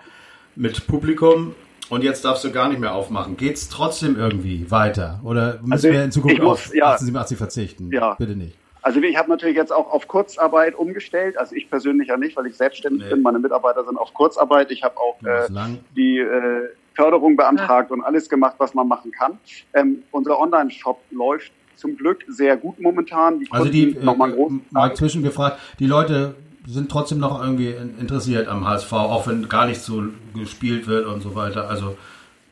mit 0.56 0.88
Publikum 0.88 1.56
und 1.90 2.04
jetzt 2.04 2.26
darfst 2.26 2.44
du 2.44 2.52
gar 2.52 2.70
nicht 2.70 2.80
mehr 2.80 2.94
aufmachen. 2.94 3.38
Geht's 3.38 3.70
trotzdem 3.70 4.18
irgendwie 4.18 4.70
weiter 4.70 5.20
oder 5.24 5.60
müssen 5.62 5.72
Also 5.74 5.90
wir 5.92 6.04
in 6.04 6.12
Zukunft 6.12 6.38
muss- 6.42 6.48
auf 6.68 6.76
ja. 6.76 6.86
1887 6.92 7.38
verzichten? 7.38 7.92
Ja. 7.92 8.14
Bitte 8.16 8.36
nicht. 8.36 8.56
Also 8.82 9.02
ich 9.02 9.18
habe 9.18 9.30
natürlich 9.30 9.58
jetzt 9.58 9.74
auch 9.74 9.92
auf 9.92 10.08
Kurzarbeit 10.08 10.74
umgestellt. 10.76 11.38
Also 11.38 11.54
ich 11.56 11.70
persönlich 11.70 12.08
ja 12.08 12.18
nicht, 12.18 12.38
weil 12.38 12.46
ich 12.46 12.56
selbstständig 12.56 13.04
Nee. 13.04 13.10
bin. 13.10 13.22
Meine 13.22 13.40
Mitarbeiter 13.40 13.84
sind 13.86 13.98
auf 13.98 14.14
Kurzarbeit. 14.14 14.72
Ich 14.72 14.84
habe 14.84 14.96
auch 14.98 15.18
Ja, 15.22 15.46
äh, 15.46 15.78
die 15.98 16.20
äh, 16.20 16.70
Förderung 16.96 17.36
beantragt 17.36 17.92
und 17.92 18.02
alles 18.02 18.30
gemacht, 18.30 18.56
was 18.58 18.74
man 18.74 18.88
machen 18.88 19.12
kann. 19.12 19.38
Ähm, 19.74 20.04
unser 20.12 20.40
Online-Shop 20.40 21.00
läuft 21.12 21.52
zum 21.80 21.96
Glück 21.98 22.24
sehr 22.28 22.58
gut 22.58 22.80
momentan. 22.80 23.40
Die 23.40 23.48
Also 23.52 23.70
die, 23.70 23.98
nochmal 24.02 24.30
äh, 24.30 24.34
ein 24.34 24.38
großes 24.38 24.58
mal 24.72 24.94
zwischengefragt, 24.96 25.60
die 25.80 25.88
Leute 25.88 26.36
sind 26.68 26.92
trotzdem 26.92 27.20
noch 27.20 27.42
irgendwie 27.42 27.70
in- 27.72 27.98
interessiert 28.00 28.48
am 28.48 28.68
HSV, 28.68 28.94
auch 28.94 29.28
wenn 29.28 29.48
gar 29.50 29.66
nicht 29.66 29.82
so 29.82 30.04
gespielt 30.36 30.88
wird 30.88 31.08
und 31.08 31.22
so 31.22 31.34
weiter. 31.36 31.70
Also 31.70 31.98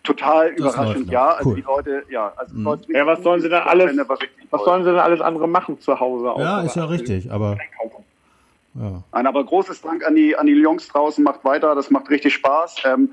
Total 0.04 0.56
Das 0.56 0.74
überraschend, 0.74 1.12
ja. 1.12 1.32
Also 1.32 1.50
Cool. 1.50 1.56
die 1.58 1.62
Leute, 1.64 2.04
ja. 2.10 2.32
Also 2.38 2.56
Mhm. 2.56 2.78
Ja, 2.96 3.06
was 3.06 3.22
sollen 3.24 3.42
sie 3.42 3.50
Das 3.50 3.68
alles- 3.68 3.92
Was 4.50 4.64
sollen 4.64 4.84
sie 4.86 4.90
denn 4.92 5.00
alles 5.00 5.20
andere 5.20 5.48
machen 5.50 5.80
zu 5.82 6.00
Hause? 6.00 6.28
ja, 6.40 6.58
außer 6.60 6.66
ist 6.66 6.76
ja 6.78 6.86
richtig, 6.86 7.30
aber 7.32 7.58
ja. 8.80 9.04
Nein, 9.12 9.28
aber 9.28 9.44
großes 9.44 9.82
Dank 9.82 10.06
an 10.06 10.16
die, 10.16 10.36
an 10.36 10.46
die 10.46 10.54
Jungs 10.54 10.88
draußen, 10.88 11.24
macht 11.24 11.44
weiter, 11.44 11.76
das 11.76 11.90
macht 11.90 12.10
richtig 12.10 12.34
Spaß. 12.36 12.84
Ähm, 12.86 13.12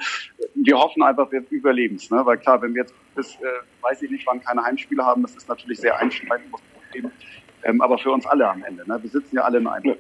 wir 0.55 0.79
hoffen 0.79 1.03
einfach, 1.03 1.31
wir 1.33 1.43
überleben 1.51 1.97
es, 1.97 2.11
ne? 2.11 2.21
weil 2.25 2.39
klar, 2.39 2.61
wenn 2.63 2.75
wir 2.75 2.83
jetzt 2.83 2.95
bis, 3.15 3.35
äh, 3.37 3.45
weiß 3.83 4.03
ich 4.03 4.11
nicht, 4.11 4.27
wann 4.27 4.43
keine 4.43 4.63
Heimspiele 4.63 5.05
haben, 5.05 5.23
das 5.23 5.35
ist 5.37 5.49
natürlich 5.49 5.79
sehr 5.79 5.99
einschneidend, 5.99 6.51
muss 6.51 6.61
man. 6.61 7.11
Ähm, 7.67 7.81
aber 7.81 7.97
für 7.97 8.11
uns 8.11 8.27
alle 8.27 8.47
am 8.47 8.63
Ende. 8.63 8.87
Ne? 8.87 8.99
Wir 9.03 9.09
sitzen 9.09 9.37
ja 9.37 9.43
alle 9.43 9.57
in 9.59 9.67
einem. 9.67 9.97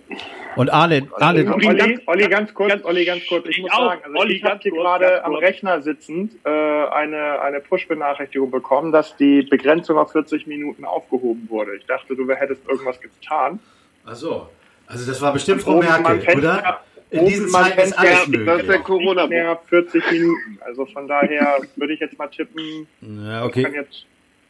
Und 0.56 0.70
Arne, 0.70 1.08
Arne, 1.18 1.50
Olli, 1.54 1.66
Olli, 1.66 1.76
ganz- 1.78 2.00
Olli, 2.06 2.28
ganz 2.28 2.52
kurz, 2.54 2.68
ganz- 2.68 2.84
Olli, 2.84 3.04
ganz 3.06 3.26
kurz. 3.26 3.46
Ich 3.46 3.56
ich 3.56 3.62
muss 3.62 3.72
auch. 3.72 3.88
sagen, 3.88 4.02
also 4.04 4.18
Olli, 4.18 4.34
ich 4.34 4.44
habe 4.44 4.60
hier 4.60 4.72
gerade 4.72 5.24
am. 5.24 5.34
Rechner 5.34 5.80
sitzend 5.80 6.34
äh, 6.44 6.48
eine, 6.50 7.40
eine 7.40 7.60
Push-Benachrichtigung 7.60 8.50
bekommen, 8.50 8.92
dass 8.92 9.16
die 9.16 9.42
Begrenzung 9.42 9.96
auf 9.96 10.12
40 10.12 10.46
Minuten 10.46 10.84
aufgehoben 10.84 11.48
wurde. 11.48 11.74
Ich 11.76 11.86
dachte, 11.86 12.14
du 12.14 12.28
hättest 12.30 12.68
irgendwas 12.68 13.00
getan. 13.00 13.60
ach 14.04 14.14
so. 14.14 14.48
Also 14.86 15.06
das 15.10 15.20
war 15.20 15.32
bestimmt 15.32 15.62
Frau 15.62 15.78
Merkel, 15.80 16.36
oder? 16.36 16.80
In 17.10 17.26
diesen 17.26 17.50
mal 17.50 17.64
Zeiten 17.64 17.80
ist 17.82 17.92
alles 17.98 18.10
Fenster- 18.10 18.44
Das 18.44 18.56
ist 18.60 18.66
der 18.68 18.78
möglich. 18.78 18.82
corona 18.84 19.26
mehr 19.26 19.60
40 19.68 20.10
Minuten. 20.10 20.58
Also 20.64 20.86
von 20.86 21.06
daher 21.06 21.58
würde 21.76 21.94
ich 21.94 22.00
jetzt 22.00 22.18
mal 22.18 22.26
tippen, 22.28 22.86
Ja, 23.00 23.44
okay. 23.44 23.66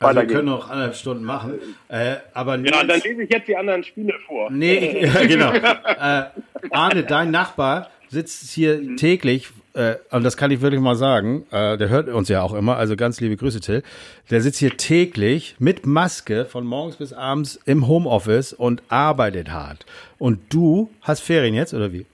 Also 0.00 0.20
wir 0.20 0.26
können 0.26 0.46
noch 0.46 0.68
anderthalb 0.70 0.96
Stunden 0.96 1.24
machen. 1.24 1.54
Äh, 1.88 2.16
aber 2.32 2.52
Ja, 2.52 2.58
Nils- 2.58 2.86
dann 2.86 3.00
lese 3.00 3.22
ich 3.22 3.30
jetzt 3.30 3.48
die 3.48 3.56
anderen 3.56 3.84
Spiele 3.84 4.14
vor. 4.26 4.50
Nee, 4.50 4.76
ich, 5.02 5.02
ja, 5.14 5.26
genau. 5.26 5.52
Äh, 5.52 6.24
Arne, 6.70 7.04
dein 7.04 7.30
Nachbar 7.30 7.90
sitzt 8.08 8.50
hier 8.50 8.78
Mhm. 8.78 8.96
täglich, 8.96 9.50
äh, 9.74 9.96
und 10.10 10.22
das 10.22 10.36
kann 10.36 10.50
ich 10.50 10.60
wirklich 10.60 10.80
mal 10.80 10.94
sagen, 10.94 11.46
äh, 11.50 11.76
der 11.76 11.88
hört 11.88 12.08
uns 12.08 12.28
ja 12.28 12.42
auch 12.42 12.54
immer, 12.54 12.76
also 12.76 12.96
ganz 12.96 13.20
liebe 13.20 13.36
Grüße, 13.36 13.60
Till. 13.60 13.82
Der 14.30 14.40
sitzt 14.40 14.58
hier 14.58 14.76
täglich 14.76 15.56
mit 15.58 15.84
Maske 15.84 16.44
von 16.44 16.64
morgens 16.64 16.96
bis 16.96 17.12
abends 17.12 17.58
im 17.66 17.88
Homeoffice 17.88 18.52
und 18.52 18.82
arbeitet 18.88 19.50
hart. 19.50 19.84
Und 20.18 20.40
du 20.54 20.90
hast 21.02 21.20
Ferien 21.20 21.54
jetzt, 21.54 21.74
oder 21.74 21.92
wie? 21.92 22.06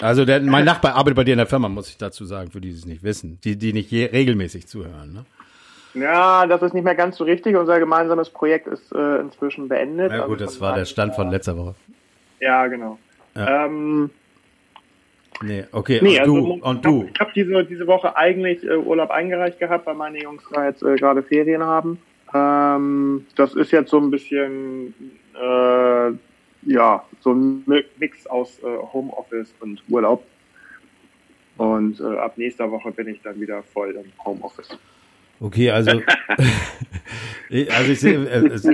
Also 0.00 0.24
der, 0.24 0.40
mein 0.40 0.64
Nachbar 0.64 0.94
arbeitet 0.94 1.16
bei 1.16 1.24
dir 1.24 1.32
in 1.32 1.38
der 1.38 1.46
Firma, 1.46 1.68
muss 1.68 1.88
ich 1.88 1.98
dazu 1.98 2.24
sagen, 2.24 2.50
für 2.50 2.60
die, 2.60 2.70
die 2.70 2.76
es 2.76 2.86
nicht 2.86 3.02
wissen, 3.02 3.38
die, 3.44 3.56
die 3.56 3.72
nicht 3.72 3.90
je, 3.90 4.06
regelmäßig 4.06 4.66
zuhören. 4.66 5.12
Ne? 5.12 5.24
Ja, 5.94 6.46
das 6.46 6.62
ist 6.62 6.72
nicht 6.72 6.84
mehr 6.84 6.94
ganz 6.94 7.16
so 7.16 7.24
richtig. 7.24 7.56
Unser 7.56 7.80
gemeinsames 7.80 8.30
Projekt 8.30 8.66
ist 8.68 8.92
äh, 8.92 9.18
inzwischen 9.18 9.68
beendet. 9.68 10.12
Ja 10.12 10.18
Also 10.18 10.28
gut, 10.28 10.40
das 10.40 10.56
von 10.56 10.68
war 10.68 10.74
der 10.76 10.84
Stand 10.84 11.14
von 11.14 11.30
letzter 11.30 11.56
Woche. 11.56 11.74
Ja, 12.38 12.66
genau. 12.68 12.98
Ja. 13.34 13.66
Ähm, 13.66 14.10
Nee, 15.42 15.64
okay, 15.72 16.00
nee, 16.02 16.16
und 16.16 16.20
also 16.20 16.34
du, 16.34 16.52
und 16.62 16.84
du. 16.84 17.08
Ich 17.14 17.20
habe 17.20 17.30
diese, 17.34 17.64
diese 17.64 17.86
Woche 17.86 18.14
eigentlich 18.16 18.62
äh, 18.62 18.76
Urlaub 18.76 19.10
eingereicht 19.10 19.58
gehabt, 19.58 19.86
weil 19.86 19.94
meine 19.94 20.22
Jungs 20.22 20.42
da 20.52 20.66
jetzt 20.66 20.82
äh, 20.82 20.96
gerade 20.96 21.22
Ferien 21.22 21.62
haben. 21.62 21.98
Ähm, 22.34 23.26
das 23.36 23.54
ist 23.54 23.70
jetzt 23.72 23.90
so 23.90 23.98
ein 23.98 24.10
bisschen, 24.10 24.94
äh, 25.34 26.10
ja, 26.70 27.04
so 27.20 27.32
ein 27.32 27.64
Mi- 27.66 27.84
Mix 27.98 28.26
aus 28.26 28.58
äh, 28.62 28.66
Homeoffice 28.92 29.52
und 29.60 29.82
Urlaub. 29.88 30.24
Und 31.56 32.00
äh, 32.00 32.18
ab 32.18 32.36
nächster 32.36 32.70
Woche 32.70 32.90
bin 32.92 33.08
ich 33.08 33.20
dann 33.22 33.40
wieder 33.40 33.62
voll 33.62 33.90
im 33.92 34.12
Homeoffice. 34.24 34.68
Okay, 35.40 35.70
also, 35.70 35.90
also 37.58 37.92
ich 37.92 38.00
sehe, 38.00 38.26
es, 38.26 38.68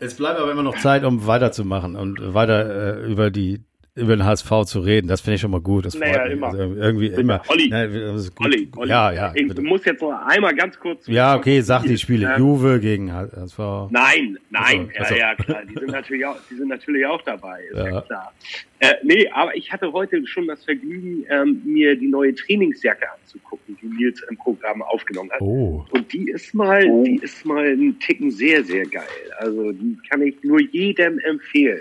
es 0.00 0.14
bleibt 0.14 0.40
aber 0.40 0.50
immer 0.52 0.62
noch 0.62 0.78
Zeit, 0.78 1.04
um 1.04 1.26
weiterzumachen 1.26 1.96
und 1.96 2.34
weiter 2.34 2.98
äh, 3.02 3.10
über 3.10 3.30
die 3.30 3.60
über 3.98 4.16
den 4.16 4.24
HSV 4.24 4.64
zu 4.66 4.80
reden. 4.80 5.08
Das 5.08 5.20
finde 5.20 5.34
ich 5.36 5.40
schon 5.40 5.50
mal 5.50 5.60
gut. 5.60 5.86
Das 5.86 5.94
freut 5.96 6.08
Naja, 6.08 6.24
immer. 6.26 6.46
Also 6.48 6.58
irgendwie 6.74 7.06
immer. 7.08 7.42
Olli, 7.48 7.68
gut. 7.68 8.46
Olli, 8.46 8.68
Olli. 8.76 8.90
Ja, 8.90 9.12
ja. 9.12 9.32
Ich 9.34 9.48
bitte. 9.48 9.60
muss 9.62 9.84
jetzt 9.84 10.00
noch 10.00 10.12
einmal 10.26 10.54
ganz 10.54 10.78
kurz. 10.78 11.06
Ja, 11.06 11.36
okay, 11.36 11.60
sag 11.60 11.82
die 11.84 11.98
Spiele. 11.98 12.32
Ähm, 12.34 12.38
Juve 12.40 12.80
gegen 12.80 13.12
HSV. 13.12 13.58
Nein, 13.90 14.38
nein, 14.50 14.90
Ach 14.98 14.98
so, 14.98 15.02
ach 15.04 15.08
so. 15.08 15.14
ja, 15.14 15.18
ja, 15.30 15.34
klar, 15.34 15.62
die 15.68 15.74
sind 15.74 15.90
natürlich 15.90 16.24
auch, 16.26 16.36
die 16.50 16.54
sind 16.54 16.68
natürlich 16.68 17.04
auch 17.06 17.22
dabei, 17.22 17.60
ist 17.70 17.76
ja, 17.76 17.88
Ja. 17.88 18.00
klar. 18.02 18.32
Äh, 18.80 18.94
nee, 19.02 19.28
aber 19.32 19.56
ich 19.56 19.72
hatte 19.72 19.92
heute 19.92 20.24
schon 20.26 20.46
das 20.46 20.64
Vergnügen, 20.64 21.24
ähm, 21.28 21.60
mir 21.64 21.96
die 21.96 22.06
neue 22.06 22.32
Trainingsjacke 22.34 23.06
anzugucken, 23.20 23.76
die 23.82 23.86
Nils 23.86 24.22
im 24.30 24.36
Programm 24.36 24.82
aufgenommen 24.82 25.30
hat. 25.32 25.40
Oh. 25.40 25.84
Und 25.90 26.12
die 26.12 26.30
ist 26.30 26.54
mal, 26.54 26.84
Oh. 26.88 27.02
die 27.04 27.16
ist 27.16 27.44
mal 27.44 27.66
ein 27.66 27.98
Ticken 27.98 28.30
sehr, 28.30 28.62
sehr 28.64 28.86
geil. 28.86 29.02
Also 29.38 29.72
die 29.72 29.96
kann 30.08 30.22
ich 30.22 30.36
nur 30.44 30.60
jedem 30.60 31.18
empfehlen. 31.18 31.80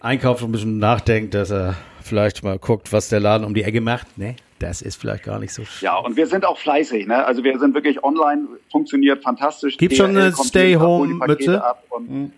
Einkauf 0.00 0.42
ein 0.42 0.50
bisschen 0.52 0.78
nachdenkt, 0.78 1.34
dass 1.34 1.50
er 1.50 1.76
vielleicht 2.02 2.42
mal 2.42 2.58
guckt, 2.58 2.92
was 2.92 3.08
der 3.10 3.20
Laden 3.20 3.44
um 3.46 3.52
die 3.54 3.62
Ecke 3.62 3.80
macht, 3.80 4.16
ne, 4.18 4.34
das 4.62 4.82
ist 4.82 4.96
vielleicht 5.00 5.24
gar 5.24 5.38
nicht 5.38 5.52
so 5.52 5.62
Ja, 5.80 5.96
und 5.98 6.16
wir 6.16 6.26
sind 6.26 6.44
auch 6.44 6.58
fleißig. 6.58 7.06
Ne? 7.06 7.24
Also 7.24 7.42
wir 7.44 7.58
sind 7.58 7.74
wirklich 7.74 8.02
online, 8.04 8.46
funktioniert 8.70 9.22
fantastisch. 9.22 9.76
Gibt's 9.76 9.96
schon 9.98 10.10
eine 10.16 10.32
Stay-Home-Mütze? 10.32 11.64
ab 11.64 11.82
Und, 11.90 12.32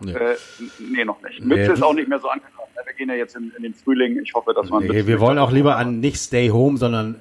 Nee. 0.00 0.10
äh, 0.12 0.36
nee, 0.90 1.04
noch 1.04 1.20
nicht. 1.22 1.40
Mütze 1.44 1.66
Nee. 1.68 1.72
ist 1.72 1.82
auch 1.82 1.94
nicht 1.94 2.08
mehr 2.08 2.18
so 2.18 2.28
angekommen. 2.28 2.68
ne? 2.74 2.82
Wir 2.84 2.92
gehen 2.94 3.08
ja 3.08 3.14
jetzt 3.14 3.36
in, 3.36 3.52
in 3.56 3.62
den 3.62 3.74
Frühling. 3.74 4.18
Ich 4.22 4.34
hoffe, 4.34 4.52
dass 4.54 4.68
man... 4.70 4.84
Nee, 4.84 5.06
wir 5.06 5.20
wollen 5.20 5.38
auch 5.38 5.52
lieber 5.52 5.76
an 5.76 6.00
nicht 6.00 6.16
Stay 6.18 6.48
Home, 6.50 6.76
sondern 6.78 7.16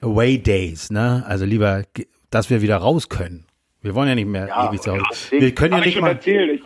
Away 0.00 0.38
Days, 0.38 0.90
ne? 0.90 1.24
Also 1.26 1.44
lieber, 1.44 1.84
dass 2.30 2.50
wir 2.50 2.60
wieder 2.62 2.76
raus 2.78 3.08
können. 3.08 3.44
Wir 3.82 3.94
wollen 3.94 4.08
ja 4.08 4.14
nicht 4.14 4.28
mehr 4.28 4.48
Ja, 4.48 4.68
ewig 4.68 4.80
zu 4.80 4.92
Hause. 4.92 5.02
ja, 5.32 5.40
Wir 5.40 5.54
können 5.54 5.74
ja 5.74 5.80
nicht 5.80 6.00
mal. 6.00 6.08
erzählt. 6.10 6.50
Ich, 6.60 6.62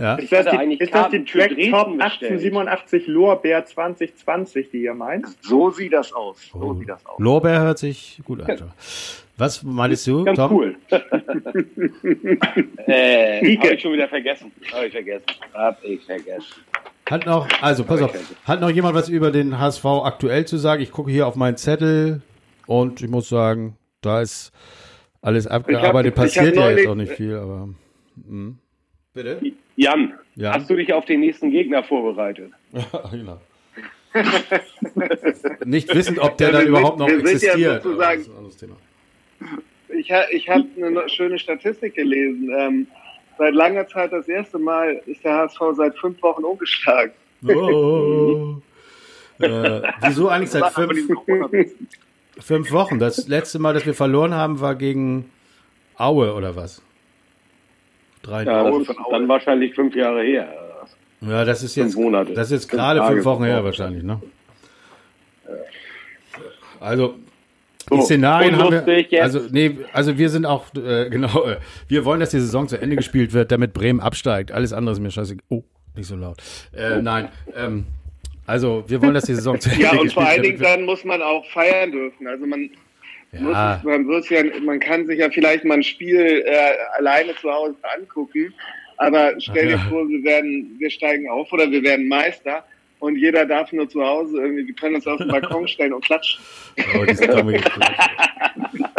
Ja? 0.00 0.14
Ist 0.14 0.32
das 0.32 0.46
die, 0.46 0.50
eigentlich 0.56 0.80
ist 0.80 0.94
das 0.94 1.10
die 1.10 1.24
Track 1.24 1.48
Top 1.50 1.56
bestellt. 1.56 1.72
1887 2.02 3.06
Lorbeer 3.06 3.66
2020, 3.66 4.70
die 4.70 4.82
ihr 4.84 4.94
meint? 4.94 5.26
So 5.42 5.70
sieht 5.70 5.92
das 5.92 6.12
aus. 6.12 6.38
So 6.52 6.58
Oh. 6.58 6.74
sieht 6.74 6.88
das 6.88 7.04
aus. 7.04 7.18
Lorbeer 7.18 7.60
hört 7.60 7.78
sich 7.78 8.20
gut 8.24 8.40
an. 8.42 8.72
Was 9.36 9.62
meinst 9.62 10.06
du, 10.06 10.24
ganz 10.24 10.36
Tom? 10.36 10.52
cool. 10.52 10.76
äh, 12.86 13.56
hab 13.58 13.70
ich 13.72 13.80
schon 13.80 13.92
wieder 13.92 14.08
vergessen. 14.08 14.52
Hab 14.72 14.84
ich 14.84 14.92
vergessen. 14.92 15.24
Hab 15.54 15.84
ich 15.84 16.04
vergessen. 16.04 16.46
Hat 17.10 17.26
noch, 17.26 17.48
also 17.60 17.84
pass 17.84 18.02
auf, 18.02 18.14
hat 18.44 18.60
noch 18.60 18.70
jemand 18.70 18.94
was 18.94 19.08
über 19.08 19.30
den 19.30 19.58
HSV 19.58 19.84
aktuell 19.84 20.44
zu 20.46 20.56
sagen? 20.58 20.82
Ich 20.82 20.92
gucke 20.92 21.10
hier 21.10 21.26
auf 21.26 21.34
meinen 21.36 21.56
Zettel 21.56 22.22
und 22.66 23.02
ich 23.02 23.08
muss 23.08 23.28
sagen, 23.28 23.76
da 24.00 24.20
ist 24.20 24.52
alles 25.20 25.46
abgearbeitet. 25.46 26.16
hab 26.16 26.24
Passiert 26.24 26.54
ja 26.56 26.62
neulich- 26.62 26.78
jetzt 26.78 26.88
auch 26.88 26.94
nicht 26.94 27.12
viel, 27.12 27.34
aber. 27.36 27.68
Hm. 28.26 28.58
Bitte? 29.12 29.40
Jan, 29.76 30.14
Ja. 30.36 30.54
hast 30.54 30.70
du 30.70 30.76
dich 30.76 30.92
auf 30.92 31.04
den 31.04 31.20
nächsten 31.20 31.50
Gegner 31.50 31.82
vorbereitet? 31.82 32.52
genau. 33.10 33.40
Nicht 35.64 35.92
wissend, 35.94 36.18
ob 36.20 36.36
der 36.38 36.48
Ja, 36.48 36.52
dann 36.58 36.66
überhaupt 36.68 36.98
noch 36.98 37.08
ja 37.08 37.14
existiert. 37.18 37.82
sozusagen- 37.82 37.92
aber 38.02 38.14
das 38.14 38.20
ist 38.22 38.28
ein 38.28 38.36
anderes 38.36 38.56
Thema. 38.56 38.76
Ich, 39.88 40.10
ich 40.32 40.48
habe 40.48 40.64
eine 40.76 40.90
no- 40.92 41.08
schöne 41.08 41.38
Statistik 41.38 41.94
gelesen. 41.94 42.50
Ähm, 42.56 42.86
seit 43.38 43.54
langer 43.54 43.86
Zeit 43.88 44.12
das 44.12 44.28
erste 44.28 44.58
Mal 44.58 45.00
ist 45.06 45.24
der 45.24 45.34
HSV 45.34 45.58
seit 45.74 45.96
fünf 45.98 46.22
Wochen 46.22 46.44
ungeschlagen. 46.44 47.12
Oh. 47.48 48.56
äh, 49.40 49.82
wieso 50.02 50.28
eigentlich 50.28 50.50
seit 50.50 50.72
fünf, 50.72 51.08
fünf 52.38 52.70
Wochen? 52.72 52.98
Das 53.00 53.26
letzte 53.26 53.58
Mal, 53.58 53.74
dass 53.74 53.86
wir 53.86 53.94
verloren 53.94 54.34
haben, 54.34 54.60
war 54.60 54.74
gegen 54.76 55.30
Aue 55.96 56.32
oder 56.34 56.54
was? 56.54 56.82
Drei. 58.30 58.44
Ja, 58.44 58.62
Ja, 58.70 58.80
dann 59.10 59.28
wahrscheinlich 59.28 59.74
fünf 59.74 59.94
Jahre 59.96 60.22
her. 60.22 60.48
das 61.20 61.62
ist 61.64 61.74
jetzt, 61.74 61.94
Fünf 61.94 61.96
Monate. 62.04 62.32
das 62.32 62.46
ist 62.50 62.62
jetzt 62.62 62.70
gerade 62.70 63.02
fünf 63.04 63.24
Wochen 63.24 63.42
her 63.44 63.64
wahrscheinlich, 63.64 64.04
ne? 64.04 64.20
Also, 66.78 67.16
So, 67.88 67.96
die 67.96 68.02
Szenarien 68.02 68.56
haben 68.56 68.86
wir, 68.86 69.00
jetzt. 69.00 69.20
also 69.20 69.40
nee, 69.50 69.78
also 69.92 70.16
wir 70.16 70.30
sind 70.30 70.46
auch 70.46 70.66
äh, 70.76 71.10
genau, 71.10 71.44
äh, 71.44 71.56
wir 71.88 72.04
wollen, 72.04 72.20
dass 72.20 72.30
die 72.30 72.38
Saison 72.40 72.68
zu 72.68 72.80
Ende 72.80 72.94
gespielt 72.96 73.32
wird, 73.32 73.50
damit 73.50 73.72
Bremen 73.72 74.00
absteigt. 74.00 74.52
Alles 74.52 74.72
andere 74.72 74.92
ist 74.92 75.00
mir 75.00 75.10
scheiße. 75.10 75.36
Oh, 75.48 75.62
nicht 75.96 76.06
so 76.06 76.14
laut. 76.16 76.38
Äh, 76.72 77.02
Nein, 77.02 77.28
ähm, 77.56 77.84
also 78.46 78.84
wir 78.86 79.02
wollen, 79.02 79.14
dass 79.14 79.24
die 79.24 79.34
Saison 79.34 79.58
zu 79.60 79.70
Ende 79.70 79.82
Ja, 79.82 79.90
und 79.90 80.04
gespielt 80.04 80.12
vor 80.14 80.26
allen 80.26 80.42
Dingen 80.42 80.60
wird. 80.60 80.70
dann 80.70 80.84
muss 80.84 81.04
man 81.04 81.20
auch 81.20 81.44
feiern 81.52 81.90
dürfen. 81.90 82.26
Also 82.28 82.46
man, 82.46 82.70
Ja, 83.32 83.80
man, 83.84 84.08
wird's 84.08 84.28
ja, 84.28 84.42
man 84.62 84.80
kann 84.80 85.06
sich 85.06 85.18
ja 85.18 85.30
vielleicht 85.30 85.64
mal 85.64 85.74
ein 85.74 85.82
Spiel 85.82 86.42
äh, 86.44 86.72
alleine 86.98 87.34
zu 87.36 87.50
Hause 87.50 87.76
angucken, 87.96 88.52
aber 88.96 89.32
stell 89.38 89.68
dir 89.68 89.78
vor, 89.78 90.08
wir 90.08 90.22
werden, 90.24 90.74
wir 90.78 90.90
steigen 90.90 91.28
auf 91.30 91.52
oder 91.52 91.70
wir 91.70 91.82
werden 91.82 92.08
Meister 92.08 92.64
und 92.98 93.16
jeder 93.16 93.46
darf 93.46 93.72
nur 93.72 93.88
zu 93.88 94.04
Hause 94.04 94.40
irgendwie, 94.40 94.66
wir 94.66 94.74
können 94.74 94.96
uns 94.96 95.06
auf 95.06 95.18
den 95.18 95.28
Balkon 95.32 95.68
stellen 95.68 95.92
und 95.92 96.04
klatschen. 96.04 96.40
oh, 96.94 97.26
dumme 97.26 97.52
Geschichte. 97.52 97.80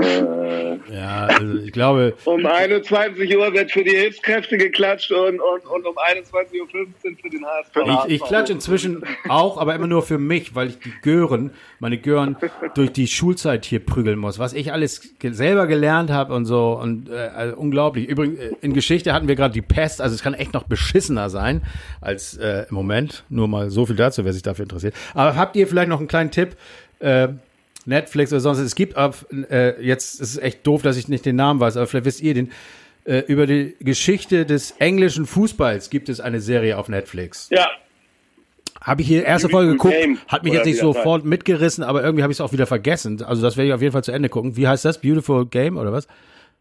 Äh, 0.00 0.78
Ja, 0.92 1.26
also 1.26 1.58
ich 1.58 1.72
glaube, 1.72 2.14
Um 2.24 2.44
21 2.44 3.36
Uhr 3.36 3.52
wird 3.52 3.70
für 3.70 3.84
die 3.84 3.90
Hilfskräfte 3.96 4.56
geklatscht 4.56 5.10
und, 5.12 5.40
und, 5.40 5.66
und 5.66 5.86
um 5.86 5.94
21.15 5.96 6.60
Uhr 6.60 6.68
für 6.68 7.28
den 7.30 7.44
HSV. 7.44 8.06
ich, 8.06 8.14
ich 8.14 8.22
klatsche 8.22 8.52
inzwischen 8.52 9.04
auch, 9.28 9.58
aber 9.58 9.74
immer 9.74 9.86
nur 9.86 10.02
für 10.02 10.18
mich, 10.18 10.54
weil 10.54 10.68
ich 10.68 10.78
die 10.78 10.92
Gören, 11.02 11.50
meine 11.78 11.98
Gören, 11.98 12.36
durch 12.74 12.92
die 12.92 13.06
Schulzeit 13.06 13.64
hier 13.64 13.84
prügeln 13.84 14.18
muss. 14.18 14.38
Was 14.38 14.52
ich 14.52 14.72
alles 14.72 15.18
ge 15.18 15.32
selber 15.32 15.66
gelernt 15.66 16.10
habe 16.10 16.34
und 16.34 16.44
so. 16.44 16.78
Und 16.80 17.08
äh, 17.08 17.14
also 17.14 17.56
unglaublich. 17.56 18.08
Übrigens, 18.08 18.38
äh, 18.38 18.52
in 18.60 18.72
Geschichte 18.72 19.12
hatten 19.12 19.28
wir 19.28 19.36
gerade 19.36 19.54
die 19.54 19.62
Pest, 19.62 20.00
also 20.00 20.14
es 20.14 20.22
kann 20.22 20.34
echt 20.34 20.52
noch 20.54 20.64
beschissener 20.64 21.30
sein 21.30 21.62
als 22.00 22.36
äh, 22.36 22.66
im 22.68 22.74
Moment. 22.74 23.24
Nur 23.28 23.48
mal 23.48 23.70
so 23.70 23.86
viel 23.86 23.96
dazu, 23.96 24.24
wer 24.24 24.32
sich 24.32 24.42
dafür 24.42 24.64
interessiert. 24.64 24.94
Aber 25.14 25.36
habt 25.36 25.56
ihr 25.56 25.66
vielleicht 25.66 25.88
noch 25.88 25.98
einen 25.98 26.08
kleinen 26.08 26.30
Tipp? 26.30 26.56
Äh, 26.98 27.28
Netflix 27.86 28.32
oder 28.32 28.40
sonst. 28.40 28.58
Es 28.58 28.74
gibt 28.74 28.96
auf, 28.96 29.26
äh, 29.50 29.80
jetzt 29.84 30.20
ist 30.20 30.32
es 30.32 30.38
echt 30.38 30.66
doof, 30.66 30.82
dass 30.82 30.96
ich 30.96 31.08
nicht 31.08 31.24
den 31.26 31.36
Namen 31.36 31.60
weiß, 31.60 31.76
aber 31.76 31.86
vielleicht 31.86 32.06
wisst 32.06 32.20
ihr 32.22 32.34
den. 32.34 32.50
Äh, 33.04 33.20
über 33.28 33.46
die 33.46 33.74
Geschichte 33.80 34.44
des 34.44 34.72
englischen 34.72 35.24
Fußballs 35.24 35.88
gibt 35.88 36.10
es 36.10 36.20
eine 36.20 36.38
Serie 36.38 36.76
auf 36.76 36.88
Netflix. 36.90 37.48
ja, 37.50 37.66
Habe 38.82 39.00
ich 39.00 39.08
hier 39.08 39.24
erste 39.24 39.48
Folge 39.48 39.72
geguckt, 39.72 39.94
Game, 39.94 40.18
hat 40.28 40.44
mich 40.44 40.52
jetzt 40.52 40.66
nicht 40.66 40.78
sofort 40.78 41.24
mitgerissen, 41.24 41.82
aber 41.82 42.02
irgendwie 42.04 42.22
habe 42.22 42.30
ich 42.30 42.36
es 42.36 42.40
auch 42.42 42.52
wieder 42.52 42.66
vergessen. 42.66 43.22
Also 43.22 43.40
das 43.40 43.56
werde 43.56 43.68
ich 43.68 43.74
auf 43.74 43.80
jeden 43.80 43.92
Fall 43.92 44.04
zu 44.04 44.12
Ende 44.12 44.28
gucken. 44.28 44.54
Wie 44.58 44.68
heißt 44.68 44.84
das? 44.84 45.00
Beautiful 45.00 45.46
Game 45.46 45.78
oder 45.78 45.92
was? 45.92 46.08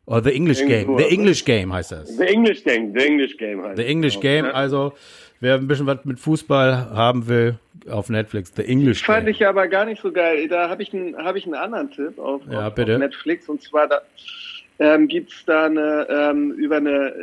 Oder 0.05 0.23
The 0.23 0.33
English 0.33 0.65
Game. 0.65 0.97
The? 0.97 1.03
English 1.03 1.43
Game 1.43 1.73
heißt 1.73 1.91
das. 1.91 2.07
The 2.17 2.23
English 2.23 2.63
Game, 2.63 2.93
The 2.97 3.05
English 3.05 3.37
Game 3.37 3.61
heißt 3.61 3.77
The. 3.77 3.83
English 3.85 4.19
Game, 4.21 4.45
also 4.45 4.93
wer 5.39 5.55
ein 5.55 5.67
bisschen 5.67 5.85
was 5.85 6.03
mit 6.05 6.19
Fußball 6.19 6.89
haben 6.91 7.27
will, 7.27 7.57
auf 7.89 8.09
Netflix. 8.09 8.51
The 8.55 8.63
English 8.63 9.03
Fand 9.03 9.27
ich 9.27 9.45
aber 9.45 9.67
gar 9.67 9.85
nicht 9.85 10.01
so 10.01 10.11
geil. 10.11 10.47
Da 10.47 10.69
habe 10.69 10.83
ich, 10.83 10.93
einen- 10.93 11.15
hab 11.17 11.35
ich 11.35 11.45
einen 11.45 11.55
anderen 11.55 11.91
Tipp 11.91 12.19
auf, 12.19 12.41
Ja, 12.49 12.67
auf, 12.67 12.77
auf 12.77 12.87
Netflix. 12.87 13.47
Und 13.49 13.61
zwar 13.63 13.87
da, 13.87 14.01
ähm, 14.79 15.07
gibt's 15.07 15.43
da 15.45 15.65
eine 15.65 16.07
ähm, 16.09 16.51
über 16.51 16.77
eine 16.77 17.13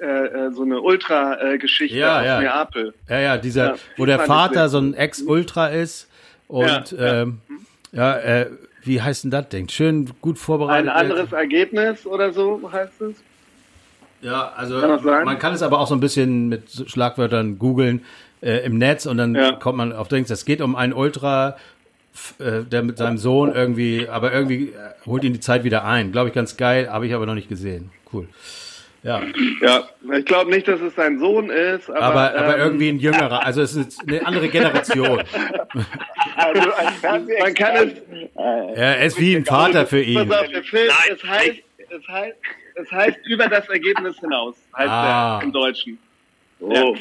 äh, 0.00 0.06
äh, 0.06 0.50
so 0.52 0.62
eine 0.62 0.80
Ultra-Geschichte 0.80 1.96
Ja, 1.96 2.18
aus 2.20 2.26
ja. 2.26 2.40
Neapel. 2.40 2.94
Ja, 3.08 3.20
ja, 3.20 3.36
dieser, 3.38 3.66
Ja, 3.66 3.74
wo 3.96 4.04
der 4.06 4.18
Vater 4.20 4.68
so 4.68 4.78
ein 4.78 4.94
Ex-Ultra 4.94 5.68
ist 5.68 6.08
und 6.48 6.94
ähm, 6.98 7.38
ja, 7.92 8.18
äh, 8.18 8.50
wie 8.82 9.00
heißt 9.00 9.24
denn 9.24 9.30
das 9.30 9.48
Ding? 9.48 9.68
Schön 9.68 10.10
gut 10.20 10.34
Ein 10.36 10.38
vorbereitet. 10.38 10.90
anderes 10.90 11.32
Ergebnis 11.32 12.04
oder 12.06 12.32
so 12.32 12.60
heißt 12.70 13.00
es. 13.02 13.14
Ja, 14.24 14.52
also 14.56 14.80
Kann 14.80 15.24
man 15.24 15.38
kann 15.38 15.52
es 15.54 15.62
aber 15.62 15.78
auch 15.78 15.86
so 15.86 15.94
ein 15.94 16.00
bisschen 16.00 16.48
mit 16.48 16.62
Schlagwörtern 16.86 17.58
googeln 17.58 18.02
äh, 18.42 18.64
im 18.64 18.78
Netz 18.78 19.04
und 19.06 19.18
dann 19.18 19.34
Ja. 19.34 19.52
kommt 19.52 19.76
man 19.76 19.92
auf 19.92 20.08
Dings. 20.08 20.30
Es 20.30 20.44
geht 20.44 20.60
um 20.62 20.76
einen 20.76 20.92
Ultra, 20.94 21.56
äh, 22.38 22.62
der 22.62 22.82
mit 22.82 22.96
seinem 22.96 23.18
Sohn 23.18 23.52
irgendwie, 23.54 24.08
aber 24.08 24.32
irgendwie 24.32 24.68
äh, 24.70 25.06
holt 25.06 25.24
ihn 25.24 25.34
die 25.34 25.40
Zeit 25.40 25.62
wieder 25.64 25.84
ein. 25.84 26.10
Glaube 26.12 26.28
ich 26.30 26.34
ganz 26.34 26.56
geil, 26.56 26.88
habe 26.90 27.06
ich 27.06 27.14
aber 27.14 27.26
noch 27.26 27.34
nicht 27.34 27.48
gesehen. 27.50 27.90
Cool. 28.12 28.26
Ja, 29.02 29.20
Ja, 29.60 29.82
ich 30.16 30.24
glaube 30.24 30.50
nicht, 30.50 30.66
dass 30.66 30.80
es 30.80 30.94
sein 30.94 31.18
Sohn 31.18 31.50
ist, 31.50 31.90
aber, 31.90 32.02
aber, 32.02 32.34
aber 32.38 32.54
ähm, 32.54 32.60
irgendwie 32.62 32.88
ein 32.88 32.98
jüngerer, 32.98 33.44
also 33.44 33.60
es 33.60 33.76
ist 33.76 34.00
eine 34.08 34.24
andere 34.26 34.48
Generation. 34.48 35.22
Also 36.36 36.62
ein 36.72 37.26
man 37.40 37.54
kann 37.54 37.76
es, 37.76 37.92
Er 38.74 39.04
ist 39.04 39.20
wie 39.20 39.36
ein 39.36 39.44
Vater 39.44 39.86
für 39.86 40.00
ihn. 40.00 40.26
pass 40.28 40.40
auf, 40.40 40.48
der 40.48 40.62
Film, 40.64 40.88
es 41.12 41.22
heißt, 41.24 41.58
es 41.90 42.08
heißt, 42.08 42.36
es 42.74 42.90
heißt 42.90 43.18
über 43.26 43.46
das 43.48 43.68
Ergebnis 43.68 44.18
hinaus, 44.20 44.56
heißt 44.76 44.88
Ah. 44.90 45.38
er 45.38 45.44
im 45.44 45.52
Deutschen. 45.52 45.98
Oh, 46.60 46.94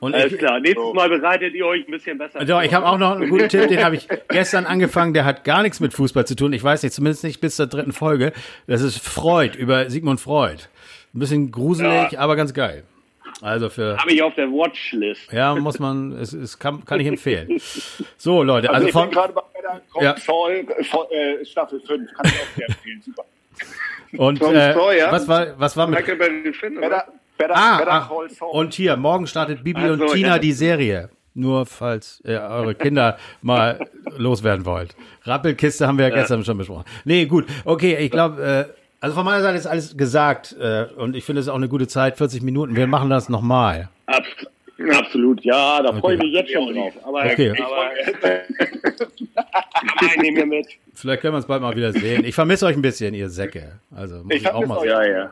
Und 0.00 0.14
alles 0.14 0.32
ich, 0.32 0.38
klar. 0.38 0.60
Nächstes 0.60 0.92
Mal 0.94 1.08
bereitet 1.08 1.54
ihr 1.54 1.66
euch 1.66 1.86
ein 1.86 1.90
bisschen 1.90 2.18
besser. 2.18 2.44
Doch, 2.44 2.62
ich 2.62 2.72
habe 2.72 2.86
auch 2.86 2.98
noch 2.98 3.16
einen 3.16 3.28
guten 3.28 3.48
Tipp, 3.48 3.68
den 3.68 3.84
habe 3.84 3.96
ich 3.96 4.08
gestern 4.28 4.64
angefangen, 4.66 5.12
der 5.14 5.24
hat 5.24 5.44
gar 5.44 5.62
nichts 5.62 5.80
mit 5.80 5.92
Fußball 5.94 6.26
zu 6.26 6.34
tun. 6.36 6.52
Ich 6.52 6.62
weiß 6.62 6.82
nicht, 6.82 6.92
zumindest 6.94 7.24
nicht 7.24 7.40
bis 7.40 7.56
zur 7.56 7.66
dritten 7.66 7.92
Folge. 7.92 8.32
Das 8.66 8.80
ist 8.82 8.98
Freud, 8.98 9.56
über 9.58 9.90
Sigmund 9.90 10.20
Freud. 10.20 10.62
Ein 11.14 11.18
bisschen 11.18 11.50
gruselig, 11.50 12.18
aber 12.18 12.36
ganz 12.36 12.52
geil. 12.54 12.84
Also 13.42 13.68
für, 13.68 13.98
Habe 13.98 14.12
ich 14.12 14.22
auf 14.22 14.34
der 14.34 14.48
Watchlist. 14.50 15.30
ja, 15.32 15.54
muss 15.54 15.78
man, 15.78 16.12
es, 16.12 16.32
es 16.32 16.58
kann, 16.58 16.84
kann 16.86 17.00
ich 17.00 17.06
empfehlen. 17.06 17.60
So, 18.16 18.42
Leute, 18.42 18.70
Also 18.70 18.86
also 18.86 18.88
ich 18.88 18.94
bin 18.94 19.02
von, 19.02 19.10
gerade 19.10 19.32
bei 19.34 19.42
Call 19.92 20.04
Ja. 20.04 20.12
Äh, 21.10 21.44
Staffel 21.44 21.80
5, 21.80 22.12
kann 22.14 22.26
ich 22.26 22.32
auch 22.32 22.56
sehr 22.56 22.68
empfehlen, 22.68 23.02
super. 23.04 23.24
Und, 24.16 24.42
äh, 24.42 24.72
Sawyer? 24.72 25.12
was 25.12 25.28
war, 25.28 25.46
was 25.58 25.76
war 25.76 25.86
mit, 25.86 26.04
Finn, 26.56 26.78
oder? 26.78 26.88
Better, 26.88 27.12
better, 27.36 27.56
ah, 27.56 27.78
better 27.78 27.92
ach, 27.92 28.10
und 28.52 28.74
hier, 28.74 28.96
morgen 28.96 29.26
startet 29.26 29.62
Bibi 29.62 29.80
Ach 29.84 29.90
und 29.90 30.06
Tina 30.12 30.28
ja. 30.28 30.38
die 30.38 30.52
Serie. 30.52 31.10
Nur 31.34 31.66
falls 31.66 32.22
ihr 32.24 32.40
eure 32.40 32.74
Kinder 32.74 33.18
mal 33.42 33.86
loswerden 34.16 34.64
wollt. 34.64 34.96
Rappelkiste 35.24 35.86
haben 35.86 35.98
wir 35.98 36.08
ja 36.08 36.14
gestern 36.14 36.42
schon 36.44 36.56
besprochen. 36.56 36.84
Nee, 37.04 37.26
gut. 37.26 37.44
Okay, 37.66 37.96
ich 37.96 38.10
glaube, 38.10 38.42
äh, 38.70 38.72
also 39.00 39.14
von 39.14 39.26
meiner 39.26 39.42
Seite 39.42 39.58
ist 39.58 39.66
alles 39.66 39.96
gesagt 39.98 40.56
äh, 40.58 40.86
und 40.96 41.14
ich 41.14 41.24
finde 41.24 41.40
es 41.40 41.48
auch 41.48 41.56
eine 41.56 41.68
gute 41.68 41.88
Zeit, 41.88 42.16
40 42.16 42.42
Minuten. 42.42 42.74
Wir 42.74 42.86
machen 42.86 43.10
das 43.10 43.28
nochmal. 43.28 43.90
Abs 44.06 44.28
absolut, 44.92 45.42
ja, 45.44 45.82
da 45.82 45.92
freue 45.94 46.14
ich 46.16 46.22
mich 46.22 46.32
jetzt 46.32 46.52
schon 46.52 46.74
drauf. 46.74 46.92
Aber, 47.04 47.24
Okay. 47.24 47.50
aber, 47.60 47.90
aber 48.22 48.40
ich 50.02 50.16
nehme 50.22 50.40
mir 50.40 50.46
mit. 50.46 50.66
Vielleicht 50.94 51.22
können 51.22 51.34
wir 51.34 51.38
uns 51.38 51.46
bald 51.46 51.62
mal 51.62 51.74
wieder 51.76 51.92
sehen. 51.92 52.24
Ich 52.24 52.34
vermisse 52.34 52.66
euch 52.66 52.76
ein 52.76 52.82
bisschen, 52.82 53.14
ihr 53.14 53.28
Säcke. 53.28 53.78
Also 53.94 54.16
muss 54.22 54.34
Ich 54.34 54.42
ich, 54.42 54.50
auch 54.50 54.66
mal 54.66 54.76
sagen. 54.76 54.88
Ja, 54.88 55.04
ja. 55.04 55.30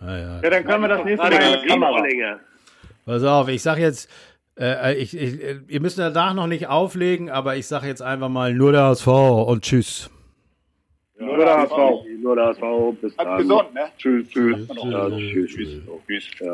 Ja, 0.00 0.18
ja. 0.18 0.40
Ja, 0.42 0.50
dann 0.50 0.64
können 0.64 0.82
wir 0.82 0.88
das 0.88 1.04
nächste 1.04 1.28
Mal 1.28 1.62
in 1.62 1.68
Kamera. 1.68 2.40
Pass 3.06 3.22
auf, 3.22 3.48
ich 3.48 3.62
sag 3.62 3.78
jetzt, 3.78 4.10
äh, 4.58 4.94
ich, 4.94 5.16
ich, 5.16 5.42
äh, 5.42 5.60
ihr 5.68 5.80
müsst 5.80 5.98
danach 5.98 6.34
noch 6.34 6.46
nicht 6.46 6.66
auflegen, 6.66 7.30
aber 7.30 7.56
ich 7.56 7.66
sage 7.66 7.86
jetzt 7.86 8.02
einfach 8.02 8.28
mal 8.28 8.52
nur 8.52 8.72
der 8.72 8.82
HSV 8.84 9.06
und 9.06 9.62
tschüss. 9.62 10.10
Nur 11.18 11.38
der 11.38 11.56
HSV. 11.60 11.76
Nur 12.20 12.36
der 12.36 12.46
HSV. 12.46 12.62
Bis 13.00 13.16
dann. 13.16 13.38
gesund, 13.38 13.74
ne? 13.74 13.86
Tschüss, 13.96 14.28
tschüss. 14.28 14.68
Tschüss. 14.68 14.84
Ja, 14.84 15.08
tschüss. 15.10 15.50
Tschüss. 15.50 15.80
tschüss. 16.06 16.30
Ja. 16.40 16.52